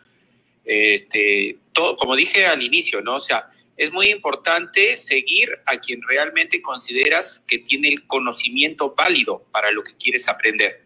Este, 0.65 1.59
todo, 1.73 1.97
como 1.97 2.17
dije 2.17 2.45
al 2.45 2.63
inicio, 2.63 3.01
¿no? 3.01 3.17
O 3.17 3.21
sea, 3.21 3.47
es 3.77 3.93
muy 3.93 4.09
importante 4.09 4.97
seguir 4.97 5.51
a 5.67 5.79
quien 5.79 6.01
realmente 6.03 6.61
consideras 6.61 7.45
que 7.47 7.59
tiene 7.59 7.89
el 7.89 8.07
conocimiento 8.07 8.95
válido 8.97 9.45
para 9.53 9.71
lo 9.71 9.83
que 9.83 9.95
quieres 9.97 10.29
aprender. 10.29 10.83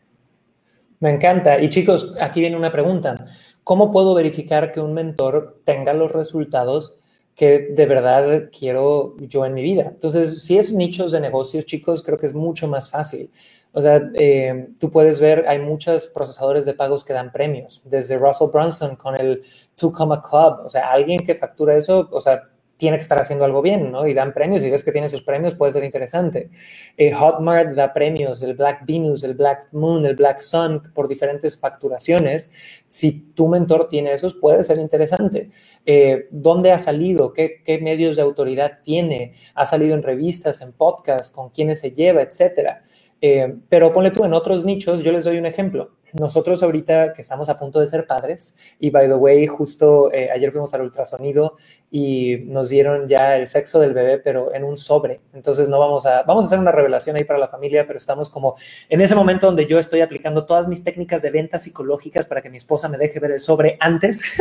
Me 0.99 1.11
encanta. 1.11 1.61
Y 1.61 1.71
chicos, 1.71 2.15
aquí 2.21 2.41
viene 2.41 2.57
una 2.57 2.71
pregunta. 2.71 3.25
¿Cómo 3.65 3.91
puedo 3.91 4.15
verificar 4.15 4.71
que 4.71 4.81
un 4.81 4.93
mentor 4.93 5.63
tenga 5.65 5.95
los 5.95 6.13
resultados 6.13 7.00
que 7.41 7.69
de 7.71 7.87
verdad 7.87 8.51
quiero 8.53 9.17
yo 9.17 9.47
en 9.47 9.55
mi 9.55 9.63
vida. 9.63 9.85
Entonces, 9.95 10.43
si 10.43 10.59
es 10.59 10.75
nichos 10.75 11.11
de 11.11 11.21
negocios, 11.21 11.65
chicos, 11.65 12.03
creo 12.03 12.19
que 12.19 12.27
es 12.27 12.35
mucho 12.35 12.69
más 12.69 12.91
fácil. 12.91 13.31
O 13.73 13.81
sea, 13.81 13.99
eh, 14.13 14.69
tú 14.79 14.91
puedes 14.91 15.21
ver, 15.21 15.47
hay 15.49 15.59
muchos 15.59 16.07
procesadores 16.09 16.67
de 16.67 16.75
pagos 16.75 17.03
que 17.03 17.15
dan 17.15 17.33
premios, 17.33 17.81
desde 17.87 18.19
Russell 18.19 18.51
Brunson 18.53 18.95
con 18.95 19.17
el 19.17 19.43
Two 19.75 19.91
Comma 19.91 20.21
Club. 20.21 20.67
O 20.67 20.69
sea, 20.69 20.91
alguien 20.91 21.21
que 21.21 21.35
factura 21.35 21.75
eso, 21.75 22.11
o 22.13 22.21
sea, 22.21 22.43
tiene 22.81 22.97
que 22.97 23.03
estar 23.03 23.19
haciendo 23.19 23.45
algo 23.45 23.61
bien, 23.61 23.93
¿no? 23.93 24.07
Y 24.09 24.15
dan 24.15 24.33
premios 24.33 24.65
y 24.65 24.71
ves 24.71 24.83
que 24.83 24.91
tiene 24.91 25.07
esos 25.07 25.21
premios, 25.21 25.55
puede 25.55 25.73
ser 25.73 25.85
interesante. 25.85 26.49
Eh, 26.97 27.13
Hotmart 27.13 27.75
da 27.75 27.93
premios, 27.93 28.43
el 28.43 28.55
Black 28.55 28.87
Venus, 28.87 29.23
el 29.23 29.35
Black 29.35 29.69
Moon, 29.73 30.07
el 30.07 30.17
Black 30.17 30.39
Sun, 30.39 30.83
por 30.95 31.07
diferentes 31.07 31.59
facturaciones. 31.59 32.51
Si 32.89 33.13
tu 33.35 33.49
mentor 33.49 33.87
tiene 33.91 34.13
esos, 34.13 34.33
puede 34.33 34.65
ser 34.65 34.79
interesante. 34.79 35.51
Eh, 35.85 36.27
¿Dónde 36.31 36.73
ha 36.73 36.79
salido? 36.79 37.35
¿Qué, 37.35 37.63
¿Qué, 37.63 37.79
medios 37.81 38.17
de 38.17 38.23
autoridad 38.23 38.79
tiene? 38.83 39.35
¿Ha 39.55 39.67
salido 39.67 39.95
en 39.95 40.03
revistas, 40.03 40.63
en 40.63 40.73
podcasts? 40.73 41.31
¿Con 41.31 41.51
quiénes 41.51 41.81
se 41.81 41.93
lleva? 41.93 42.23
Etcétera. 42.23 42.83
Eh, 43.21 43.57
pero 43.69 43.93
ponle 43.93 44.11
tú 44.11 44.25
en 44.25 44.33
otros 44.33 44.65
nichos, 44.65 45.03
yo 45.05 45.13
les 45.13 45.25
doy 45.25 45.37
un 45.37 45.45
ejemplo. 45.45 45.91
Nosotros 46.15 46.63
ahorita 46.63 47.13
que 47.13 47.23
estamos 47.23 47.49
a 47.49 47.59
punto 47.59 47.81
de 47.81 47.87
ser 47.87 48.07
padres, 48.07 48.57
y 48.79 48.91
by 48.91 49.09
the 49.09 49.15
way, 49.15 49.47
justo 49.47 50.13
eh, 50.13 50.31
ayer 50.31 50.51
fuimos 50.51 50.73
al 50.75 50.83
ultrasonido 50.83 51.57
y 51.91 52.39
nos 52.47 52.69
dieron 52.69 53.09
ya 53.09 53.37
el 53.37 53.47
sexo 53.47 53.81
del 53.81 53.95
bebé, 53.95 54.19
pero 54.19 54.55
en 54.55 54.65
un 54.65 54.77
sobre. 54.77 55.21
Entonces 55.33 55.69
no 55.69 55.79
vamos 55.79 56.07
a, 56.07 56.23
vamos 56.23 56.45
a 56.45 56.47
hacer 56.47 56.59
una 56.59 56.73
revelación 56.73 57.17
ahí 57.17 57.25
para 57.25 57.39
la 57.39 57.49
familia, 57.49 57.87
pero 57.87 57.99
estamos 57.99 58.31
como 58.31 58.55
en 58.89 59.01
ese 59.01 59.15
momento 59.15 59.47
donde 59.47 59.67
yo 59.67 59.79
estoy 59.79 60.01
aplicando 60.01 60.47
todas 60.47 60.69
mis 60.69 60.85
técnicas 60.85 61.23
de 61.23 61.31
ventas 61.31 61.63
psicológicas 61.63 62.27
para 62.27 62.43
que 62.43 62.51
mi 62.51 62.57
esposa 62.57 62.89
me 62.89 62.99
deje 62.99 63.21
ver 63.21 63.33
el 63.33 63.41
sobre 63.41 63.77
antes. 63.81 64.37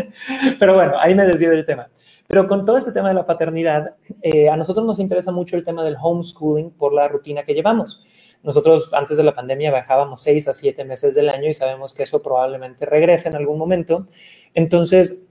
pero 0.58 0.74
bueno, 0.74 0.94
ahí 0.98 1.14
me 1.14 1.26
desvío 1.26 1.50
del 1.50 1.64
tema. 1.64 1.88
Pero 2.26 2.48
con 2.48 2.64
todo 2.64 2.76
este 2.76 2.92
tema 2.92 3.08
de 3.08 3.14
la 3.14 3.26
paternidad, 3.26 3.96
eh, 4.22 4.48
a 4.48 4.56
nosotros 4.56 4.86
nos 4.86 4.98
interesa 4.98 5.30
mucho 5.30 5.56
el 5.56 5.64
tema 5.64 5.84
del 5.84 5.96
homeschooling 6.00 6.70
por 6.70 6.94
la 6.94 7.06
rutina 7.08 7.42
que 7.42 7.54
llevamos. 7.54 8.02
Nosotros 8.44 8.92
antes 8.92 9.16
de 9.16 9.24
la 9.24 9.34
pandemia 9.34 9.72
bajábamos 9.72 10.20
seis 10.22 10.46
a 10.48 10.54
siete 10.54 10.84
meses 10.84 11.14
del 11.14 11.30
año 11.30 11.48
y 11.48 11.54
sabemos 11.54 11.94
que 11.94 12.02
eso 12.02 12.22
probablemente 12.22 12.84
regrese 12.84 13.28
en 13.28 13.36
algún 13.36 13.58
momento. 13.58 14.06
Entonces, 14.52 15.24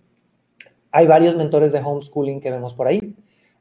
hay 0.91 1.07
varios 1.07 1.35
mentores 1.35 1.71
de 1.73 1.79
homeschooling 1.79 2.41
que 2.41 2.51
vemos 2.51 2.73
por 2.73 2.87
ahí. 2.87 3.15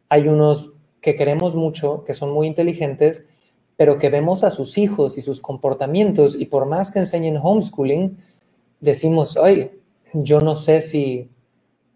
Hay 0.08 0.26
unos 0.26 0.72
que 1.02 1.16
queremos 1.16 1.54
mucho, 1.54 2.02
que 2.04 2.14
son 2.14 2.30
muy 2.30 2.46
inteligentes, 2.46 3.28
pero 3.76 3.98
que 3.98 4.08
vemos 4.08 4.42
a 4.42 4.50
sus 4.50 4.78
hijos 4.78 5.18
y 5.18 5.22
sus 5.22 5.40
comportamientos 5.40 6.34
y 6.34 6.46
por 6.46 6.66
más 6.66 6.90
que 6.90 7.00
enseñen 7.00 7.36
homeschooling, 7.36 8.16
decimos, 8.80 9.36
oye, 9.36 9.78
yo 10.14 10.40
no 10.40 10.56
sé 10.56 10.80
si 10.80 11.30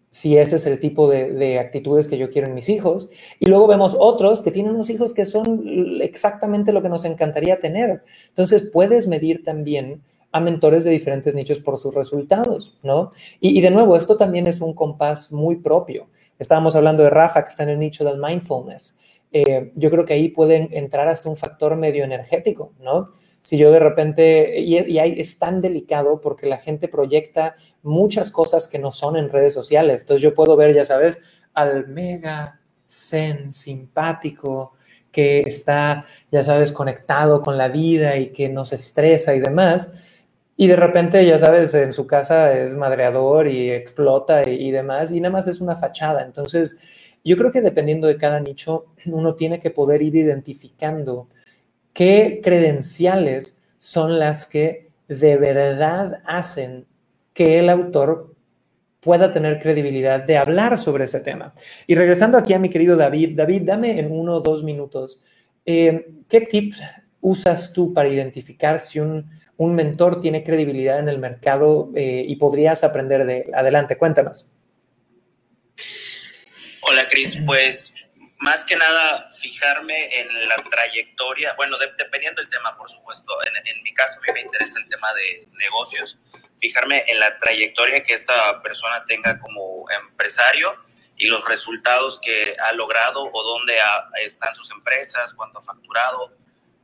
si 0.09 0.37
ese 0.37 0.55
es 0.55 0.65
el 0.65 0.79
tipo 0.79 1.09
de, 1.09 1.59
actitudes 1.59 2.07
que 2.07 2.17
yo 2.17 2.29
quiero 2.29 2.47
en 2.47 2.53
mis 2.53 2.69
hijos. 2.69 3.09
Y 3.39 3.47
luego 3.47 3.67
vemos 3.67 3.95
otros 3.99 4.41
que 4.41 4.51
tienen 4.51 4.73
unos 4.73 4.89
hijos 4.89 5.13
que 5.13 5.25
son 5.25 5.63
exactamente 6.01 6.71
lo 6.71 6.81
que 6.81 6.89
nos 6.89 7.05
encantaría 7.05 7.59
tener. 7.59 8.03
Entonces, 8.29 8.69
puedes 8.71 9.07
medir 9.07 9.43
también 9.43 10.01
a 10.31 10.39
mentores 10.39 10.83
de 10.83 10.91
diferentes 10.91 11.35
nichos 11.35 11.59
por 11.59 11.77
sus 11.77 11.95
resultados, 11.95 12.77
¿no? 12.83 13.11
Y, 13.39 13.61
de 13.61 13.71
nuevo, 13.71 13.95
esto 13.95 14.17
también 14.17 14.47
es 14.47 14.61
un 14.61 14.73
compás 14.73 15.31
muy 15.31 15.57
propio. 15.57 16.07
Estábamos 16.37 16.75
hablando 16.75 17.03
de 17.03 17.09
Rafa, 17.09 17.43
que 17.43 17.49
está 17.49 17.63
en 17.63 17.69
el 17.69 17.79
nicho 17.79 18.03
del 18.03 18.19
mindfulness. 18.19 18.97
Eh, 19.31 19.71
yo 19.75 19.89
creo 19.89 20.05
que 20.05 20.13
ahí 20.13 20.29
pueden 20.29 20.69
entrar 20.71 21.07
hasta 21.07 21.29
un 21.29 21.37
factor 21.37 21.75
medio 21.75 22.03
energético, 22.03 22.73
¿no? 22.79 23.09
Si 23.47 23.57
yo 23.57 23.71
de 23.71 23.79
repente, 23.79 24.59
y, 24.59 24.75
es 24.75 25.39
tan 25.39 25.61
delicado 25.61 26.19
porque 26.19 26.47
la 26.47 26.57
gente 26.57 26.89
proyecta 26.89 27.55
muchas 27.81 28.29
cosas 28.29 28.67
que 28.67 28.77
no 28.77 28.91
son 28.91 29.15
en 29.15 29.29
redes 29.29 29.53
sociales. 29.53 30.01
Entonces 30.01 30.21
yo 30.21 30.33
puedo 30.33 30.57
ver, 30.57 30.75
ya 30.75 30.83
sabes, 30.83 31.21
al 31.53 31.87
mega 31.87 32.59
zen 32.89 33.53
simpático 33.53 34.73
que 35.13 35.43
está, 35.43 36.03
ya 36.29 36.43
sabes, 36.43 36.73
conectado 36.73 37.41
con 37.41 37.57
la 37.57 37.69
vida 37.69 38.17
y 38.17 38.33
que 38.33 38.49
nos 38.49 38.73
estresa 38.73 39.33
y 39.33 39.39
demás. 39.39 39.93
Y 40.57 40.67
de 40.67 40.75
repente, 40.75 41.25
ya 41.25 41.39
sabes, 41.39 41.73
en 41.73 41.93
su 41.93 42.05
casa 42.05 42.51
es 42.51 42.75
madreador 42.75 43.47
y 43.47 43.71
explota 43.71 44.43
y, 44.45 44.55
y 44.55 44.71
demás, 44.71 45.13
y 45.13 45.21
nada 45.21 45.31
más 45.31 45.47
es 45.47 45.61
una 45.61 45.77
fachada. 45.77 46.21
Entonces, 46.21 46.79
yo 47.23 47.37
creo 47.37 47.53
que 47.53 47.61
dependiendo 47.61 48.07
de 48.07 48.17
cada 48.17 48.41
nicho, 48.41 48.87
uno 49.05 49.35
tiene 49.35 49.61
que 49.61 49.71
poder 49.71 50.01
ir 50.01 50.17
identificando 50.17 51.29
qué 51.97 52.41
credenciales 52.43 53.57
son 53.79 54.19
las 54.19 54.45
que 54.45 54.91
de 55.07 55.35
verdad 55.35 56.21
hacen 56.25 56.85
que 57.33 57.57
el 57.57 57.71
autor 57.71 58.35
pueda 58.99 59.31
tener 59.31 59.59
credibilidad 59.59 60.19
de 60.19 60.37
hablar 60.37 60.77
sobre 60.77 61.05
ese 61.05 61.21
tema. 61.21 61.55
Y 61.87 61.95
regresando 61.95 62.37
aquí 62.37 62.53
a 62.53 62.59
mi 62.59 62.69
querido 62.69 62.97
David, 62.97 63.35
David, 63.35 63.63
dame 63.63 63.99
en 63.99 64.11
uno 64.11 64.35
o 64.35 64.41
dos 64.41 64.63
minutos, 64.63 65.23
eh, 65.65 66.05
¿qué 66.29 66.41
tip 66.41 66.75
usas 67.19 67.73
tú 67.73 67.95
para 67.95 68.09
identificar 68.09 68.79
si 68.79 68.99
un, 68.99 69.31
mentor 69.57 70.19
tiene 70.19 70.43
credibilidad 70.43 70.99
en 70.99 71.09
el 71.09 71.17
mercado 71.17 71.89
eh, 71.95 72.23
y 72.27 72.35
podrías 72.35 72.83
aprender 72.83 73.25
de 73.25 73.37
él? 73.37 73.55
Adelante, 73.55 73.97
cuéntanos. 73.97 74.55
Hola, 76.81 77.07
Cris. 77.09 77.41
Pues 77.43 77.95
más 78.39 78.63
que 78.63 78.75
nada 78.75 79.27
fijarme 79.29 80.19
en 80.19 80.47
la 80.47 80.57
trayectoria, 80.57 81.53
bueno, 81.53 81.77
dependiendo 81.97 82.41
del 82.41 82.49
tema, 82.49 82.77
por 82.77 82.89
supuesto. 82.89 83.33
En, 83.45 83.83
mi 83.83 83.93
caso, 83.93 84.19
a 84.19 84.21
mí 84.21 84.33
me 84.33 84.41
interesa 84.41 84.79
el 84.79 84.87
tema 84.89 85.11
de 85.13 85.47
negocios, 85.53 86.19
fijarme 86.59 87.03
en 87.07 87.19
la 87.19 87.37
trayectoria 87.37 88.03
que 88.03 88.13
esta 88.13 88.61
persona 88.61 89.03
tenga 89.05 89.39
como 89.39 89.85
empresario 89.89 90.83
y 91.15 91.27
los 91.27 91.47
resultados 91.47 92.19
que 92.19 92.55
ha 92.59 92.73
logrado 92.73 93.23
o 93.23 93.43
dónde 93.43 93.75
están 94.23 94.53
sus 94.53 94.69
empresas, 94.71 95.33
cuánto 95.33 95.59
ha 95.59 95.61
facturado 95.63 96.37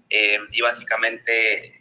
eh, 0.09 0.39
y 0.51 0.61
básicamente 0.61 1.71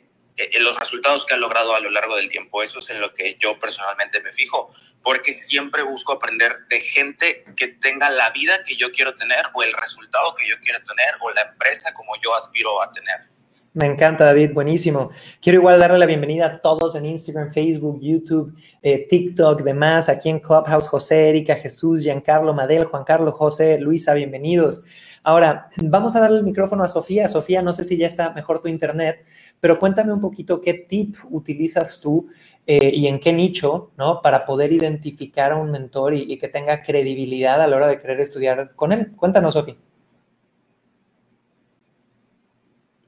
los 0.61 0.79
resultados 0.79 1.27
que 1.27 1.35
ha 1.35 1.37
logrado 1.37 1.75
a 1.75 1.81
lo 1.81 1.91
largo 1.91 2.17
del 2.17 2.29
tiempo. 2.29 2.63
Eso 2.63 2.79
es 2.79 2.91
en 2.91 3.01
lo 3.01 3.13
que 3.13 3.37
yo 3.39 3.59
personalmente 3.59 4.21
me 4.21 4.33
fijo 4.33 4.73
porque 5.03 5.33
siempre 5.33 5.83
busco 5.83 6.13
aprender 6.13 6.67
de 6.69 6.81
gente 6.81 7.45
que 7.57 7.69
tenga 7.69 8.09
la 8.11 8.31
vida 8.31 8.63
que 8.65 8.77
yo 8.77 8.91
quiero 8.93 9.15
tener 9.15 9.47
o 9.53 9.63
el 9.63 9.73
resultado 9.73 10.33
que 10.35 10.49
yo 10.49 10.55
quiero 10.63 10.79
tener 10.85 11.15
o 11.21 11.31
la 11.31 11.43
empresa 11.43 11.93
como 11.93 12.13
yo 12.23 12.35
aspiro 12.35 12.83
a 12.83 12.91
tener. 12.93 13.33
Me 13.75 13.87
encanta, 13.87 14.27
David, 14.27 14.53
buenísimo. 14.53 15.11
Quiero 15.41 15.59
igual 15.59 15.81
darle 15.81 15.99
la 15.99 16.05
bienvenida 16.05 16.47
a 16.47 16.61
todos 16.61 16.95
en 16.95 17.07
Instagram, 17.07 17.51
Facebook, 17.53 18.01
YouTube, 18.03 18.55
eh, 18.83 19.07
TikTok, 19.09 19.63
demás, 19.63 20.11
aquí 20.11 20.29
en 20.29 20.41
Clubhouse, 20.41 20.87
José, 20.87 21.31
Erika, 21.31 21.57
Jesús, 21.57 22.03
Giancarlo, 22.03 22.53
Madel, 22.53 22.85
Juan 22.85 23.05
Carlos, 23.05 23.35
José, 23.35 23.79
Luisa, 23.79 24.13
bienvenidos. 24.13 24.85
Ahora, 25.25 25.71
vamos 25.77 26.17
a 26.17 26.21
darle 26.21 26.39
el 26.39 26.45
micrófono 26.45 26.83
a 26.83 26.89
Sofía. 26.89 27.29
Sofía, 27.29 27.63
no 27.63 27.73
sé 27.73 27.85
si 27.85 27.97
ya 27.97 28.07
está 28.07 28.31
mejor 28.31 28.61
tu 28.61 28.69
internet, 28.69 29.25
pero 29.61 29.79
cuéntame 29.79 30.13
un 30.13 30.21
poquito 30.21 30.61
qué 30.61 30.75
tip 30.75 31.17
utilizas 31.31 32.01
tú 32.01 32.29
eh, 32.67 32.91
y 32.93 33.07
en 33.07 33.21
qué 33.21 33.33
nicho, 33.33 33.93
¿no? 33.97 34.21
Para 34.21 34.45
poder 34.45 34.73
identificar 34.73 35.53
a 35.53 35.57
un 35.57 35.71
mentor 35.71 36.15
y, 36.15 36.33
y, 36.33 36.39
que 36.39 36.49
tenga 36.49 36.83
credibilidad 36.83 37.63
a 37.63 37.69
la 37.69 37.77
hora 37.77 37.89
de 37.89 37.99
querer 37.99 38.21
estudiar 38.21 38.75
con 38.75 38.93
él. 38.93 39.13
Cuéntanos, 39.17 39.55
Sofía. 39.55 39.77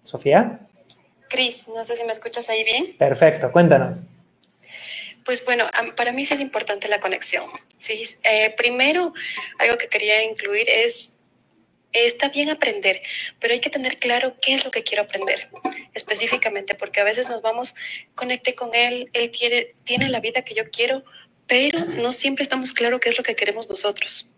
Sofía. 0.00 0.60
Cris, 1.28 1.66
no 1.74 1.82
sé 1.82 1.96
si 1.96 2.04
me 2.04 2.12
escuchas 2.12 2.48
ahí 2.48 2.62
bien. 2.62 2.94
Perfecto, 2.96 3.50
cuéntanos. 3.50 4.04
Pues 5.24 5.44
bueno, 5.44 5.64
para 5.96 6.12
mí 6.12 6.24
sí 6.26 6.34
es 6.34 6.40
importante 6.40 6.86
la 6.86 7.00
conexión. 7.00 7.44
¿sí? 7.78 8.04
Eh, 8.22 8.54
primero, 8.56 9.14
algo 9.58 9.78
que 9.78 9.88
quería 9.88 10.22
incluir 10.22 10.68
es, 10.68 11.20
está 11.94 12.28
bien 12.28 12.50
aprender, 12.50 13.02
pero 13.38 13.54
hay 13.54 13.60
que 13.60 13.70
tener 13.70 13.96
claro 13.98 14.36
qué 14.42 14.54
es 14.54 14.64
lo 14.64 14.70
que 14.70 14.82
quiero 14.82 15.04
aprender 15.04 15.48
específicamente, 15.94 16.74
porque 16.74 17.00
a 17.00 17.04
veces 17.04 17.28
nos 17.28 17.40
vamos, 17.40 17.74
conecte 18.14 18.54
con 18.54 18.74
él, 18.74 19.08
él 19.12 19.30
tiene, 19.30 19.68
tiene 19.84 20.08
la 20.08 20.20
vida 20.20 20.42
que 20.42 20.54
yo 20.54 20.70
quiero, 20.70 21.04
pero 21.46 21.84
no 21.84 22.12
siempre 22.12 22.42
estamos 22.42 22.72
claros 22.72 23.00
qué 23.00 23.08
es 23.10 23.18
lo 23.18 23.24
que 23.24 23.36
queremos 23.36 23.68
nosotros. 23.70 24.34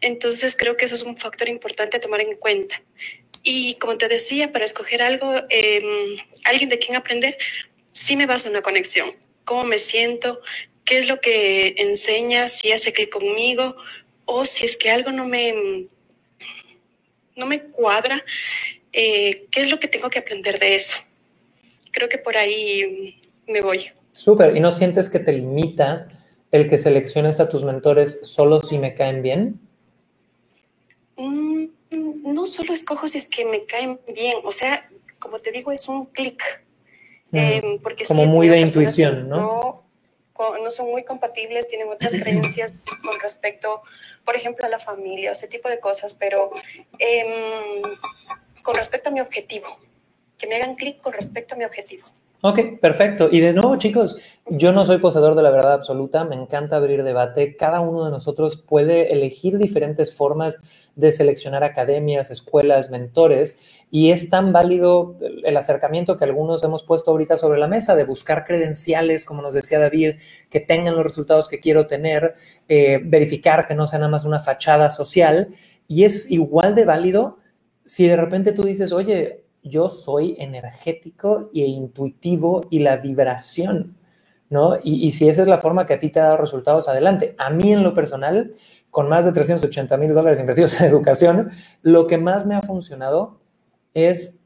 Entonces 0.00 0.54
creo 0.56 0.76
que 0.76 0.84
eso 0.84 0.94
es 0.94 1.02
un 1.02 1.16
factor 1.16 1.48
importante 1.48 1.96
a 1.96 2.00
tomar 2.00 2.20
en 2.20 2.36
cuenta. 2.36 2.82
Y 3.42 3.74
como 3.76 3.96
te 3.96 4.08
decía, 4.08 4.52
para 4.52 4.64
escoger 4.64 5.02
algo, 5.02 5.32
eh, 5.50 5.82
alguien 6.44 6.68
de 6.68 6.78
quien 6.78 6.96
aprender, 6.96 7.36
sí 7.92 8.16
me 8.16 8.26
baso 8.26 8.46
en 8.46 8.52
una 8.52 8.62
conexión 8.62 9.14
cómo 9.44 9.64
me 9.64 9.78
siento, 9.78 10.40
qué 10.84 10.98
es 10.98 11.08
lo 11.08 11.20
que 11.20 11.74
enseña, 11.78 12.48
si 12.48 12.72
hace 12.72 12.92
clic 12.92 13.10
conmigo 13.10 13.76
o 14.24 14.44
si 14.44 14.64
es 14.64 14.76
que 14.76 14.90
algo 14.90 15.12
no 15.12 15.26
me, 15.26 15.86
no 17.36 17.46
me 17.46 17.64
cuadra, 17.64 18.22
eh, 18.92 19.46
qué 19.50 19.60
es 19.60 19.70
lo 19.70 19.78
que 19.78 19.88
tengo 19.88 20.10
que 20.10 20.18
aprender 20.18 20.58
de 20.58 20.76
eso. 20.76 20.98
Creo 21.90 22.08
que 22.08 22.18
por 22.18 22.36
ahí 22.36 23.20
me 23.46 23.60
voy. 23.60 23.90
Súper, 24.12 24.56
¿y 24.56 24.60
no 24.60 24.72
sientes 24.72 25.10
que 25.10 25.18
te 25.18 25.32
limita 25.32 26.08
el 26.52 26.68
que 26.68 26.78
selecciones 26.78 27.40
a 27.40 27.48
tus 27.48 27.64
mentores 27.64 28.20
solo 28.22 28.60
si 28.60 28.78
me 28.78 28.94
caen 28.94 29.22
bien? 29.22 29.60
Mm, 31.16 31.66
no 32.24 32.46
solo 32.46 32.72
escojo 32.72 33.08
si 33.08 33.18
es 33.18 33.26
que 33.26 33.44
me 33.44 33.64
caen 33.64 34.00
bien, 34.14 34.36
o 34.44 34.52
sea, 34.52 34.88
como 35.18 35.38
te 35.38 35.50
digo, 35.50 35.72
es 35.72 35.88
un 35.88 36.06
clic. 36.06 36.42
Eh, 37.32 37.80
porque 37.82 38.04
como 38.04 38.26
muy 38.26 38.48
de 38.48 38.60
intuición, 38.60 39.28
¿no? 39.28 39.84
¿No? 40.38 40.70
son 40.70 40.90
muy 40.90 41.04
compatibles, 41.04 41.68
tienen 41.68 41.88
otras 41.88 42.12
creencias 42.20 42.84
con 43.02 43.18
respecto, 43.20 43.82
por 44.24 44.36
ejemplo, 44.36 44.66
a 44.66 44.68
la 44.68 44.78
familia, 44.78 45.32
ese 45.32 45.48
tipo 45.48 45.68
de 45.68 45.80
cosas, 45.80 46.14
pero 46.14 46.50
em, 46.98 47.82
con 48.62 48.74
respecto 48.74 49.10
a 49.10 49.12
mi 49.12 49.20
objetivo, 49.20 49.68
que 50.38 50.46
me 50.46 50.56
hagan 50.56 50.74
clic 50.74 51.00
con 51.00 51.12
respecto 51.12 51.54
a 51.54 51.58
mi 51.58 51.64
objetivo. 51.64 52.04
Ok, 52.46 52.78
perfecto. 52.78 53.30
Y 53.32 53.40
de 53.40 53.54
nuevo, 53.54 53.76
chicos, 53.76 54.18
yo 54.44 54.74
no 54.74 54.84
soy 54.84 54.98
poseedor 54.98 55.34
de 55.34 55.42
la 55.42 55.50
verdad 55.50 55.72
absoluta, 55.72 56.24
me 56.24 56.34
encanta 56.36 56.76
abrir 56.76 57.02
debate. 57.02 57.56
Cada 57.56 57.80
uno 57.80 58.04
de 58.04 58.10
nosotros 58.10 58.58
puede 58.58 59.14
elegir 59.14 59.56
diferentes 59.56 60.14
formas 60.14 60.58
de 60.94 61.10
seleccionar 61.10 61.64
academias, 61.64 62.30
escuelas, 62.30 62.90
mentores, 62.90 63.58
y 63.90 64.10
es 64.10 64.28
tan 64.28 64.52
válido 64.52 65.16
el 65.42 65.56
acercamiento 65.56 66.18
que 66.18 66.24
algunos 66.24 66.62
hemos 66.62 66.84
puesto 66.84 67.12
ahorita 67.12 67.38
sobre 67.38 67.58
la 67.58 67.66
mesa 67.66 67.96
de 67.96 68.04
buscar 68.04 68.44
credenciales, 68.44 69.24
como 69.24 69.40
nos 69.40 69.54
decía 69.54 69.78
David, 69.80 70.16
que 70.50 70.60
tengan 70.60 70.96
los 70.96 71.04
resultados 71.04 71.48
que 71.48 71.60
quiero 71.60 71.86
tener, 71.86 72.34
eh, 72.68 73.00
verificar 73.02 73.66
que 73.66 73.74
no 73.74 73.86
sea 73.86 74.00
nada 74.00 74.10
más 74.10 74.26
una 74.26 74.38
fachada 74.38 74.90
social, 74.90 75.48
y 75.88 76.04
es 76.04 76.30
igual 76.30 76.74
de 76.74 76.84
válido 76.84 77.38
si 77.86 78.06
de 78.06 78.16
repente 78.16 78.52
tú 78.52 78.64
dices, 78.64 78.92
oye, 78.92 79.43
yo 79.64 79.88
soy 79.88 80.36
energético 80.38 81.50
e 81.54 81.60
intuitivo 81.60 82.66
y 82.70 82.80
la 82.80 82.98
vibración, 82.98 83.96
¿no? 84.50 84.76
Y, 84.84 85.10
si 85.12 85.28
esa 85.28 85.42
es 85.42 85.48
la 85.48 85.58
forma 85.58 85.86
que 85.86 85.94
a 85.94 85.98
ti 85.98 86.10
te 86.10 86.20
ha 86.20 86.24
dado 86.24 86.36
resultados, 86.36 86.86
adelante. 86.86 87.34
A 87.38 87.50
mí 87.50 87.72
en 87.72 87.82
lo 87.82 87.94
personal, 87.94 88.52
con 88.90 89.08
más 89.08 89.24
de 89.24 89.32
380 89.32 89.96
mil 89.96 90.14
dólares 90.14 90.38
invertidos 90.38 90.80
en 90.80 90.86
educación, 90.86 91.50
lo 91.82 92.06
que 92.06 92.18
más 92.18 92.46
me 92.46 92.54
ha 92.54 92.62
funcionado 92.62 93.40
es 93.94 94.38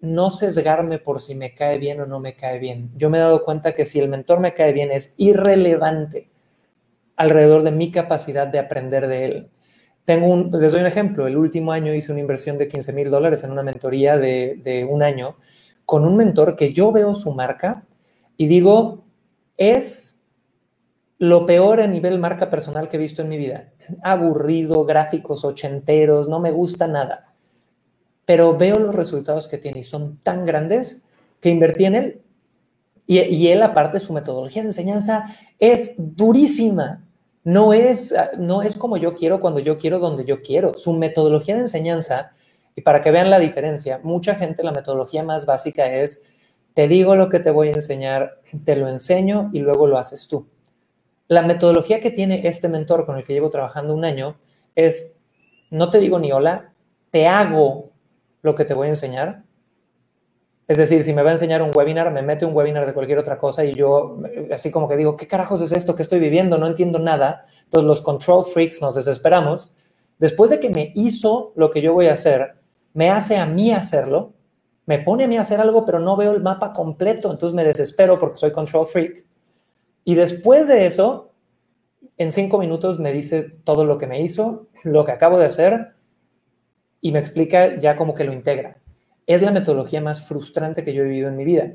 no 0.00 0.28
sesgarme 0.30 0.98
por 0.98 1.20
si 1.20 1.34
me 1.34 1.54
cae 1.54 1.78
bien 1.78 2.00
o 2.00 2.06
no 2.06 2.20
me 2.20 2.36
cae 2.36 2.58
bien. 2.58 2.90
Yo 2.96 3.08
me 3.08 3.18
he 3.18 3.22
dado 3.22 3.44
cuenta 3.44 3.74
que 3.74 3.86
si 3.86 3.98
el 3.98 4.08
mentor 4.08 4.40
me 4.40 4.52
cae 4.52 4.72
bien 4.72 4.92
es 4.92 5.14
irrelevante 5.16 6.30
alrededor 7.16 7.62
de 7.62 7.72
mi 7.72 7.90
capacidad 7.90 8.46
de 8.46 8.58
aprender 8.58 9.08
de 9.08 9.24
él. 9.24 9.50
Tengo 10.06 10.28
un, 10.28 10.50
les 10.52 10.72
doy 10.72 10.80
un 10.80 10.86
ejemplo. 10.86 11.26
El 11.26 11.36
último 11.36 11.72
año 11.72 11.92
hice 11.92 12.12
una 12.12 12.20
inversión 12.20 12.56
de 12.56 12.68
15 12.68 12.92
mil 12.92 13.10
dólares 13.10 13.42
en 13.42 13.50
una 13.50 13.64
mentoría 13.64 14.16
de, 14.16 14.58
de 14.62 14.84
un 14.84 15.02
año 15.02 15.36
con 15.84 16.04
un 16.04 16.16
mentor 16.16 16.56
que 16.56 16.72
yo 16.72 16.92
veo 16.92 17.12
su 17.12 17.32
marca 17.32 17.84
y 18.36 18.46
digo, 18.46 19.04
es 19.56 20.20
lo 21.18 21.44
peor 21.44 21.80
a 21.80 21.88
nivel 21.88 22.18
marca 22.18 22.50
personal 22.50 22.88
que 22.88 22.96
he 22.96 23.00
visto 23.00 23.22
en 23.22 23.28
mi 23.28 23.36
vida. 23.36 23.72
Aburrido, 24.02 24.84
gráficos 24.84 25.44
ochenteros, 25.44 26.28
no 26.28 26.38
me 26.38 26.52
gusta 26.52 26.86
nada. 26.86 27.34
Pero 28.24 28.56
veo 28.56 28.78
los 28.78 28.94
resultados 28.94 29.48
que 29.48 29.58
tiene 29.58 29.80
y 29.80 29.84
son 29.84 30.18
tan 30.18 30.46
grandes 30.46 31.04
que 31.40 31.48
invertí 31.48 31.84
en 31.84 31.94
él. 31.96 32.22
Y, 33.08 33.20
y 33.20 33.48
él, 33.48 33.62
aparte, 33.62 33.98
su 33.98 34.12
metodología 34.12 34.62
de 34.62 34.68
enseñanza 34.68 35.24
es 35.58 35.94
durísima 35.96 37.05
no 37.46 37.72
es, 37.72 38.12
ah, 38.12 38.32
no 38.36 38.62
es 38.62 38.74
como 38.74 38.96
yo 38.96 39.14
quiero 39.14 39.38
cuando 39.38 39.60
yo 39.60 39.78
quiero 39.78 40.00
donde 40.00 40.24
yo 40.24 40.42
quiero. 40.42 40.74
Su 40.74 40.92
metodología 40.94 41.54
de 41.54 41.60
enseñanza, 41.60 42.32
y 42.74 42.80
para 42.80 43.00
que 43.00 43.12
vean 43.12 43.30
la 43.30 43.38
diferencia, 43.38 44.00
mucha 44.02 44.34
gente 44.34 44.64
la 44.64 44.72
metodología 44.72 45.22
más 45.22 45.46
básica 45.46 45.86
es, 45.86 46.24
te 46.74 46.88
digo 46.88 47.14
lo 47.14 47.30
que 47.30 47.38
te 47.38 47.52
voy 47.52 47.68
a 47.68 47.74
enseñar, 47.74 48.40
te 48.64 48.74
lo 48.74 48.88
enseño 48.88 49.50
y 49.52 49.60
luego 49.60 49.86
lo 49.86 49.96
haces 49.96 50.26
tú. 50.26 50.48
La 51.28 51.42
metodología 51.42 52.00
que 52.00 52.10
tiene 52.10 52.48
este 52.48 52.68
mentor 52.68 53.06
con 53.06 53.16
el 53.16 53.22
que 53.22 53.32
llevo 53.32 53.48
trabajando 53.48 53.94
un 53.94 54.04
año 54.04 54.36
es, 54.74 55.12
no 55.70 55.88
te 55.88 56.00
digo 56.00 56.18
ni 56.18 56.32
hola, 56.32 56.72
te 57.10 57.28
hago 57.28 57.92
lo 58.42 58.56
que 58.56 58.64
te 58.64 58.74
voy 58.74 58.88
a 58.88 58.90
enseñar 58.90 59.45
es 60.68 60.78
decir, 60.78 61.02
si 61.04 61.14
me 61.14 61.22
va 61.22 61.30
a 61.30 61.34
enseñar 61.34 61.62
un 61.62 61.70
webinar, 61.74 62.10
me 62.12 62.22
mete 62.22 62.44
un 62.44 62.54
webinar 62.54 62.86
de 62.86 62.92
cualquier 62.92 63.18
otra 63.18 63.38
cosa 63.38 63.64
y 63.64 63.72
yo 63.72 64.18
así 64.50 64.72
como 64.72 64.88
que 64.88 64.96
digo, 64.96 65.16
¿qué 65.16 65.28
carajos 65.28 65.60
es 65.60 65.70
esto 65.70 65.94
que 65.94 66.02
estoy 66.02 66.18
viviendo? 66.18 66.58
No 66.58 66.66
entiendo 66.66 66.98
nada. 66.98 67.44
Entonces 67.64 67.86
los 67.86 68.00
control 68.00 68.44
freaks 68.44 68.82
nos 68.82 68.96
desesperamos. 68.96 69.72
Después 70.18 70.50
de 70.50 70.58
que 70.58 70.70
me 70.70 70.92
hizo 70.96 71.52
lo 71.54 71.70
que 71.70 71.82
yo 71.82 71.92
voy 71.92 72.08
a 72.08 72.14
hacer, 72.14 72.56
me 72.94 73.10
hace 73.10 73.36
a 73.36 73.46
mí 73.46 73.70
hacerlo, 73.70 74.32
me 74.86 74.98
pone 74.98 75.24
a 75.24 75.28
mí 75.28 75.36
a 75.36 75.42
hacer 75.42 75.60
algo, 75.60 75.84
pero 75.84 76.00
no 76.00 76.16
veo 76.16 76.32
el 76.32 76.42
mapa 76.42 76.72
completo, 76.72 77.30
entonces 77.30 77.54
me 77.54 77.64
desespero 77.64 78.18
porque 78.18 78.36
soy 78.36 78.50
control 78.50 78.86
freak. 78.86 79.24
Y 80.04 80.14
después 80.16 80.66
de 80.66 80.86
eso, 80.86 81.30
en 82.16 82.32
cinco 82.32 82.58
minutos 82.58 82.98
me 82.98 83.12
dice 83.12 83.42
todo 83.42 83.84
lo 83.84 83.98
que 83.98 84.06
me 84.08 84.20
hizo, 84.20 84.66
lo 84.82 85.04
que 85.04 85.12
acabo 85.12 85.38
de 85.38 85.46
hacer 85.46 85.94
y 87.00 87.12
me 87.12 87.20
explica 87.20 87.76
ya 87.76 87.94
como 87.94 88.14
que 88.14 88.24
lo 88.24 88.32
integra 88.32 88.78
es 89.26 89.42
la 89.42 89.50
metodología 89.50 90.00
más 90.00 90.26
frustrante 90.26 90.84
que 90.84 90.94
yo 90.94 91.02
he 91.02 91.06
vivido 91.06 91.28
en 91.28 91.36
mi 91.36 91.44
vida. 91.44 91.72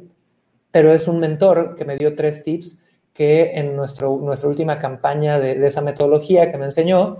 Pero 0.72 0.93
es 0.93 1.08
un 1.08 1.20
mentor 1.20 1.76
que 1.76 1.86
me 1.86 1.97
dio 1.97 2.16
tres 2.16 2.43
tips 2.43 2.80
que 3.14 3.52
en 3.56 3.76
nuestro, 3.76 4.18
nuestra 4.22 4.49
última 4.49 4.78
campaña 4.78 5.38
de, 5.38 5.66
esa 5.66 5.82
metodología 5.82 6.49
que 6.49 6.58
me 6.58 6.66
enseñó, 6.66 7.18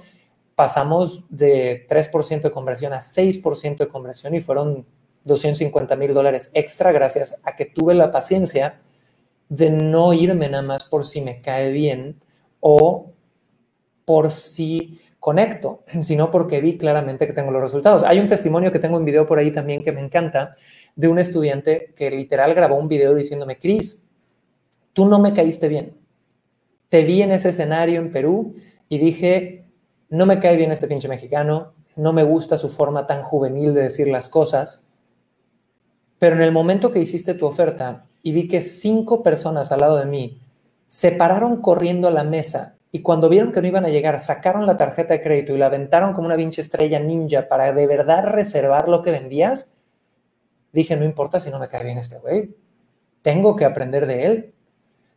pasamos 0.56 1.26
de 1.30 1.86
3% 1.88 2.42
de 2.42 2.52
conversión 2.52 2.94
a 2.94 3.00
6% 3.00 3.78
de 3.78 3.88
conversión 3.88 4.34
y 4.34 4.42
fueron 4.42 4.86
250 5.26 5.96
mil 5.98 6.14
dólares 6.14 6.50
extra 6.54 6.92
gracias 6.92 7.40
a 7.44 7.56
que 7.56 7.66
tuve 7.66 7.94
la 7.94 8.10
paciencia 8.10 8.80
de 9.50 9.70
no 9.70 10.14
irme 10.14 10.50
nada 10.50 10.64
más 10.64 10.86
por 10.86 11.06
si 11.06 11.22
me 11.22 11.42
cae 11.42 11.72
bien 11.72 12.22
o 12.60 13.12
por 14.06 14.32
si 14.32 15.00
conecto, 15.22 15.84
sino 16.02 16.30
porque 16.30 16.60
vi 16.60 16.78
claramente 16.78 17.26
que 17.26 17.32
tengo 17.32 17.52
los 17.52 17.62
resultados. 17.62 18.04
Hay 18.04 18.20
un 18.20 18.28
testimonio 18.28 18.74
que 18.74 18.80
tengo 18.80 18.98
en 18.98 19.06
video 19.06 19.26
por 19.26 19.40
ahí 19.40 19.52
también 19.52 19.82
que 19.82 19.94
me 19.94 20.02
encanta 20.02 20.52
de 20.98 21.08
un 21.08 21.20
estudiante 21.20 21.94
que 21.96 22.12
literal 22.12 22.54
grabó 22.54 22.76
un 22.76 22.90
video 22.90 23.16
diciéndome, 23.16 23.58
Cris, 23.58 24.06
tú 24.92 25.06
no 25.06 25.20
me 25.20 25.34
caíste 25.34 25.70
bien. 25.70 25.96
Te 26.90 27.04
vi 27.04 27.22
en 27.22 27.32
ese 27.32 27.50
escenario 27.50 28.02
en 28.02 28.12
Perú 28.12 28.56
y 28.90 28.98
dije, 28.98 29.66
no 30.10 30.26
me 30.26 30.40
cae 30.40 30.58
bien 30.58 30.74
este 30.74 30.88
pinche 30.88 31.08
mexicano, 31.08 31.76
no 31.96 32.12
me 32.12 32.24
gusta 32.24 32.58
su 32.58 32.68
forma 32.68 33.06
tan 33.06 33.24
juvenil 33.24 33.74
de 33.74 33.84
decir 33.84 34.08
las 34.08 34.28
cosas, 34.28 34.92
pero 36.20 36.36
en 36.36 36.42
el 36.42 36.52
momento 36.52 36.92
que 36.92 37.00
hiciste 37.00 37.36
tu 37.36 37.46
oferta 37.46 38.08
y 38.24 38.32
vi 38.34 38.48
que 38.48 38.60
cinco 38.60 39.22
personas 39.24 39.72
al 39.72 39.82
lado 39.82 39.98
de 39.98 40.06
mí 40.06 40.42
se 40.88 41.12
pararon 41.12 41.62
corriendo 41.62 42.08
a 42.08 42.12
la 42.12 42.24
mesa 42.24 42.76
y 42.92 43.02
cuando 43.02 43.30
vieron 43.30 43.52
que 43.52 43.62
no 43.62 43.68
iban 43.68 43.86
a 43.86 43.90
llegar, 43.90 44.20
sacaron 44.20 44.66
la 44.66 44.78
tarjeta 44.78 45.14
de 45.14 45.24
crédito 45.24 45.56
y 45.56 45.58
la 45.58 45.68
aventaron 45.68 46.14
como 46.14 46.28
una 46.28 46.36
pinche 46.36 46.62
estrella 46.62 47.00
ninja 47.00 47.48
para 47.48 47.72
de 47.72 47.88
verdad 47.88 48.26
reservar 48.26 48.90
lo 48.90 49.02
que 49.02 49.12
vendías, 49.12 49.72
dije, 50.74 50.98
no 50.98 51.06
importa 51.06 51.40
si 51.40 51.50
no 51.50 51.60
me 51.60 51.70
cae 51.70 51.86
bien 51.86 51.98
este 51.98 52.20
güey, 52.20 52.54
tengo 53.22 53.56
que 53.56 53.66
aprender 53.66 54.08
de 54.08 54.26
él. 54.26 54.54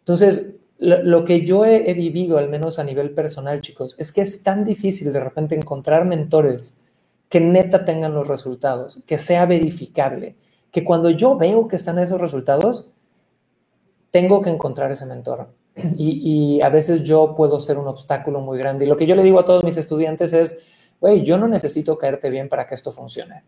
Entonces, 0.00 0.56
lo, 0.78 1.24
que 1.24 1.44
yo 1.44 1.64
he, 1.64 1.94
vivido, 1.94 2.38
al 2.38 2.48
menos 2.48 2.78
a 2.78 2.84
nivel 2.84 3.12
personal, 3.12 3.60
chicos, 3.60 3.96
es 3.98 4.12
que 4.12 4.20
es 4.20 4.42
tan 4.42 4.64
difícil 4.64 5.12
de 5.12 5.20
repente 5.20 5.54
encontrar 5.54 6.04
mentores 6.04 6.80
que 7.28 7.40
neta 7.40 7.84
tengan 7.84 8.14
los 8.14 8.28
resultados, 8.28 9.02
que 9.06 9.18
sea 9.18 9.46
verificable, 9.46 10.36
que 10.70 10.84
cuando 10.84 11.10
yo 11.10 11.36
veo 11.36 11.66
que 11.68 11.76
están 11.76 11.98
esos 11.98 12.20
resultados, 12.20 12.92
tengo 14.10 14.42
que 14.42 14.50
encontrar 14.50 14.92
ese 14.92 15.06
mentor. 15.06 15.48
Y, 15.96 16.60
a 16.62 16.68
veces 16.68 17.02
yo 17.02 17.34
puedo 17.34 17.58
ser 17.60 17.78
un 17.78 17.88
obstáculo 17.88 18.40
muy 18.40 18.58
grande. 18.58 18.84
Y 18.84 18.88
lo 18.88 18.96
que 18.96 19.06
yo 19.06 19.14
le 19.14 19.22
digo 19.22 19.40
a 19.40 19.44
todos 19.44 19.64
mis 19.64 19.76
estudiantes 19.76 20.32
es, 20.32 20.58
güey, 21.00 21.22
yo 21.24 21.36
no 21.36 21.48
necesito 21.48 21.98
caerte 21.98 22.30
bien 22.30 22.48
para 22.48 22.66
que 22.66 22.74
esto 22.74 22.92
funcione. 22.92 23.44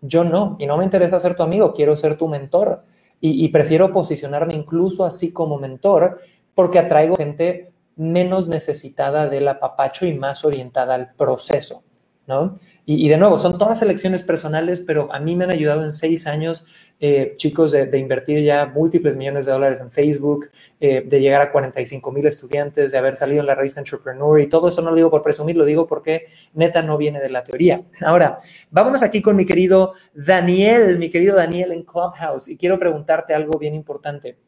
Yo 0.00 0.24
no, 0.24 0.56
y 0.58 0.66
no 0.66 0.76
me 0.76 0.84
interesa 0.84 1.18
ser 1.18 1.34
tu 1.34 1.42
amigo, 1.42 1.72
quiero 1.72 1.96
ser 1.96 2.18
tu 2.18 2.28
mentor. 2.28 2.84
Y, 3.20 3.44
y 3.44 3.48
prefiero 3.48 3.90
posicionarme 3.92 4.54
incluso 4.54 5.04
así 5.04 5.32
como 5.32 5.58
mentor 5.58 6.20
porque 6.54 6.78
atraigo 6.78 7.16
gente 7.16 7.72
menos 7.96 8.46
necesitada 8.46 9.28
del 9.28 9.48
apapacho 9.48 10.04
y 10.04 10.14
más 10.14 10.44
orientada 10.44 10.94
al 10.94 11.14
proceso. 11.14 11.82
¿No? 12.26 12.54
Y, 12.86 13.08
de 13.08 13.18
nuevo, 13.18 13.38
son 13.38 13.58
todas 13.58 13.82
elecciones 13.82 14.22
personales, 14.22 14.80
pero 14.80 15.12
a 15.12 15.20
mí 15.20 15.36
me 15.36 15.44
han 15.44 15.50
ayudado 15.50 15.84
en 15.84 15.92
seis 15.92 16.26
años, 16.26 16.64
eh, 17.00 17.34
chicos, 17.36 17.72
de, 17.72 17.98
invertir 17.98 18.42
ya 18.42 18.66
múltiples 18.66 19.16
millones 19.16 19.46
de 19.46 19.52
dólares 19.52 19.80
en 19.80 19.90
Facebook, 19.90 20.50
eh, 20.80 21.02
de 21.06 21.20
llegar 21.20 21.42
a 21.42 21.52
45 21.52 22.12
mil 22.12 22.26
estudiantes, 22.26 22.92
de 22.92 22.98
haber 22.98 23.16
salido 23.16 23.40
en 23.40 23.46
la 23.46 23.54
revista 23.54 23.80
Entrepreneur 23.80 24.40
y 24.40 24.48
todo 24.48 24.68
eso 24.68 24.82
no 24.82 24.90
lo 24.90 24.96
digo 24.96 25.10
por 25.10 25.22
presumir, 25.22 25.56
lo 25.56 25.64
digo 25.64 25.86
porque 25.86 26.26
neta 26.54 26.82
no 26.82 26.96
viene 26.96 27.20
de 27.20 27.30
la 27.30 27.44
teoría. 27.44 27.82
Ahora, 28.00 28.38
vámonos 28.70 29.02
aquí 29.02 29.20
con 29.22 29.36
mi 29.36 29.46
querido 29.46 29.92
Daniel, 30.14 30.98
mi 30.98 31.10
querido 31.10 31.36
Daniel 31.36 31.72
en 31.72 31.82
Clubhouse, 31.84 32.48
y 32.48 32.56
quiero 32.56 32.78
preguntarte 32.78 33.34
algo 33.34 33.58
bien 33.58 33.74
importante. 33.74 34.38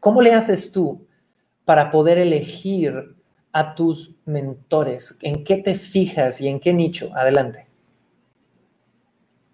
¿Cómo 0.00 0.22
le 0.22 0.32
haces 0.32 0.70
tú 0.72 1.06
para 1.64 1.90
poder 1.90 2.18
elegir 2.18 3.15
a 3.56 3.74
tus 3.74 4.16
mentores? 4.26 5.16
¿En 5.22 5.42
qué 5.42 5.56
te 5.56 5.76
fijas 5.76 6.42
y 6.42 6.48
en 6.48 6.60
qué 6.60 6.74
nicho? 6.74 7.10
Adelante. 7.16 7.66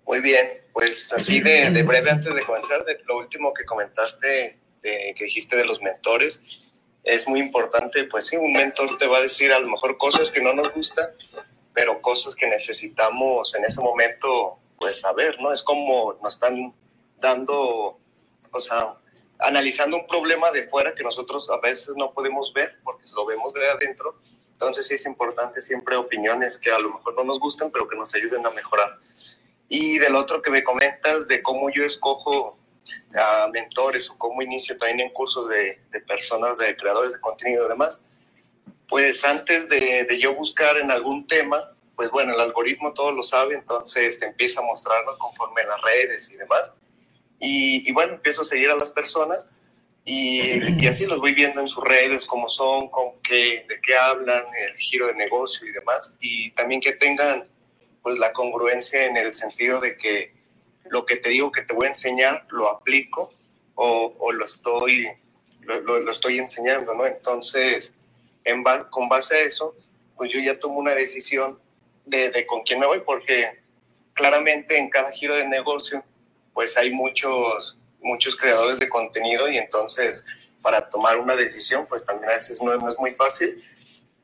Muy 0.05 0.21
bien, 0.21 0.45
pues 0.73 1.13
así 1.13 1.41
de, 1.41 1.71
breve 1.85 2.11
antes 2.11 2.35
de 2.35 2.43
comenzar, 2.43 2.85
de 2.85 2.99
lo 3.07 3.19
último 3.19 3.55
que 3.55 3.65
comentaste, 3.65 4.59
que 4.83 5.25
dijiste 5.25 5.57
de 5.57 5.65
los 5.65 5.81
mentores, 5.81 6.43
es 7.05 7.29
muy 7.29 7.39
importante, 7.39 8.03
pues 8.03 8.27
sí, 8.27 8.37
un 8.37 8.53
mentor 8.53 8.99
te 8.99 9.07
va 9.07 9.19
a 9.19 9.23
decir 9.23 9.53
a 9.53 9.61
lo 9.61 9.69
mejor 9.69 9.97
cosas 9.99 10.33
que 10.33 10.41
no 10.41 10.53
nos 10.53 10.75
gustan, 10.75 11.07
pero 11.73 12.03
cosas 12.03 12.35
que 12.35 12.49
necesitamos 12.49 13.55
en 13.55 13.65
ese 13.65 13.81
momento, 13.81 14.59
pues 14.81 14.99
saber, 14.99 15.41
¿no? 15.41 15.53
Es 15.53 15.63
como 15.63 16.19
nos 16.21 16.35
están 16.35 16.75
dando, 17.21 18.01
o 18.51 18.61
sea, 18.61 18.97
analizando 19.43 19.97
un 19.97 20.07
problema 20.07 20.51
de 20.51 20.69
fuera 20.69 20.95
que 20.95 21.03
nosotros 21.03 21.51
a 21.51 21.59
veces 21.59 21.95
no 21.97 22.13
podemos 22.13 22.53
ver 22.53 22.79
porque 22.85 23.05
lo 23.15 23.27
vemos 23.27 23.53
de 23.55 23.69
adentro. 23.69 24.19
Entonces 24.53 24.87
sí 24.87 24.95
es 24.95 25.07
importante 25.07 25.61
siempre 25.61 25.97
opiniones 25.97 26.57
que 26.57 26.71
a 26.71 26.79
lo 26.79 26.91
mejor 26.91 27.15
no 27.15 27.25
nos 27.25 27.41
gustan, 27.41 27.71
pero 27.71 27.89
que 27.89 27.97
nos 27.97 28.15
ayuden 28.15 28.47
a 28.47 28.51
mejorar. 28.51 28.99
Y 29.69 29.99
del 29.99 30.15
otro 30.17 30.41
que 30.43 30.51
me 30.51 30.63
comentas 30.63 31.27
de 31.29 31.43
cómo 31.43 31.71
yo 31.71 31.85
escojo 31.85 32.59
a 33.15 33.49
mentores 33.53 34.11
o 34.11 34.19
cómo 34.19 34.43
inicio 34.43 34.77
también 34.77 35.09
en 35.09 35.13
cursos 35.13 35.49
de, 35.49 35.81
de 35.91 36.01
personas, 36.01 36.59
de 36.59 36.77
creadores 36.77 37.13
de 37.15 37.21
contenido 37.21 37.67
y 37.67 37.69
demás, 37.69 38.01
pues 38.89 39.25
antes 39.25 39.69
de, 39.69 40.05
de, 40.05 40.19
yo 40.19 40.35
buscar 40.35 40.77
en 40.77 40.91
algún 40.91 41.27
tema, 41.27 41.75
pues 41.97 42.11
bueno, 42.11 42.35
el 42.35 42.41
algoritmo 42.41 42.93
todo 42.93 43.13
lo 43.13 43.23
sabe, 43.23 43.55
entonces 43.55 44.19
te 44.19 44.27
empieza 44.27 44.61
a 44.61 44.65
mostrarlo 44.65 45.17
conforme 45.19 45.65
las 45.65 45.81
redes 45.83 46.31
y 46.31 46.37
demás. 46.37 46.75
Y, 47.45 47.91
bueno, 47.93 48.15
empiezo 48.15 48.43
a 48.43 48.45
seguir 48.45 48.71
a 48.71 48.77
las 48.77 48.89
personas 48.89 49.49
y, 50.05 50.83
y, 50.83 50.87
así 50.87 51.07
los 51.07 51.19
voy 51.19 51.35
viendo 51.35 51.61
en 51.61 51.67
sus 51.67 51.83
redes, 51.83 52.25
cómo 52.25 52.49
son, 52.49 52.89
con 52.89 53.21
qué, 53.21 53.67
de 53.69 53.81
qué 53.81 53.97
hablan, 53.97 54.45
el 54.69 54.77
giro 54.77 55.09
de 55.09 55.15
negocio 55.15 55.67
y 55.67 55.73
demás. 55.73 56.13
Y 56.21 56.53
también 56.53 56.81
que 56.81 56.93
tengan 56.93 57.49
pues 58.03 58.19
la 58.19 58.33
congruencia 58.33 59.07
en 59.07 59.17
el 59.17 59.35
sentido 59.35 59.81
de 59.81 59.97
que 59.97 60.33
lo 60.91 61.05
que 61.05 61.17
te 61.17 61.31
digo 61.31 61.51
que 61.51 61.63
te 61.63 61.75
voy 61.75 61.87
a 61.87 61.91
enseñar 61.91 62.47
lo 62.51 62.69
aplico 62.69 63.33
o, 63.75 64.15
o 64.19 64.33
lo, 64.33 64.45
estoy, 64.45 65.09
lo, 65.63 65.81
lo, 65.81 66.11
estoy 66.11 66.39
enseñando, 66.39 66.95
¿no? 66.95 67.07
Entonces, 67.07 67.93
en 68.45 68.63
con 68.91 69.09
base 69.09 69.37
a 69.37 69.41
eso, 69.43 69.77
pues 70.17 70.31
yo 70.31 70.39
ya 70.41 70.59
tomo 70.61 70.79
una 70.79 70.95
decisión 70.95 71.59
de, 72.07 72.31
de 72.31 72.47
con 72.47 72.63
quién 72.63 72.79
me 72.79 72.87
voy 72.87 73.01
porque 73.01 73.63
claramente 74.15 74.79
en 74.79 74.91
cada 74.91 75.11
giro 75.11 75.35
de 75.35 75.49
negocio 75.49 76.05
pues 76.55 76.77
hay 76.77 76.91
muchos, 76.91 77.79
muchos 78.01 78.37
creadores 78.37 78.79
de 78.79 78.89
contenido 78.89 79.49
y 79.49 79.59
entonces 79.59 80.25
para 80.61 80.89
tomar 80.89 81.19
una 81.19 81.35
decisión, 81.35 81.87
pues 81.87 82.05
también 82.07 82.31
a 82.31 82.35
veces 82.35 82.63
no, 82.63 82.73
es 82.89 82.99
muy 82.99 83.11
fácil, 83.13 83.63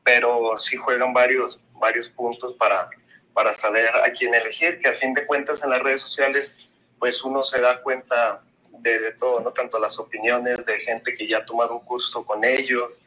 pero 0.03 0.57
sí 0.57 0.77
juegan 0.77 1.13
varios, 1.13 1.59
varios 1.73 2.09
puntos 2.09 2.53
para, 2.53 2.89
para 3.33 3.53
saber 3.53 3.87
a 3.87 4.09
quién 4.11 4.33
elegir, 4.33 4.79
que 4.79 4.87
a 4.87 4.93
fin 4.93 5.13
de 5.13 5.25
cuentas 5.25 5.63
en 5.63 5.69
las 5.69 5.81
redes 5.81 6.01
sociales, 6.01 6.55
pues 6.97 7.23
uno 7.23 7.43
se 7.43 7.59
da 7.59 7.81
cuenta 7.81 8.43
de, 8.71 8.99
de 8.99 9.11
todo, 9.13 9.41
no 9.41 9.51
tanto 9.51 9.77
las 9.79 9.99
opiniones 9.99 10.65
de 10.65 10.79
gente 10.79 11.13
que 11.15 11.27
ya 11.27 11.39
ha 11.39 11.45
tomado 11.45 11.75
un 11.75 11.85
curso 11.85 12.25
con 12.25 12.43
ellos, 12.45 13.01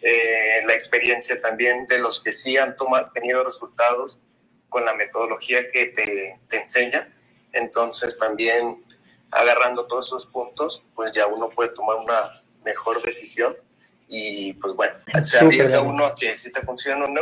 eh, 0.00 0.62
la 0.66 0.74
experiencia 0.74 1.40
también 1.40 1.86
de 1.86 1.98
los 1.98 2.20
que 2.20 2.32
sí 2.32 2.56
han 2.56 2.74
tomado, 2.76 3.10
tenido 3.12 3.44
resultados 3.44 4.18
con 4.68 4.84
la 4.84 4.94
metodología 4.94 5.70
que 5.70 5.86
te 5.86 6.40
enseña 6.56 7.08
entonces 7.58 8.16
también 8.18 8.84
agarrando 9.30 9.86
todos 9.86 10.06
esos 10.06 10.26
puntos, 10.26 10.84
pues 10.94 11.12
ya 11.12 11.26
uno 11.26 11.50
puede 11.50 11.70
tomar 11.70 11.96
una 11.96 12.18
mejor 12.64 13.02
decisión 13.02 13.56
y 14.08 14.54
pues 14.54 14.74
bueno, 14.74 14.94
se 15.22 15.38
arriesga 15.38 15.82
uno 15.82 16.06
a 16.06 16.14
que 16.14 16.34
si 16.34 16.50
te 16.50 16.62
funciona 16.62 17.04
o 17.04 17.08
no, 17.08 17.20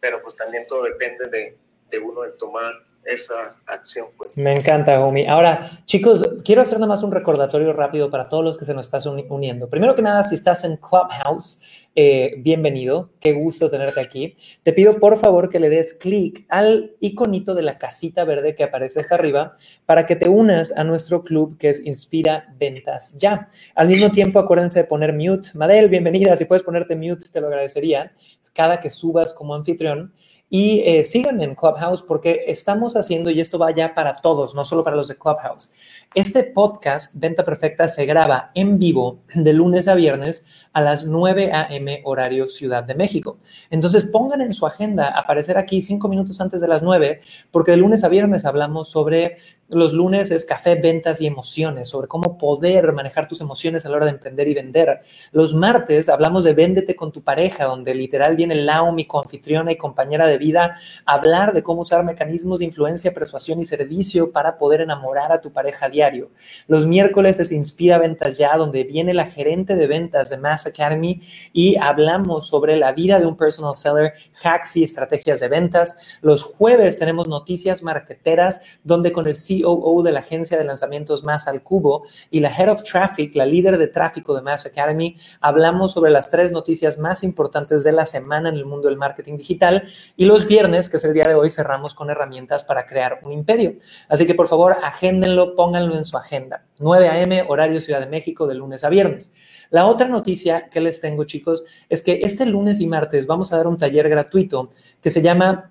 pero 0.00 0.20
pues 0.22 0.34
también 0.34 0.66
todo 0.66 0.82
depende 0.82 1.28
de, 1.28 1.58
de 1.90 1.98
uno 1.98 2.24
el 2.24 2.36
tomar 2.36 2.72
esa 3.06 3.60
acción. 3.66 4.06
Pues. 4.16 4.36
Me 4.36 4.54
encanta, 4.54 5.04
Omi. 5.04 5.26
Ahora, 5.26 5.70
chicos, 5.84 6.28
quiero 6.44 6.62
hacer 6.62 6.78
nada 6.78 6.88
más 6.88 7.02
un 7.02 7.12
recordatorio 7.12 7.72
rápido 7.72 8.10
para 8.10 8.28
todos 8.28 8.44
los 8.44 8.58
que 8.58 8.64
se 8.64 8.74
nos 8.74 8.92
están 8.92 9.24
uniendo. 9.28 9.68
Primero 9.68 9.94
que 9.94 10.02
nada, 10.02 10.22
si 10.24 10.34
estás 10.34 10.64
en 10.64 10.76
Clubhouse, 10.76 11.60
eh, 11.94 12.34
bienvenido, 12.38 13.10
qué 13.20 13.32
gusto 13.32 13.70
tenerte 13.70 14.00
aquí. 14.00 14.36
Te 14.62 14.72
pido 14.72 14.98
por 14.98 15.16
favor 15.16 15.48
que 15.48 15.60
le 15.60 15.70
des 15.70 15.94
clic 15.94 16.44
al 16.48 16.94
iconito 17.00 17.54
de 17.54 17.62
la 17.62 17.78
casita 17.78 18.24
verde 18.24 18.54
que 18.54 18.64
aparece 18.64 19.00
hasta 19.00 19.14
arriba 19.14 19.52
para 19.86 20.04
que 20.04 20.16
te 20.16 20.28
unas 20.28 20.72
a 20.72 20.84
nuestro 20.84 21.22
club 21.22 21.56
que 21.56 21.70
es 21.70 21.80
Inspira 21.84 22.52
Ventas 22.58 23.16
Ya. 23.18 23.48
Al 23.74 23.88
mismo 23.88 24.10
tiempo, 24.10 24.38
acuérdense 24.38 24.80
de 24.80 24.84
poner 24.84 25.14
mute. 25.14 25.50
Madel, 25.54 25.88
bienvenida. 25.88 26.36
Si 26.36 26.44
puedes 26.44 26.62
ponerte 26.62 26.96
mute, 26.96 27.30
te 27.32 27.40
lo 27.40 27.46
agradecería. 27.46 28.12
Cada 28.52 28.80
que 28.80 28.90
subas 28.90 29.32
como 29.32 29.54
anfitrión. 29.54 30.12
Y 30.48 30.82
eh, 30.86 31.02
síganme 31.02 31.42
en 31.42 31.56
Clubhouse 31.56 32.02
porque 32.02 32.44
estamos 32.46 32.94
haciendo, 32.94 33.30
y 33.30 33.40
esto 33.40 33.58
va 33.58 33.72
ya 33.72 33.94
para 33.94 34.14
todos, 34.14 34.54
no 34.54 34.62
solo 34.62 34.84
para 34.84 34.94
los 34.94 35.08
de 35.08 35.18
Clubhouse. 35.18 35.72
Este 36.14 36.44
podcast, 36.44 37.12
Venta 37.16 37.44
Perfecta, 37.44 37.88
se 37.88 38.06
graba 38.06 38.52
en 38.54 38.78
vivo 38.78 39.18
de 39.34 39.52
lunes 39.52 39.88
a 39.88 39.96
viernes 39.96 40.46
a 40.72 40.80
las 40.80 41.04
9 41.04 41.50
a.m. 41.52 42.00
horario 42.04 42.46
Ciudad 42.46 42.84
de 42.84 42.94
México. 42.94 43.38
Entonces 43.70 44.04
pongan 44.04 44.40
en 44.40 44.54
su 44.54 44.66
agenda 44.66 45.08
aparecer 45.08 45.58
aquí 45.58 45.82
cinco 45.82 46.08
minutos 46.08 46.40
antes 46.40 46.60
de 46.60 46.68
las 46.68 46.82
9, 46.82 47.20
porque 47.50 47.72
de 47.72 47.78
lunes 47.78 48.04
a 48.04 48.08
viernes 48.08 48.44
hablamos 48.44 48.88
sobre 48.88 49.38
los 49.68 49.92
lunes 49.92 50.30
es 50.30 50.44
café, 50.44 50.76
ventas 50.76 51.20
y 51.20 51.26
emociones, 51.26 51.88
sobre 51.88 52.08
cómo 52.08 52.38
poder 52.38 52.92
manejar 52.92 53.26
tus 53.26 53.40
emociones 53.40 53.84
a 53.84 53.88
la 53.88 53.96
hora 53.96 54.06
de 54.06 54.12
emprender 54.12 54.46
y 54.48 54.54
vender. 54.54 55.00
Los 55.32 55.54
martes 55.54 56.08
hablamos 56.08 56.44
de 56.44 56.54
véndete 56.54 56.94
con 56.94 57.10
tu 57.10 57.22
pareja, 57.22 57.64
donde 57.64 57.94
literal 57.94 58.36
viene 58.36 58.54
Lau, 58.54 58.92
mi 58.92 59.06
coanfitriona 59.06 59.72
y 59.72 59.76
compañera 59.76 60.26
de 60.26 60.38
vida, 60.38 60.76
a 61.04 61.14
hablar 61.14 61.52
de 61.52 61.62
cómo 61.62 61.82
usar 61.82 62.04
mecanismos 62.04 62.60
de 62.60 62.66
influencia, 62.66 63.12
persuasión 63.12 63.58
y 63.60 63.64
servicio 63.64 64.30
para 64.30 64.56
poder 64.56 64.82
enamorar 64.82 65.32
a 65.32 65.40
tu 65.40 65.52
pareja 65.52 65.86
a 65.86 65.88
diario. 65.88 66.30
Los 66.68 66.86
miércoles 66.86 67.40
es 67.40 67.50
Inspira 67.50 67.98
Ventas 67.98 68.38
Ya, 68.38 68.56
donde 68.56 68.84
viene 68.84 69.14
la 69.14 69.26
gerente 69.26 69.74
de 69.74 69.86
ventas 69.86 70.30
de 70.30 70.36
Mass 70.36 70.66
Academy 70.66 71.20
y 71.52 71.76
hablamos 71.76 72.46
sobre 72.46 72.76
la 72.76 72.92
vida 72.92 73.18
de 73.18 73.26
un 73.26 73.36
personal 73.36 73.76
seller, 73.76 74.14
hacks 74.42 74.76
y 74.76 74.84
estrategias 74.84 75.40
de 75.40 75.48
ventas. 75.48 76.18
Los 76.20 76.44
jueves 76.44 76.98
tenemos 76.98 77.26
noticias 77.26 77.82
marqueteras, 77.82 78.60
donde 78.84 79.12
con 79.12 79.26
el 79.26 79.34
COO 79.62 80.02
de 80.02 80.12
la 80.12 80.20
agencia 80.20 80.58
de 80.58 80.64
lanzamientos 80.64 81.24
Mass 81.24 81.48
al 81.48 81.62
Cubo 81.62 82.04
y 82.30 82.40
la 82.40 82.50
Head 82.50 82.70
of 82.70 82.82
Traffic, 82.82 83.34
la 83.34 83.46
líder 83.46 83.78
de 83.78 83.88
tráfico 83.88 84.34
de 84.34 84.42
Mass 84.42 84.66
Academy, 84.66 85.16
hablamos 85.40 85.92
sobre 85.92 86.10
las 86.10 86.30
tres 86.30 86.52
noticias 86.52 86.98
más 86.98 87.22
importantes 87.22 87.84
de 87.84 87.92
la 87.92 88.06
semana 88.06 88.48
en 88.48 88.56
el 88.56 88.64
mundo 88.64 88.88
del 88.88 88.96
marketing 88.96 89.36
digital 89.36 89.84
y 90.16 90.24
los 90.24 90.46
viernes, 90.46 90.88
que 90.88 90.96
es 90.98 91.04
el 91.04 91.14
día 91.14 91.24
de 91.24 91.34
hoy, 91.34 91.50
cerramos 91.50 91.94
con 91.94 92.10
herramientas 92.10 92.64
para 92.64 92.86
crear 92.86 93.20
un 93.22 93.32
imperio. 93.32 93.74
Así 94.08 94.26
que 94.26 94.34
por 94.34 94.48
favor, 94.48 94.76
agéndenlo, 94.82 95.54
pónganlo 95.54 95.96
en 95.96 96.04
su 96.04 96.16
agenda. 96.16 96.64
9 96.80 97.08
a.m., 97.08 97.44
horario 97.48 97.80
Ciudad 97.80 98.00
de 98.00 98.06
México, 98.06 98.46
de 98.46 98.54
lunes 98.54 98.84
a 98.84 98.88
viernes. 98.88 99.32
La 99.70 99.86
otra 99.86 100.08
noticia 100.08 100.68
que 100.68 100.80
les 100.80 101.00
tengo, 101.00 101.24
chicos, 101.24 101.64
es 101.88 102.02
que 102.02 102.20
este 102.22 102.46
lunes 102.46 102.80
y 102.80 102.86
martes 102.86 103.26
vamos 103.26 103.52
a 103.52 103.56
dar 103.56 103.66
un 103.66 103.76
taller 103.76 104.08
gratuito 104.08 104.70
que 105.00 105.10
se 105.10 105.22
llama 105.22 105.70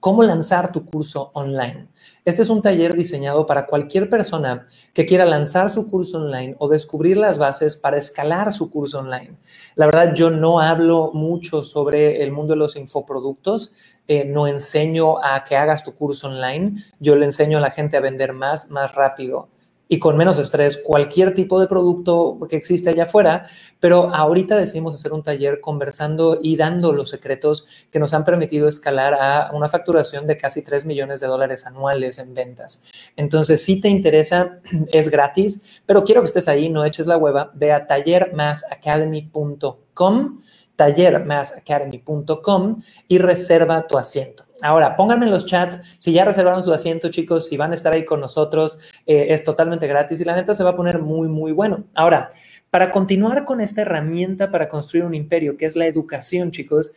cómo 0.00 0.22
lanzar 0.22 0.70
tu 0.70 0.84
curso 0.84 1.30
online. 1.34 1.88
Este 2.24 2.40
es 2.40 2.48
un 2.48 2.62
taller 2.62 2.94
diseñado 2.94 3.44
para 3.44 3.66
cualquier 3.66 4.08
persona 4.08 4.66
que 4.94 5.04
quiera 5.04 5.26
lanzar 5.26 5.68
su 5.68 5.86
curso 5.86 6.16
online 6.16 6.56
o 6.58 6.68
descubrir 6.68 7.18
las 7.18 7.36
bases 7.36 7.76
para 7.76 7.98
escalar 7.98 8.50
su 8.50 8.70
curso 8.70 9.00
online. 9.00 9.36
La 9.74 9.84
verdad, 9.84 10.14
yo 10.14 10.30
no 10.30 10.60
hablo 10.60 11.10
mucho 11.12 11.62
sobre 11.62 12.22
el 12.22 12.32
mundo 12.32 12.54
de 12.54 12.60
los 12.60 12.76
infoproductos, 12.76 13.74
eh, 14.08 14.24
no 14.24 14.46
enseño 14.46 15.22
a 15.22 15.44
que 15.44 15.56
hagas 15.56 15.84
tu 15.84 15.94
curso 15.94 16.28
online, 16.28 16.82
yo 16.98 17.14
le 17.14 17.26
enseño 17.26 17.58
a 17.58 17.60
la 17.60 17.70
gente 17.72 17.98
a 17.98 18.00
vender 18.00 18.32
más, 18.32 18.70
más 18.70 18.94
rápido 18.94 19.48
y 19.88 19.98
con 19.98 20.16
menos 20.16 20.38
estrés 20.38 20.80
cualquier 20.82 21.34
tipo 21.34 21.60
de 21.60 21.66
producto 21.66 22.38
que 22.48 22.56
existe 22.56 22.88
allá 22.90 23.04
afuera, 23.04 23.46
pero 23.80 24.14
ahorita 24.14 24.56
decidimos 24.56 24.94
hacer 24.94 25.12
un 25.12 25.22
taller 25.22 25.60
conversando 25.60 26.38
y 26.42 26.56
dando 26.56 26.92
los 26.92 27.10
secretos 27.10 27.66
que 27.90 27.98
nos 27.98 28.14
han 28.14 28.24
permitido 28.24 28.68
escalar 28.68 29.14
a 29.14 29.50
una 29.52 29.68
facturación 29.68 30.26
de 30.26 30.36
casi 30.36 30.62
3 30.62 30.86
millones 30.86 31.20
de 31.20 31.26
dólares 31.26 31.66
anuales 31.66 32.18
en 32.18 32.34
ventas. 32.34 32.82
Entonces, 33.16 33.62
si 33.62 33.80
te 33.80 33.88
interesa, 33.88 34.60
es 34.92 35.08
gratis, 35.10 35.62
pero 35.86 36.04
quiero 36.04 36.20
que 36.22 36.26
estés 36.26 36.48
ahí, 36.48 36.68
no 36.70 36.84
eches 36.84 37.06
la 37.06 37.16
hueva, 37.16 37.50
ve 37.54 37.72
a 37.72 37.86
tallermassacademy.com 37.86 40.40
tallermassacademy.com 40.76 42.82
y 43.06 43.18
reserva 43.18 43.86
tu 43.86 43.96
asiento. 43.96 44.43
Ahora, 44.62 44.96
pónganme 44.96 45.26
en 45.26 45.32
los 45.32 45.46
chats 45.46 45.80
si 45.98 46.12
ya 46.12 46.24
reservaron 46.24 46.62
su 46.62 46.72
asiento, 46.72 47.10
chicos, 47.10 47.48
si 47.48 47.56
van 47.56 47.72
a 47.72 47.74
estar 47.74 47.92
ahí 47.92 48.04
con 48.04 48.20
nosotros, 48.20 48.78
eh, 49.04 49.26
es 49.30 49.44
totalmente 49.44 49.86
gratis 49.86 50.20
y 50.20 50.24
la 50.24 50.36
neta 50.36 50.54
se 50.54 50.64
va 50.64 50.70
a 50.70 50.76
poner 50.76 51.00
muy, 51.00 51.28
muy 51.28 51.52
bueno. 51.52 51.84
Ahora, 51.94 52.30
para 52.70 52.90
continuar 52.90 53.44
con 53.44 53.60
esta 53.60 53.82
herramienta 53.82 54.50
para 54.50 54.68
construir 54.68 55.04
un 55.04 55.14
imperio, 55.14 55.56
que 55.56 55.66
es 55.66 55.76
la 55.76 55.86
educación, 55.86 56.50
chicos, 56.50 56.92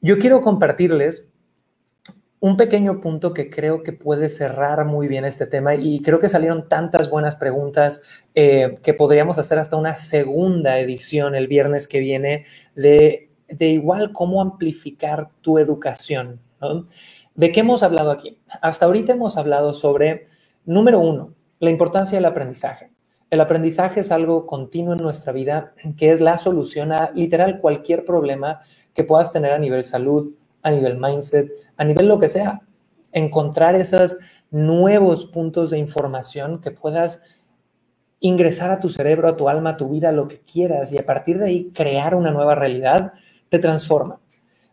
yo 0.00 0.18
quiero 0.18 0.40
compartirles 0.40 1.26
un 2.40 2.56
pequeño 2.56 3.00
punto 3.00 3.34
que 3.34 3.50
creo 3.50 3.82
que 3.82 3.92
puede 3.92 4.30
cerrar 4.30 4.86
muy 4.86 5.08
bien 5.08 5.26
este 5.26 5.46
tema 5.46 5.74
y 5.74 6.00
creo 6.00 6.20
que 6.20 6.30
salieron 6.30 6.68
tantas 6.68 7.10
buenas 7.10 7.36
preguntas 7.36 8.02
eh, 8.34 8.78
que 8.82 8.94
podríamos 8.94 9.38
hacer 9.38 9.58
hasta 9.58 9.76
una 9.76 9.96
segunda 9.96 10.78
edición 10.78 11.34
el 11.34 11.48
viernes 11.48 11.86
que 11.86 12.00
viene 12.00 12.46
de, 12.74 13.28
de 13.48 13.66
igual 13.68 14.12
cómo 14.12 14.40
amplificar 14.40 15.28
tu 15.42 15.58
educación. 15.58 16.40
¿De 17.34 17.52
qué 17.52 17.60
hemos 17.60 17.82
hablado 17.82 18.10
aquí? 18.10 18.38
Hasta 18.60 18.86
ahorita 18.86 19.12
hemos 19.12 19.36
hablado 19.36 19.72
sobre, 19.72 20.26
número 20.64 21.00
uno, 21.00 21.34
la 21.58 21.70
importancia 21.70 22.18
del 22.18 22.26
aprendizaje. 22.26 22.90
El 23.30 23.40
aprendizaje 23.40 24.00
es 24.00 24.10
algo 24.10 24.46
continuo 24.46 24.94
en 24.94 25.02
nuestra 25.02 25.32
vida 25.32 25.72
que 25.96 26.12
es 26.12 26.20
la 26.20 26.36
solución 26.38 26.92
a 26.92 27.12
literal 27.14 27.60
cualquier 27.60 28.04
problema 28.04 28.60
que 28.92 29.04
puedas 29.04 29.32
tener 29.32 29.52
a 29.52 29.58
nivel 29.58 29.84
salud, 29.84 30.34
a 30.62 30.70
nivel 30.70 30.98
mindset, 30.98 31.50
a 31.76 31.84
nivel 31.84 32.08
lo 32.08 32.18
que 32.18 32.28
sea. 32.28 32.62
Encontrar 33.12 33.76
esos 33.76 34.18
nuevos 34.50 35.26
puntos 35.26 35.70
de 35.70 35.78
información 35.78 36.60
que 36.60 36.72
puedas 36.72 37.22
ingresar 38.18 38.70
a 38.70 38.80
tu 38.80 38.88
cerebro, 38.88 39.28
a 39.28 39.36
tu 39.36 39.48
alma, 39.48 39.70
a 39.70 39.76
tu 39.76 39.88
vida, 39.88 40.12
lo 40.12 40.28
que 40.28 40.40
quieras 40.40 40.92
y 40.92 40.98
a 40.98 41.06
partir 41.06 41.38
de 41.38 41.46
ahí 41.46 41.70
crear 41.72 42.14
una 42.14 42.32
nueva 42.32 42.54
realidad, 42.54 43.12
te 43.48 43.58
transforma. 43.58 44.20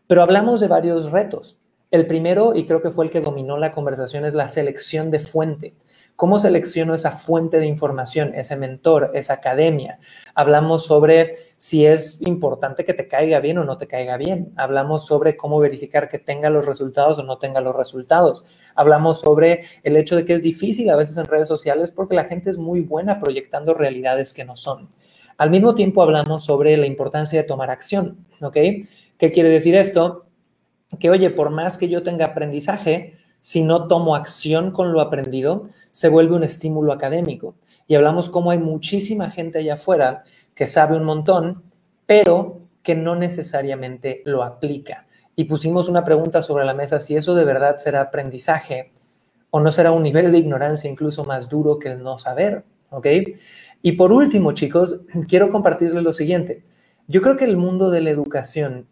Pero 0.07 0.21
hablamos 0.21 0.59
de 0.59 0.67
varios 0.67 1.11
retos. 1.11 1.56
El 1.89 2.05
primero, 2.05 2.53
y 2.53 2.65
creo 2.65 2.81
que 2.81 2.91
fue 2.91 3.05
el 3.05 3.11
que 3.11 3.21
dominó 3.21 3.57
la 3.57 3.71
conversación, 3.71 4.25
es 4.25 4.33
la 4.33 4.49
selección 4.49 5.09
de 5.09 5.21
fuente. 5.21 5.73
¿Cómo 6.17 6.37
selecciono 6.37 6.93
esa 6.93 7.11
fuente 7.11 7.59
de 7.59 7.65
información, 7.65 8.33
ese 8.35 8.57
mentor, 8.57 9.11
esa 9.13 9.35
academia? 9.35 9.99
Hablamos 10.35 10.85
sobre 10.85 11.35
si 11.57 11.85
es 11.85 12.19
importante 12.25 12.83
que 12.83 12.93
te 12.93 13.07
caiga 13.07 13.39
bien 13.39 13.59
o 13.59 13.63
no 13.63 13.77
te 13.77 13.87
caiga 13.87 14.17
bien. 14.17 14.51
Hablamos 14.57 15.05
sobre 15.05 15.37
cómo 15.37 15.59
verificar 15.59 16.09
que 16.09 16.19
tenga 16.19 16.49
los 16.49 16.65
resultados 16.65 17.19
o 17.19 17.23
no 17.23 17.37
tenga 17.37 17.61
los 17.61 17.75
resultados. 17.75 18.43
Hablamos 18.75 19.21
sobre 19.21 19.63
el 19.83 19.95
hecho 19.95 20.17
de 20.17 20.25
que 20.25 20.33
es 20.33 20.43
difícil 20.43 20.89
a 20.89 20.97
veces 20.97 21.15
en 21.15 21.25
redes 21.25 21.47
sociales 21.47 21.91
porque 21.91 22.15
la 22.15 22.25
gente 22.25 22.49
es 22.49 22.57
muy 22.57 22.81
buena 22.81 23.21
proyectando 23.21 23.73
realidades 23.73 24.33
que 24.33 24.43
no 24.43 24.57
son. 24.57 24.89
Al 25.37 25.51
mismo 25.51 25.73
tiempo 25.73 26.01
hablamos 26.01 26.43
sobre 26.43 26.75
la 26.75 26.87
importancia 26.87 27.41
de 27.41 27.47
tomar 27.47 27.69
acción, 27.69 28.25
¿ok? 28.41 28.57
¿Qué 29.17 29.31
quiere 29.31 29.49
decir 29.49 29.75
esto? 29.75 30.26
Que, 30.99 31.09
oye, 31.09 31.29
por 31.29 31.49
más 31.49 31.77
que 31.77 31.89
yo 31.89 32.03
tenga 32.03 32.27
aprendizaje, 32.27 33.17
si 33.41 33.63
no 33.63 33.87
tomo 33.87 34.15
acción 34.15 34.71
con 34.71 34.93
lo 34.93 35.01
aprendido, 35.01 35.69
se 35.91 36.09
vuelve 36.09 36.35
un 36.35 36.43
estímulo 36.43 36.91
académico. 36.91 37.55
Y 37.87 37.95
hablamos 37.95 38.29
cómo 38.29 38.51
hay 38.51 38.57
muchísima 38.57 39.29
gente 39.29 39.59
allá 39.59 39.75
afuera 39.75 40.23
que 40.53 40.67
sabe 40.67 40.97
un 40.97 41.03
montón, 41.03 41.63
pero 42.05 42.61
que 42.83 42.95
no 42.95 43.15
necesariamente 43.15 44.21
lo 44.25 44.43
aplica. 44.43 45.07
Y 45.35 45.43
pusimos 45.43 45.87
una 45.87 46.03
pregunta 46.03 46.41
sobre 46.41 46.65
la 46.65 46.73
mesa, 46.73 46.99
si 46.99 47.15
eso 47.15 47.35
de 47.35 47.45
verdad 47.45 47.77
será 47.77 48.01
aprendizaje 48.01 48.91
o 49.49 49.59
no 49.59 49.71
será 49.71 49.91
un 49.91 50.03
nivel 50.03 50.31
de 50.31 50.39
ignorancia 50.39 50.89
incluso 50.89 51.23
más 51.23 51.47
duro 51.47 51.79
que 51.79 51.89
el 51.89 52.03
no 52.03 52.17
saber, 52.17 52.63
¿ok? 52.89 53.07
Y 53.81 53.93
por 53.93 54.11
último, 54.11 54.53
chicos, 54.53 55.01
quiero 55.27 55.51
compartirles 55.51 56.03
lo 56.03 56.11
siguiente. 56.11 56.63
Yo 57.07 57.21
creo 57.21 57.37
que 57.37 57.45
el 57.45 57.57
mundo 57.57 57.89
de 57.89 58.01
la 58.01 58.09
educación 58.09 58.87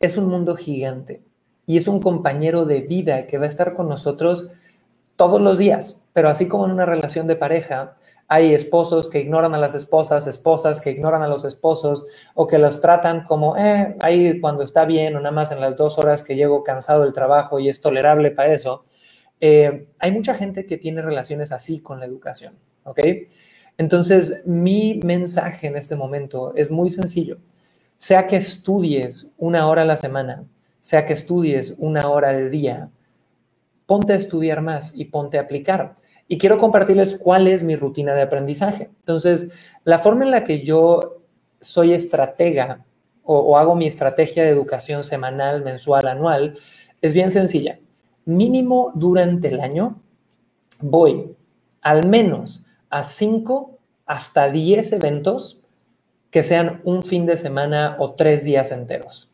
es 0.00 0.16
un 0.16 0.26
mundo 0.26 0.56
gigante 0.56 1.22
y 1.66 1.76
es 1.76 1.88
un 1.88 2.00
compañero 2.00 2.64
de 2.64 2.80
vida 2.80 3.26
que 3.26 3.38
va 3.38 3.46
a 3.46 3.48
estar 3.48 3.74
con 3.74 3.88
nosotros 3.88 4.50
todos 5.16 5.40
los 5.40 5.58
días, 5.58 6.08
pero 6.12 6.28
así 6.28 6.48
como 6.48 6.66
en 6.66 6.72
una 6.72 6.86
relación 6.86 7.26
de 7.26 7.36
pareja, 7.36 7.94
hay 8.26 8.54
esposos 8.54 9.10
que 9.10 9.20
ignoran 9.20 9.54
a 9.54 9.58
las 9.58 9.74
esposas, 9.74 10.26
esposas 10.26 10.80
que 10.80 10.90
ignoran 10.90 11.22
a 11.22 11.28
los 11.28 11.44
esposos 11.44 12.06
o 12.34 12.46
que 12.46 12.58
los 12.58 12.80
tratan 12.80 13.24
como, 13.24 13.56
eh, 13.56 13.96
ahí 14.00 14.40
cuando 14.40 14.62
está 14.62 14.84
bien 14.84 15.14
o 15.14 15.20
nada 15.20 15.34
más 15.34 15.52
en 15.52 15.60
las 15.60 15.76
dos 15.76 15.98
horas 15.98 16.24
que 16.24 16.34
llego 16.34 16.64
cansado 16.64 17.02
del 17.02 17.12
trabajo 17.12 17.60
y 17.60 17.68
es 17.68 17.80
tolerable 17.80 18.30
para 18.30 18.52
eso. 18.54 18.86
Eh, 19.40 19.88
hay 19.98 20.12
mucha 20.12 20.34
gente 20.34 20.64
que 20.64 20.78
tiene 20.78 21.02
relaciones 21.02 21.52
así 21.52 21.80
con 21.80 22.00
la 22.00 22.06
educación, 22.06 22.54
¿ok? 22.84 23.00
Entonces, 23.76 24.42
mi 24.46 25.00
mensaje 25.04 25.66
en 25.66 25.76
este 25.76 25.96
momento 25.96 26.54
es 26.54 26.70
muy 26.70 26.90
sencillo. 26.90 27.38
Sea 27.96 28.26
que 28.26 28.36
estudies 28.36 29.32
una 29.38 29.68
hora 29.68 29.82
a 29.82 29.86
la 29.86 29.96
semana, 29.96 30.44
sea 30.80 31.06
que 31.06 31.12
estudies 31.12 31.76
una 31.78 32.08
hora 32.08 32.30
al 32.30 32.50
día, 32.50 32.90
ponte 33.86 34.12
a 34.12 34.16
estudiar 34.16 34.60
más 34.60 34.92
y 34.94 35.06
ponte 35.06 35.38
a 35.38 35.42
aplicar. 35.42 35.96
Y 36.28 36.38
quiero 36.38 36.58
compartirles 36.58 37.18
cuál 37.18 37.48
es 37.48 37.62
mi 37.62 37.76
rutina 37.76 38.14
de 38.14 38.22
aprendizaje. 38.22 38.90
Entonces, 39.00 39.50
la 39.84 39.98
forma 39.98 40.24
en 40.24 40.30
la 40.30 40.44
que 40.44 40.64
yo 40.64 41.22
soy 41.60 41.92
estratega 41.92 42.84
o, 43.24 43.56
hago 43.56 43.74
mi 43.74 43.86
estrategia 43.86 44.44
de 44.44 44.50
educación 44.50 45.02
semanal, 45.02 45.64
mensual, 45.64 46.06
anual, 46.06 46.58
es 47.00 47.14
bien 47.14 47.30
sencilla. 47.30 47.78
Mínimo 48.26 48.92
durante 48.94 49.48
el 49.48 49.60
año 49.60 50.00
voy 50.80 51.34
al 51.80 52.06
menos 52.06 52.64
a 52.90 53.04
5 53.04 53.78
hasta 54.06 54.50
10 54.50 54.92
eventos 54.92 55.63
que 56.34 56.42
sean 56.42 56.80
un 56.82 57.04
fin 57.04 57.26
de 57.26 57.36
semana 57.36 57.94
o 58.00 58.14
tres 58.14 58.42
días 58.42 58.72
enteros. 58.72 59.30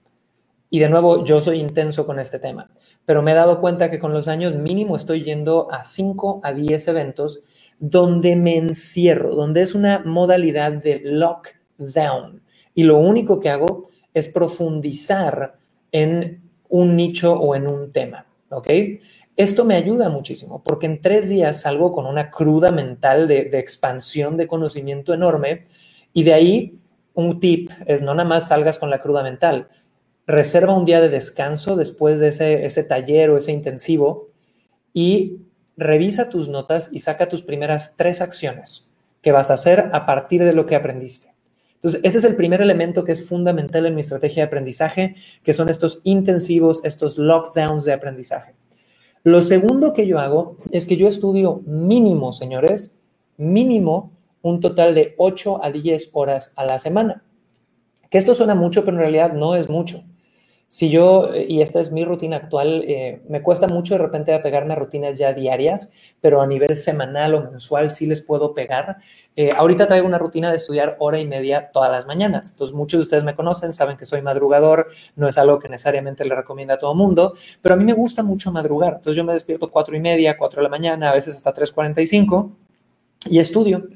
Y 0.68 0.80
de 0.80 0.90
nuevo, 0.90 1.24
yo 1.24 1.40
soy 1.40 1.58
intenso 1.58 2.04
con 2.04 2.18
este 2.18 2.38
tema, 2.38 2.70
pero 3.06 3.22
me 3.22 3.32
he 3.32 3.34
dado 3.34 3.58
cuenta 3.58 3.90
que 3.90 3.98
con 3.98 4.12
los 4.12 4.28
años 4.28 4.54
mínimo 4.54 4.96
estoy 4.96 5.24
yendo 5.24 5.72
a 5.72 5.82
5 5.82 6.42
a 6.44 6.52
10 6.52 6.88
eventos 6.88 7.40
donde 7.78 8.36
me 8.36 8.58
encierro, 8.58 9.34
donde 9.34 9.62
es 9.62 9.74
una 9.74 10.00
modalidad 10.04 10.72
de 10.72 11.00
lockdown. 11.02 12.42
Y 12.74 12.82
lo 12.82 12.98
único 12.98 13.40
que 13.40 13.48
hago 13.48 13.88
es 14.12 14.28
profundizar 14.28 15.56
en 15.92 16.42
un 16.68 16.96
nicho 16.96 17.32
o 17.32 17.54
en 17.54 17.66
un 17.66 17.92
tema, 17.92 18.26
¿ok? 18.50 18.68
Esto 19.38 19.64
me 19.64 19.76
ayuda 19.76 20.10
muchísimo 20.10 20.62
porque 20.62 20.84
en 20.84 21.00
tres 21.00 21.30
días 21.30 21.62
salgo 21.62 21.94
con 21.94 22.04
una 22.04 22.30
cruda 22.30 22.70
mental 22.70 23.26
de, 23.26 23.46
de 23.46 23.58
expansión 23.58 24.36
de 24.36 24.46
conocimiento 24.46 25.14
enorme 25.14 25.64
y 26.12 26.24
de 26.24 26.34
ahí 26.34 26.79
un 27.14 27.40
tip 27.40 27.70
es 27.86 28.02
no 28.02 28.14
nada 28.14 28.28
más 28.28 28.48
salgas 28.48 28.78
con 28.78 28.90
la 28.90 29.00
cruda 29.00 29.22
mental, 29.22 29.68
reserva 30.26 30.76
un 30.76 30.84
día 30.84 31.00
de 31.00 31.08
descanso 31.08 31.76
después 31.76 32.20
de 32.20 32.28
ese, 32.28 32.84
taller 32.84 33.30
o 33.30 33.36
ese 33.36 33.52
intensivo 33.52 34.26
y 34.92 35.38
revisa 35.76 36.28
tus 36.28 36.48
notas 36.48 36.88
y 36.92 37.00
saca 37.00 37.28
tus 37.28 37.42
primeras 37.42 37.94
tres 37.96 38.20
acciones 38.20 38.86
que 39.22 39.32
vas 39.32 39.50
a 39.50 39.54
hacer 39.54 39.90
a 39.92 40.06
partir 40.06 40.44
de 40.44 40.52
lo 40.52 40.66
que 40.66 40.76
aprendiste. 40.76 41.34
Entonces, 41.74 42.00
ese 42.04 42.18
es 42.18 42.24
el 42.24 42.36
primer 42.36 42.60
elemento 42.60 43.04
que 43.04 43.12
es 43.12 43.26
fundamental 43.26 43.86
en 43.86 43.94
mi 43.94 44.02
estrategia 44.02 44.42
de 44.42 44.48
aprendizaje, 44.48 45.14
que 45.42 45.54
son 45.54 45.70
estos 45.70 46.00
intensivos, 46.04 46.82
estos 46.84 47.16
lockdowns 47.16 47.84
de 47.84 47.94
aprendizaje. 47.94 48.54
Lo 49.24 49.42
segundo 49.42 49.92
que 49.92 50.06
yo 50.06 50.18
hago 50.18 50.56
es 50.70 50.86
que 50.86 50.96
yo 50.96 51.08
estudio 51.08 51.62
mínimo, 51.66 52.32
señores, 52.32 52.98
mínimo 53.36 54.12
un 54.42 54.60
total 54.60 54.94
de 54.94 55.14
8 55.18 55.62
a 55.62 55.70
10 55.70 56.10
horas 56.12 56.52
a 56.56 56.64
la 56.64 56.78
semana. 56.78 57.22
Que 58.10 58.18
esto 58.18 58.34
suena 58.34 58.54
mucho, 58.54 58.84
pero 58.84 58.96
en 58.96 59.02
realidad 59.02 59.32
no 59.32 59.54
es 59.54 59.68
mucho. 59.68 60.04
si 60.72 60.88
yo, 60.88 61.30
y 61.34 61.62
esta 61.62 61.80
es 61.80 61.90
mi 61.90 62.04
rutina 62.04 62.36
actual, 62.36 62.84
eh, 62.86 63.22
me 63.28 63.42
cuesta 63.42 63.66
mucho 63.66 63.94
de 63.94 63.98
repente 63.98 64.38
pegarme 64.38 64.74
a 64.74 64.76
rutinas 64.76 65.18
ya 65.18 65.32
diarias, 65.32 65.92
pero 66.20 66.40
a 66.40 66.46
nivel 66.46 66.76
semanal 66.76 67.34
o 67.34 67.50
mensual 67.50 67.90
sí 67.90 68.06
les 68.06 68.22
puedo 68.22 68.54
pegar. 68.54 68.98
Eh, 69.34 69.50
ahorita 69.56 69.88
traigo 69.88 70.06
una 70.06 70.18
rutina 70.18 70.48
de 70.48 70.58
estudiar 70.58 70.96
hora 71.00 71.18
y 71.18 71.26
media 71.26 71.70
todas 71.72 71.90
las 71.90 72.06
mañanas. 72.06 72.52
Entonces, 72.52 72.72
muchos 72.76 72.98
de 72.98 73.02
ustedes 73.02 73.24
me 73.24 73.34
conocen, 73.34 73.72
saben 73.72 73.96
que 73.96 74.04
soy 74.04 74.22
madrugador, 74.22 74.86
no 75.16 75.26
es 75.26 75.38
algo 75.38 75.58
que 75.58 75.68
necesariamente 75.68 76.24
le 76.24 76.36
recomienda 76.36 76.74
a 76.74 76.78
todo 76.78 76.94
mundo, 76.94 77.34
pero 77.60 77.74
a 77.74 77.76
mí 77.76 77.84
me 77.84 77.92
gusta 77.94 78.22
mucho 78.22 78.52
madrugar. 78.52 78.94
Entonces, 78.94 79.16
yo 79.16 79.24
me 79.24 79.32
despierto 79.32 79.72
cuatro 79.72 79.96
y 79.96 80.00
media, 80.00 80.38
cuatro 80.38 80.60
de 80.60 80.64
la 80.64 80.68
mañana, 80.68 81.10
a 81.10 81.14
veces 81.14 81.34
hasta 81.34 81.52
3.45 81.52 82.48
y 83.28 83.40
estudio. 83.40 83.88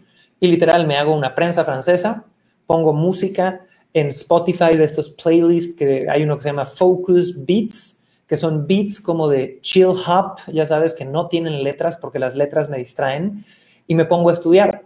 Literal, 0.49 0.87
me 0.87 0.97
hago 0.97 1.15
una 1.15 1.35
prensa 1.35 1.65
francesa, 1.65 2.25
pongo 2.67 2.93
música, 2.93 3.63
en 3.93 4.09
Spotify 4.09 4.77
de 4.77 4.85
estos 4.85 5.11
playlists 5.11 5.77
que 5.77 6.09
hay 6.11 6.25
uno 6.25 6.37
que 6.37 6.43
se 6.43 6.49
llama 6.49 6.65
Focus 6.65 7.45
Beats, 7.45 8.01
que 8.27 8.37
son 8.37 8.67
beats 8.67 9.01
como 9.01 9.29
de 9.29 9.59
chill 9.61 9.87
hop, 10.07 10.39
ya 10.53 10.67
sabes 10.67 10.95
que 10.95 11.05
no 11.05 11.29
tienen 11.29 11.63
letras 11.63 11.97
porque 11.97 12.19
las 12.19 12.35
letras 12.35 12.69
me 12.69 12.79
distraen, 12.79 13.45
y 13.87 13.95
me 13.95 14.05
pongo 14.05 14.31
a 14.31 14.33
estudiar. 14.33 14.83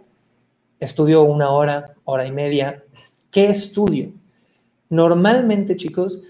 Estudio 0.79 1.23
una 1.23 1.49
hora, 1.49 1.95
hora 2.03 2.25
y 2.25 2.31
media. 2.31 2.83
¿Qué 3.31 3.49
estudio? 3.49 4.11
Normalmente, 4.89 5.75
chicos, 5.75 6.21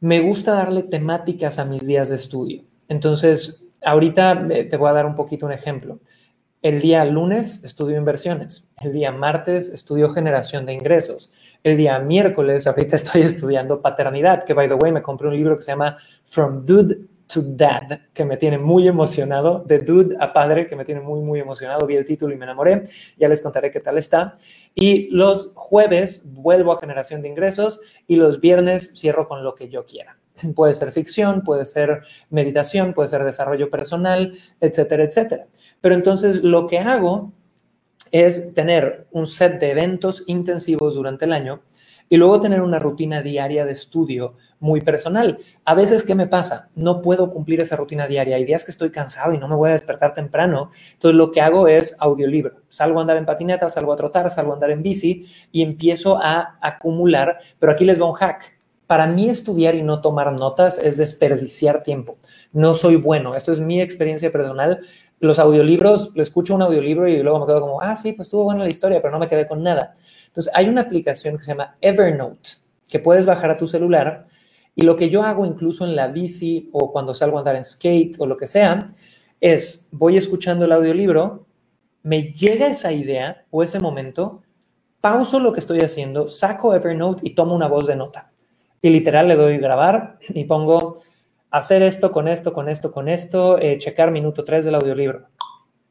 me 0.00 0.20
gusta 0.20 0.54
darle 0.54 0.82
temáticas 0.82 1.58
a 1.58 1.64
mis 1.64 1.86
días 1.86 2.08
de 2.08 2.16
estudio. 2.16 2.64
Entonces, 2.88 3.64
ahorita 3.84 4.46
eh, 4.50 4.64
te 4.64 4.76
voy 4.76 4.90
a 4.90 4.92
dar 4.92 5.06
un 5.06 5.14
poquito 5.14 5.46
un 5.46 5.52
ejemplo. 5.52 6.00
El 6.62 6.80
día 6.80 7.04
lunes 7.04 7.64
estudio 7.64 7.96
inversiones. 7.96 8.70
El 8.80 8.92
día 8.92 9.10
martes 9.10 9.68
estudio 9.68 10.10
generación 10.10 10.64
de 10.64 10.72
ingresos. 10.72 11.32
El 11.64 11.76
día 11.76 11.98
miércoles, 11.98 12.68
ahorita 12.68 12.94
estoy 13.02 13.22
estudiando 13.22 13.82
paternidad, 13.82 14.44
que 14.44 14.54
by 14.54 14.68
the 14.68 14.74
way 14.74 14.92
me 14.92 15.02
compré 15.02 15.26
un 15.26 15.34
libro 15.34 15.56
que 15.56 15.62
se 15.62 15.72
llama 15.72 15.96
From 16.24 16.64
Dude 16.64 17.00
to 17.26 17.42
Dad, 17.42 18.02
que 18.14 18.24
me 18.24 18.36
tiene 18.36 18.58
muy 18.58 18.86
emocionado, 18.86 19.64
de 19.66 19.80
Dude 19.80 20.16
a 20.20 20.32
Padre, 20.32 20.68
que 20.68 20.76
me 20.76 20.84
tiene 20.84 21.00
muy, 21.00 21.20
muy 21.20 21.40
emocionado. 21.40 21.84
Vi 21.84 21.96
el 21.96 22.04
título 22.04 22.32
y 22.32 22.38
me 22.38 22.44
enamoré. 22.44 22.84
Ya 23.16 23.28
les 23.28 23.42
contaré 23.42 23.72
qué 23.72 23.80
tal 23.80 23.98
está. 23.98 24.34
Y 24.72 25.10
los 25.10 25.50
jueves 25.54 26.22
vuelvo 26.24 26.72
a 26.72 26.78
generación 26.78 27.22
de 27.22 27.28
ingresos 27.28 27.80
y 28.06 28.14
los 28.14 28.40
viernes 28.40 28.92
cierro 28.94 29.26
con 29.26 29.42
lo 29.42 29.56
que 29.56 29.68
yo 29.68 29.84
quiera. 29.84 30.16
Puede 30.54 30.74
ser 30.74 30.92
ficción, 30.92 31.42
puede 31.42 31.64
ser 31.64 32.02
meditación, 32.30 32.94
puede 32.94 33.08
ser 33.08 33.24
desarrollo 33.24 33.70
personal, 33.70 34.32
etcétera, 34.60 35.04
etcétera. 35.04 35.46
Pero 35.80 35.94
entonces 35.94 36.42
lo 36.42 36.66
que 36.66 36.78
hago 36.78 37.32
es 38.12 38.54
tener 38.54 39.06
un 39.10 39.26
set 39.26 39.58
de 39.58 39.70
eventos 39.70 40.24
intensivos 40.26 40.94
durante 40.94 41.24
el 41.24 41.32
año 41.32 41.62
y 42.12 42.18
luego 42.18 42.40
tener 42.40 42.60
una 42.60 42.78
rutina 42.78 43.22
diaria 43.22 43.64
de 43.64 43.72
estudio 43.72 44.34
muy 44.60 44.82
personal. 44.82 45.38
A 45.64 45.74
veces, 45.74 46.02
¿qué 46.02 46.14
me 46.14 46.26
pasa? 46.26 46.68
No 46.74 47.00
puedo 47.00 47.30
cumplir 47.30 47.62
esa 47.62 47.74
rutina 47.74 48.06
diaria. 48.06 48.36
Hay 48.36 48.44
días 48.44 48.66
que 48.66 48.70
estoy 48.70 48.90
cansado 48.90 49.32
y 49.32 49.38
no 49.38 49.48
me 49.48 49.56
voy 49.56 49.70
a 49.70 49.72
despertar 49.72 50.12
temprano. 50.12 50.68
Entonces, 50.92 51.16
lo 51.16 51.30
que 51.30 51.40
hago 51.40 51.68
es 51.68 51.96
audiolibro. 51.98 52.56
Salgo 52.68 52.98
a 52.98 53.00
andar 53.00 53.16
en 53.16 53.24
patineta, 53.24 53.70
salgo 53.70 53.94
a 53.94 53.96
trotar, 53.96 54.30
salgo 54.30 54.50
a 54.50 54.54
andar 54.56 54.70
en 54.72 54.82
bici 54.82 55.26
y 55.50 55.62
empiezo 55.62 56.18
a 56.22 56.58
acumular. 56.60 57.38
Pero 57.58 57.72
aquí 57.72 57.86
les 57.86 57.98
va 57.98 58.10
un 58.10 58.14
hack. 58.14 58.61
Para 58.92 59.06
mí 59.06 59.30
estudiar 59.30 59.74
y 59.74 59.80
no 59.80 60.02
tomar 60.02 60.30
notas 60.34 60.76
es 60.76 60.98
desperdiciar 60.98 61.82
tiempo. 61.82 62.18
No 62.52 62.74
soy 62.74 62.96
bueno. 62.96 63.34
Esto 63.34 63.50
es 63.50 63.58
mi 63.58 63.80
experiencia 63.80 64.30
personal 64.30 64.82
los 65.18 65.38
audiolibros, 65.38 66.12
le 66.14 66.20
escucho 66.20 66.54
un 66.54 66.60
audiolibro 66.60 67.08
y 67.08 67.22
luego 67.22 67.40
me 67.40 67.46
quedo 67.46 67.62
como, 67.62 67.80
ah, 67.80 67.96
sí, 67.96 68.12
pues 68.12 68.28
estuvo 68.28 68.44
buena 68.44 68.64
la 68.64 68.68
historia, 68.68 69.00
pero 69.00 69.10
no 69.10 69.18
me 69.18 69.28
quedé 69.28 69.48
con 69.48 69.62
nada. 69.62 69.94
Entonces, 70.26 70.52
hay 70.54 70.68
una 70.68 70.82
aplicación 70.82 71.38
que 71.38 71.42
se 71.42 71.52
llama 71.52 71.74
Evernote, 71.80 72.50
que 72.86 72.98
puedes 72.98 73.24
bajar 73.24 73.50
a 73.50 73.56
tu 73.56 73.66
celular 73.66 74.26
y 74.74 74.82
lo 74.82 74.94
que 74.94 75.08
yo 75.08 75.22
hago 75.22 75.46
incluso 75.46 75.86
en 75.86 75.96
la 75.96 76.08
bici 76.08 76.68
o 76.74 76.92
cuando 76.92 77.14
salgo 77.14 77.38
a 77.38 77.40
andar 77.40 77.56
en 77.56 77.64
skate 77.64 78.16
o 78.18 78.26
lo 78.26 78.36
que 78.36 78.46
sea, 78.46 78.88
es 79.40 79.88
voy 79.90 80.18
escuchando 80.18 80.66
el 80.66 80.72
audiolibro, 80.72 81.46
me 82.02 82.30
llega 82.30 82.66
esa 82.66 82.92
idea 82.92 83.46
o 83.50 83.62
ese 83.62 83.78
momento, 83.78 84.42
pauso 85.00 85.40
lo 85.40 85.54
que 85.54 85.60
estoy 85.60 85.80
haciendo, 85.80 86.28
saco 86.28 86.74
Evernote 86.74 87.22
y 87.24 87.34
tomo 87.34 87.54
una 87.54 87.68
voz 87.68 87.86
de 87.86 87.96
nota. 87.96 88.31
Y 88.82 88.90
literal 88.90 89.28
le 89.28 89.36
doy 89.36 89.58
grabar 89.58 90.18
y 90.28 90.44
pongo 90.44 91.00
hacer 91.50 91.82
esto 91.82 92.10
con 92.10 92.28
esto, 92.28 92.52
con 92.52 92.68
esto, 92.68 92.90
con 92.92 93.08
esto, 93.08 93.58
eh, 93.58 93.78
checar 93.78 94.10
minuto 94.10 94.42
3 94.42 94.64
del 94.64 94.74
audiolibro. 94.74 95.28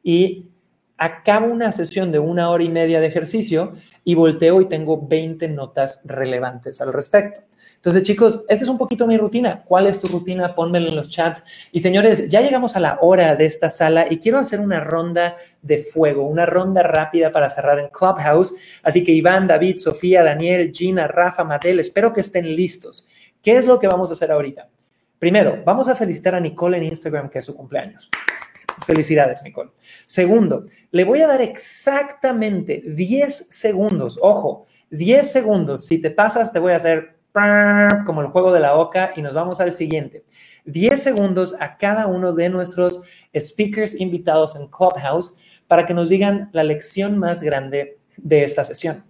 Y 0.02 0.50
acabo 0.98 1.46
una 1.46 1.72
sesión 1.72 2.12
de 2.12 2.18
una 2.18 2.50
hora 2.50 2.62
y 2.62 2.68
media 2.68 3.00
de 3.00 3.06
ejercicio 3.06 3.72
y 4.04 4.14
volteo 4.14 4.60
y 4.60 4.68
tengo 4.68 5.06
20 5.06 5.48
notas 5.48 6.00
relevantes 6.04 6.80
al 6.80 6.92
respecto. 6.92 7.40
Entonces, 7.82 8.04
chicos, 8.04 8.42
esa 8.48 8.62
es 8.62 8.68
un 8.68 8.78
poquito 8.78 9.08
mi 9.08 9.18
rutina. 9.18 9.64
¿Cuál 9.64 9.88
es 9.88 9.98
tu 9.98 10.06
rutina? 10.06 10.54
Pónmelo 10.54 10.88
en 10.88 10.94
los 10.94 11.08
chats. 11.08 11.42
Y 11.72 11.80
señores, 11.80 12.28
ya 12.28 12.40
llegamos 12.40 12.76
a 12.76 12.80
la 12.80 12.98
hora 13.00 13.34
de 13.34 13.44
esta 13.44 13.70
sala 13.70 14.06
y 14.08 14.18
quiero 14.18 14.38
hacer 14.38 14.60
una 14.60 14.78
ronda 14.78 15.34
de 15.62 15.78
fuego, 15.78 16.22
una 16.22 16.46
ronda 16.46 16.84
rápida 16.84 17.32
para 17.32 17.50
cerrar 17.50 17.80
en 17.80 17.88
Clubhouse. 17.88 18.54
Así 18.84 19.02
que 19.02 19.10
Iván, 19.10 19.48
David, 19.48 19.78
Sofía, 19.78 20.22
Daniel, 20.22 20.70
Gina, 20.72 21.08
Rafa, 21.08 21.42
Madel, 21.42 21.80
espero 21.80 22.12
que 22.12 22.20
estén 22.20 22.54
listos. 22.54 23.08
¿Qué 23.42 23.56
es 23.56 23.66
lo 23.66 23.80
que 23.80 23.88
vamos 23.88 24.10
a 24.10 24.12
hacer 24.12 24.30
ahorita? 24.30 24.68
Primero, 25.18 25.60
vamos 25.66 25.88
a 25.88 25.96
felicitar 25.96 26.36
a 26.36 26.40
Nicole 26.40 26.76
en 26.76 26.84
Instagram, 26.84 27.30
que 27.30 27.40
es 27.40 27.44
su 27.44 27.56
cumpleaños. 27.56 28.08
Felicidades, 28.86 29.42
Nicole. 29.42 29.72
Segundo, 30.04 30.66
le 30.92 31.02
voy 31.02 31.20
a 31.20 31.26
dar 31.26 31.42
exactamente 31.42 32.80
10 32.86 33.48
segundos. 33.50 34.20
Ojo, 34.22 34.66
10 34.90 35.32
segundos. 35.32 35.84
Si 35.84 35.98
te 35.98 36.12
pasas, 36.12 36.52
te 36.52 36.60
voy 36.60 36.74
a 36.74 36.76
hacer 36.76 37.21
como 38.04 38.20
el 38.20 38.26
juego 38.28 38.52
de 38.52 38.60
la 38.60 38.76
oca 38.76 39.12
y 39.16 39.22
nos 39.22 39.34
vamos 39.34 39.60
al 39.60 39.72
siguiente. 39.72 40.24
10 40.66 41.02
segundos 41.02 41.56
a 41.58 41.76
cada 41.76 42.06
uno 42.06 42.32
de 42.32 42.50
nuestros 42.50 43.02
speakers 43.34 43.98
invitados 43.98 44.54
en 44.56 44.68
Clubhouse 44.68 45.34
para 45.66 45.86
que 45.86 45.94
nos 45.94 46.10
digan 46.10 46.50
la 46.52 46.62
lección 46.62 47.18
más 47.18 47.42
grande 47.42 47.98
de 48.18 48.44
esta 48.44 48.64
sesión. 48.64 49.04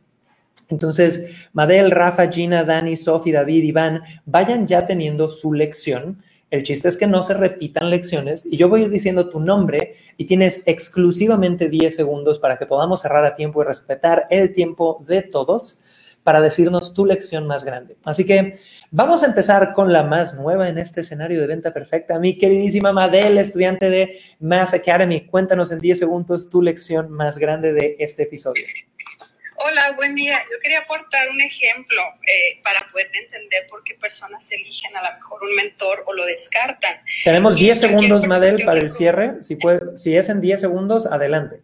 Entonces, 0.69 1.49
Madel, 1.53 1.91
Rafa, 1.91 2.31
Gina, 2.31 2.65
Dani, 2.65 2.97
Sofi, 2.97 3.33
David, 3.33 3.65
Iván, 3.65 4.03
vayan 4.25 4.67
ya 4.67 4.87
teniendo 4.87 5.27
su 5.29 5.53
lección. 5.53 6.23
El 6.51 6.63
chiste 6.63 6.89
es 6.89 6.97
que 6.97 7.07
no 7.07 7.23
se 7.23 7.35
repitan 7.35 7.91
lecciones 7.91 8.47
y 8.47 8.57
yo 8.57 8.69
voy 8.69 8.83
a 8.83 8.85
ir 8.85 8.91
diciendo 8.91 9.29
tu 9.29 9.41
nombre 9.41 9.95
y 10.17 10.27
tienes 10.27 10.63
exclusivamente 10.67 11.69
10 11.69 11.97
segundos 11.97 12.39
para 12.39 12.57
que 12.59 12.67
podamos 12.67 13.01
cerrar 13.03 13.25
a 13.25 13.35
tiempo 13.35 13.63
y 13.63 13.67
respetar 13.67 14.27
el 14.31 14.53
tiempo 14.53 15.05
de 15.09 15.23
todos 15.23 15.81
para 16.23 16.41
decirnos 16.41 16.95
tu 16.95 17.05
lección 17.05 17.47
más 17.47 17.65
grande. 17.65 17.97
Así 18.05 18.25
que 18.25 18.59
vamos 18.91 19.23
a 19.23 19.27
empezar 19.27 19.73
con 19.73 19.93
la 19.93 20.03
más 20.03 20.35
nueva 20.35 20.69
en 20.69 20.79
este 20.79 21.01
escenario 21.01 21.41
de 21.41 21.47
venta 21.47 21.73
perfecta. 21.73 22.19
Mi 22.19 22.39
queridísima 22.39 22.93
Madel, 22.93 23.39
estudiante 23.39 23.91
de 23.91 24.21
Mass 24.41 24.75
Academy, 24.75 25.27
cuéntanos 25.27 25.73
en 25.73 25.81
10 25.81 25.99
segundos 25.99 26.49
tu 26.49 26.63
lección 26.63 27.11
más 27.11 27.39
grande 27.39 27.73
de 27.73 27.97
este 27.99 28.25
episodio. 28.25 28.65
Hola, 29.65 29.93
buen 29.93 30.17
día. 30.17 30.43
Yo 30.51 30.59
quería 30.61 30.81
aportar 30.81 31.29
un 31.31 31.41
ejemplo 31.41 32.03
eh, 32.23 32.61
para 32.65 32.85
poder 32.91 33.09
entender 33.15 33.65
por 33.69 33.85
qué 33.85 33.95
personas 33.95 34.51
eligen 34.51 34.97
a 34.97 35.03
lo 35.03 35.15
mejor 35.15 35.43
un 35.45 35.55
mentor 35.55 36.03
o 36.07 36.13
lo 36.13 36.25
descartan. 36.25 36.97
Tenemos 37.23 37.57
10 37.57 37.79
segundos, 37.81 38.27
Madel, 38.27 38.65
para 38.65 38.81
el 38.81 38.91
cierre. 38.91 39.41
Si, 39.41 39.55
puede, 39.55 39.81
si 39.97 40.17
es 40.17 40.29
en 40.31 40.41
10 40.41 40.61
segundos, 40.61 41.07
adelante. 41.07 41.63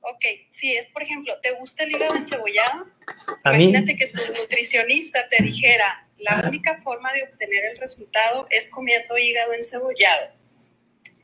Ok, 0.00 0.24
si 0.50 0.76
es, 0.76 0.86
por 0.88 1.02
ejemplo, 1.02 1.32
¿te 1.40 1.52
gusta 1.52 1.84
el 1.84 1.92
hígado 1.92 2.14
encebollado? 2.14 2.86
Imagínate 3.44 3.96
que 3.96 4.06
tu 4.06 4.20
nutricionista 4.34 5.28
te 5.28 5.42
dijera, 5.42 6.06
la 6.18 6.44
única 6.46 6.80
forma 6.80 7.12
de 7.12 7.24
obtener 7.24 7.64
el 7.66 7.76
resultado 7.76 8.46
es 8.50 8.68
comiendo 8.68 9.18
hígado 9.18 9.52
encebollado. 9.52 10.32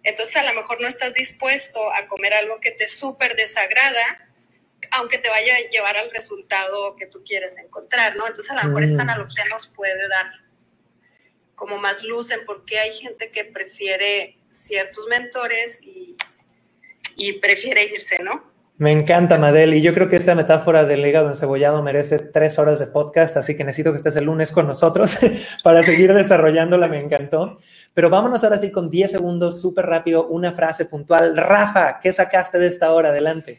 Entonces, 0.02 0.36
a 0.36 0.42
lo 0.44 0.54
mejor 0.54 0.80
no 0.80 0.88
estás 0.88 1.14
dispuesto 1.14 1.92
a 1.92 2.06
comer 2.06 2.34
algo 2.34 2.58
que 2.60 2.70
te 2.70 2.86
súper 2.86 3.36
desagrada, 3.36 4.28
aunque 4.92 5.18
te 5.18 5.28
vaya 5.28 5.54
a 5.56 5.70
llevar 5.70 5.96
al 5.96 6.10
resultado 6.10 6.96
que 6.96 7.06
tú 7.06 7.22
quieres 7.24 7.56
encontrar, 7.58 8.16
¿no? 8.16 8.26
Entonces 8.26 8.50
a 8.50 8.54
lo 8.54 8.64
mejor 8.64 8.82
esta 8.82 9.04
mm. 9.04 9.10
analogía 9.10 9.44
nos 9.50 9.66
puede 9.66 10.08
dar 10.08 10.32
como 11.54 11.76
más 11.76 12.02
luz 12.02 12.30
en 12.30 12.44
por 12.46 12.64
qué 12.64 12.78
hay 12.78 12.92
gente 12.94 13.30
que 13.30 13.44
prefiere 13.44 14.38
ciertos 14.48 15.06
mentores 15.06 15.80
y, 15.82 16.16
y 17.16 17.34
prefiere 17.34 17.84
irse, 17.84 18.18
¿no? 18.20 18.49
Me 18.80 18.92
encanta, 18.92 19.36
Madel, 19.36 19.74
y 19.74 19.82
yo 19.82 19.92
creo 19.92 20.08
que 20.08 20.16
esa 20.16 20.34
metáfora 20.34 20.84
del 20.84 21.04
hígado 21.04 21.28
encebollado 21.28 21.82
merece 21.82 22.18
tres 22.18 22.58
horas 22.58 22.78
de 22.78 22.86
podcast, 22.86 23.36
así 23.36 23.54
que 23.54 23.62
necesito 23.62 23.90
que 23.90 23.98
estés 23.98 24.16
el 24.16 24.24
lunes 24.24 24.52
con 24.52 24.66
nosotros 24.66 25.18
para 25.62 25.82
seguir 25.82 26.14
desarrollándola, 26.14 26.88
me 26.88 26.98
encantó. 26.98 27.58
Pero 27.92 28.08
vámonos 28.08 28.42
ahora 28.42 28.56
sí 28.56 28.70
con 28.70 28.88
10 28.88 29.10
segundos, 29.10 29.60
súper 29.60 29.84
rápido, 29.84 30.28
una 30.28 30.54
frase 30.54 30.86
puntual. 30.86 31.36
Rafa, 31.36 32.00
¿qué 32.00 32.10
sacaste 32.10 32.58
de 32.58 32.68
esta 32.68 32.90
hora? 32.90 33.10
Adelante 33.10 33.58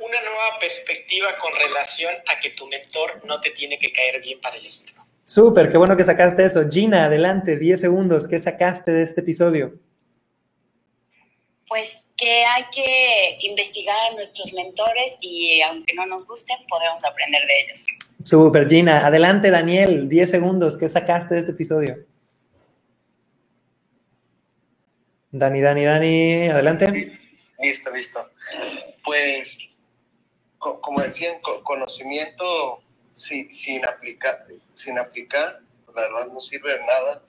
una 0.00 0.20
nueva 0.22 0.60
perspectiva 0.60 1.26
con 1.38 1.50
relación 1.52 2.14
a 2.28 2.38
que 2.40 2.50
tu 2.50 2.68
mentor 2.68 3.20
no 3.26 3.40
te 3.40 3.50
tiene 3.50 3.78
que 3.78 3.92
caer 3.92 4.22
bien 4.22 4.40
para 4.40 4.56
elegirlo. 4.56 5.04
Súper, 5.24 5.70
qué 5.70 5.76
bueno 5.76 5.96
que 5.96 6.04
sacaste 6.04 6.44
eso. 6.44 6.66
Gina, 6.70 7.04
adelante, 7.06 7.56
10 7.56 7.80
segundos. 7.80 8.28
¿Qué 8.28 8.38
sacaste 8.38 8.92
de 8.92 9.02
este 9.02 9.20
episodio? 9.20 9.74
Pues 11.68 12.04
que 12.16 12.44
hay 12.44 12.64
que 12.72 13.38
investigar 13.46 13.96
a 14.10 14.14
nuestros 14.14 14.52
mentores 14.52 15.18
y 15.20 15.60
aunque 15.62 15.94
no 15.94 16.06
nos 16.06 16.26
gusten, 16.26 16.56
podemos 16.68 17.04
aprender 17.04 17.42
de 17.46 17.60
ellos. 17.60 17.86
Super, 18.24 18.68
Gina. 18.68 19.06
Adelante, 19.06 19.50
Daniel. 19.50 20.08
10 20.08 20.30
segundos. 20.30 20.76
¿Qué 20.76 20.88
sacaste 20.88 21.34
de 21.34 21.40
este 21.40 21.52
episodio? 21.52 22.04
Dani, 25.30 25.60
Dani, 25.60 25.84
Dani. 25.84 26.48
Adelante. 26.48 27.18
Listo, 27.60 27.90
listo. 27.90 28.30
Pues, 29.04 29.58
como 30.58 31.00
decían, 31.00 31.36
conocimiento 31.62 32.82
sin, 33.12 33.84
aplicar, 33.84 34.46
sin 34.74 34.98
aplicar, 34.98 35.60
la 35.94 36.02
verdad 36.02 36.26
no 36.32 36.40
sirve 36.40 36.72
de 36.72 36.80
nada. 36.80 37.22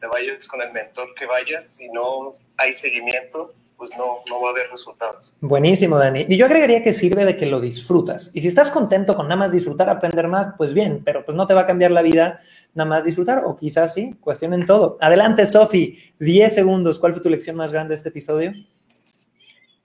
Te 0.00 0.06
vayas 0.06 0.48
con 0.48 0.62
el 0.62 0.72
mentor 0.72 1.14
que 1.14 1.26
vayas, 1.26 1.76
si 1.76 1.88
no 1.88 2.30
hay 2.56 2.72
seguimiento, 2.72 3.54
pues 3.84 3.98
no, 3.98 4.20
no 4.30 4.40
va 4.40 4.48
a 4.48 4.52
haber 4.52 4.70
resultados. 4.70 5.36
Buenísimo, 5.42 5.98
Dani. 5.98 6.24
Y 6.26 6.38
yo 6.38 6.46
agregaría 6.46 6.82
que 6.82 6.94
sirve 6.94 7.26
de 7.26 7.36
que 7.36 7.44
lo 7.44 7.60
disfrutas. 7.60 8.30
Y 8.32 8.40
si 8.40 8.48
estás 8.48 8.70
contento 8.70 9.14
con 9.14 9.28
nada 9.28 9.36
más 9.36 9.52
disfrutar, 9.52 9.90
aprender 9.90 10.26
más, 10.26 10.54
pues 10.56 10.72
bien, 10.72 11.02
pero 11.04 11.22
pues 11.22 11.36
no 11.36 11.46
te 11.46 11.52
va 11.52 11.62
a 11.62 11.66
cambiar 11.66 11.90
la 11.90 12.00
vida 12.00 12.40
nada 12.72 12.88
más 12.88 13.04
disfrutar, 13.04 13.42
o 13.44 13.58
quizás 13.58 13.92
sí, 13.92 14.14
cuestionen 14.22 14.64
todo. 14.64 14.96
Adelante, 15.02 15.44
Sofi, 15.44 16.14
10 16.18 16.54
segundos. 16.54 16.98
¿Cuál 16.98 17.12
fue 17.12 17.20
tu 17.20 17.28
lección 17.28 17.56
más 17.56 17.72
grande 17.72 17.90
de 17.90 17.96
este 17.96 18.08
episodio? 18.08 18.54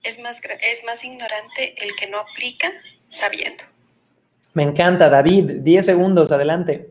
Es 0.02 0.18
más, 0.20 0.40
es 0.40 0.84
más 0.84 1.04
ignorante 1.04 1.74
el 1.84 1.94
que 1.94 2.06
no 2.06 2.20
aplica 2.20 2.72
sabiendo. 3.06 3.64
Me 4.54 4.62
encanta, 4.62 5.10
David. 5.10 5.58
10 5.60 5.84
segundos, 5.84 6.32
adelante. 6.32 6.88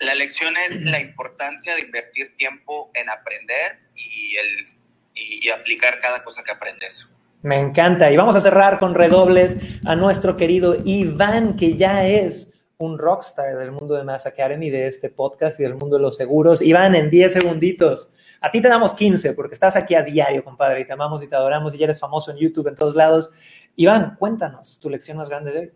La 0.00 0.14
lección 0.14 0.56
es 0.56 0.80
la 0.80 0.98
importancia 0.98 1.74
de 1.74 1.82
invertir 1.82 2.34
tiempo 2.36 2.90
en 2.94 3.10
aprender 3.10 3.80
y, 3.94 4.36
el, 4.36 4.81
y, 5.14 5.48
aplicar 5.50 5.98
cada 5.98 6.22
cosa 6.22 6.42
que 6.42 6.52
aprendes. 6.52 7.08
Me 7.42 7.58
encanta. 7.58 8.10
Y 8.10 8.16
vamos 8.16 8.36
a 8.36 8.40
cerrar 8.40 8.78
con 8.78 8.94
redobles 8.94 9.56
a 9.84 9.96
nuestro 9.96 10.36
querido 10.36 10.76
Iván, 10.84 11.56
que 11.56 11.76
ya 11.76 12.06
es 12.06 12.52
un 12.78 12.98
rockstar 12.98 13.56
del 13.56 13.72
mundo 13.72 13.94
de 13.94 14.04
Mass 14.04 14.26
Academy, 14.26 14.70
de 14.70 14.86
este 14.86 15.10
podcast 15.10 15.58
y 15.60 15.64
del 15.64 15.74
mundo 15.74 15.96
de 15.96 16.02
los 16.02 16.16
seguros. 16.16 16.62
Iván, 16.62 16.94
en 16.94 17.10
10 17.10 17.32
segunditos. 17.32 18.14
A 18.40 18.50
ti 18.50 18.60
te 18.60 18.68
damos 18.68 18.94
15 18.94 19.34
porque 19.34 19.54
estás 19.54 19.76
aquí 19.76 19.94
a 19.94 20.02
diario, 20.02 20.42
compadre, 20.42 20.80
y 20.80 20.84
te 20.84 20.92
amamos 20.92 21.22
y 21.22 21.28
te 21.28 21.36
adoramos 21.36 21.74
y 21.74 21.78
ya 21.78 21.84
eres 21.84 22.00
famoso 22.00 22.32
en 22.32 22.38
YouTube 22.38 22.68
en 22.68 22.74
todos 22.74 22.94
lados. 22.94 23.30
Iván, 23.76 24.16
cuéntanos 24.18 24.80
tu 24.80 24.90
lección 24.90 25.16
más 25.16 25.28
grande 25.28 25.52
de 25.52 25.58
hoy. 25.58 25.72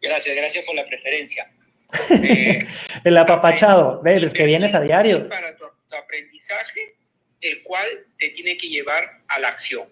Gracias, 0.00 0.34
gracias 0.36 0.64
por 0.64 0.74
la 0.76 0.84
preferencia. 0.84 1.50
el 3.04 3.18
apapachado, 3.18 4.00
ves, 4.02 4.32
que 4.32 4.44
vienes 4.44 4.74
a 4.74 4.80
diario. 4.80 5.28
Para 5.28 5.56
tu, 5.56 5.64
aprendizaje, 5.96 6.94
el 7.40 7.62
cual 7.62 7.86
te 8.18 8.30
tiene 8.30 8.56
que 8.56 8.68
llevar 8.68 9.22
a 9.28 9.40
la 9.40 9.48
acción. 9.48 9.84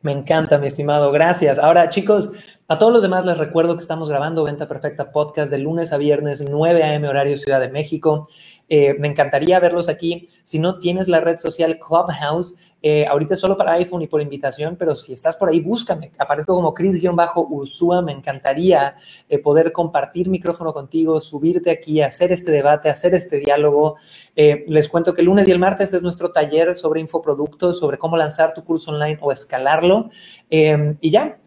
Me 0.00 0.12
encanta, 0.12 0.58
mi 0.58 0.68
estimado. 0.68 1.10
Gracias. 1.10 1.58
Ahora, 1.58 1.88
chicos, 1.88 2.30
a 2.68 2.78
todos 2.78 2.92
los 2.92 3.02
demás 3.02 3.26
les 3.26 3.36
recuerdo 3.36 3.74
que 3.74 3.82
estamos 3.82 4.08
grabando 4.08 4.44
Venta 4.44 4.68
Perfecta 4.68 5.10
Podcast 5.10 5.50
de 5.50 5.58
lunes 5.58 5.92
a 5.92 5.96
viernes, 5.96 6.40
9 6.40 6.82
a.m. 6.84 7.08
horario 7.08 7.36
Ciudad 7.36 7.60
de 7.60 7.68
México. 7.68 8.28
Eh, 8.68 8.94
me 8.98 9.08
encantaría 9.08 9.58
verlos 9.60 9.88
aquí. 9.88 10.28
Si 10.42 10.58
no 10.58 10.78
tienes 10.78 11.08
la 11.08 11.20
red 11.20 11.38
social 11.38 11.78
Clubhouse, 11.78 12.54
eh, 12.82 13.06
ahorita 13.06 13.34
solo 13.36 13.56
para 13.56 13.72
iPhone 13.72 14.02
y 14.02 14.06
por 14.06 14.20
invitación, 14.20 14.76
pero 14.76 14.94
si 14.94 15.12
estás 15.12 15.36
por 15.36 15.48
ahí, 15.48 15.60
búscame. 15.60 16.12
Aparezco 16.18 16.54
como 16.54 16.74
Chris-Ursúa. 16.74 18.02
Me 18.02 18.12
encantaría 18.12 18.96
eh, 19.28 19.38
poder 19.38 19.72
compartir 19.72 20.28
micrófono 20.28 20.72
contigo, 20.72 21.20
subirte 21.20 21.70
aquí, 21.70 22.02
hacer 22.02 22.32
este 22.32 22.50
debate, 22.50 22.90
hacer 22.90 23.14
este 23.14 23.38
diálogo. 23.38 23.96
les 24.36 24.88
cuento 24.88 25.14
que 25.14 25.22
el 25.22 25.26
lunes 25.26 25.48
y 25.48 25.50
el 25.50 25.58
martes 25.58 25.92
es 25.94 26.02
nuestro 26.02 26.30
taller 26.30 26.74
sobre 26.76 27.00
infoproductos, 27.00 27.78
sobre 27.78 27.98
cómo 27.98 28.16
lanzar 28.16 28.54
tu 28.54 28.64
curso 28.64 28.90
online 28.92 29.18
o 29.20 29.32
escalarlo. 29.32 30.10
y 30.50 31.10
ya, 31.10 31.38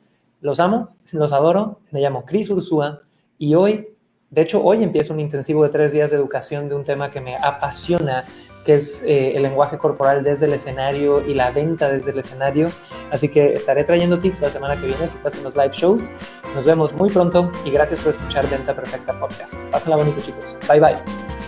los 0.42 0.60
amo, 0.60 0.90
los 1.12 1.34
adoro. 1.34 1.80
Me 1.92 2.02
llamo 2.02 2.26
Chris 2.26 2.50
Ursúa 2.50 3.00
y 3.38 3.56
hoy 3.56 3.88
de 4.32 4.42
hecho, 4.42 4.64
hoy 4.64 4.82
empiezo 4.82 5.14
un 5.14 5.20
intensivo 5.20 5.62
de 5.64 5.70
tres 5.70 5.92
días 5.92 6.10
de 6.10 6.16
educación 6.16 6.70
de 6.70 6.76
un 6.76 6.86
tema 6.86 7.12
que 7.12 7.20
me 7.20 7.36
apasiona, 7.36 8.24
que 8.64 8.76
es 8.76 9.04
eh, 9.04 9.34
el 9.36 9.44
lenguaje 9.44 9.78
corporal 9.78 10.24
desde 10.24 10.46
el 10.46 10.54
escenario 10.54 11.22
y 11.28 11.34
la 11.34 11.52
venta 11.52 11.90
desde 11.90 12.12
el 12.12 12.20
escenario. 12.20 12.70
Así 13.12 13.28
que 13.28 13.54
estaré 13.54 13.84
trayendo 13.84 14.20
tips 14.20 14.40
la 14.40 14.50
semana 14.50 14.80
que 14.80 14.88
viene 14.88 15.06
si 15.10 15.18
estás 15.18 15.36
en 15.36 15.44
los 15.44 15.58
live 15.58 15.72
shows. 15.74 16.14
Nos 16.56 16.66
vemos 16.66 16.94
muy 16.94 17.10
pronto 17.10 17.52
y 17.66 17.72
gracias 17.72 18.00
por 18.00 18.12
escuchar 18.12 18.50
Venta 18.50 18.74
Perfecta 18.74 19.20
Podcast. 19.20 19.56
Pásenla 19.70 19.98
bonito, 19.98 20.22
chicos. 20.22 20.58
Bye 20.66 20.80
bye. 20.80 21.41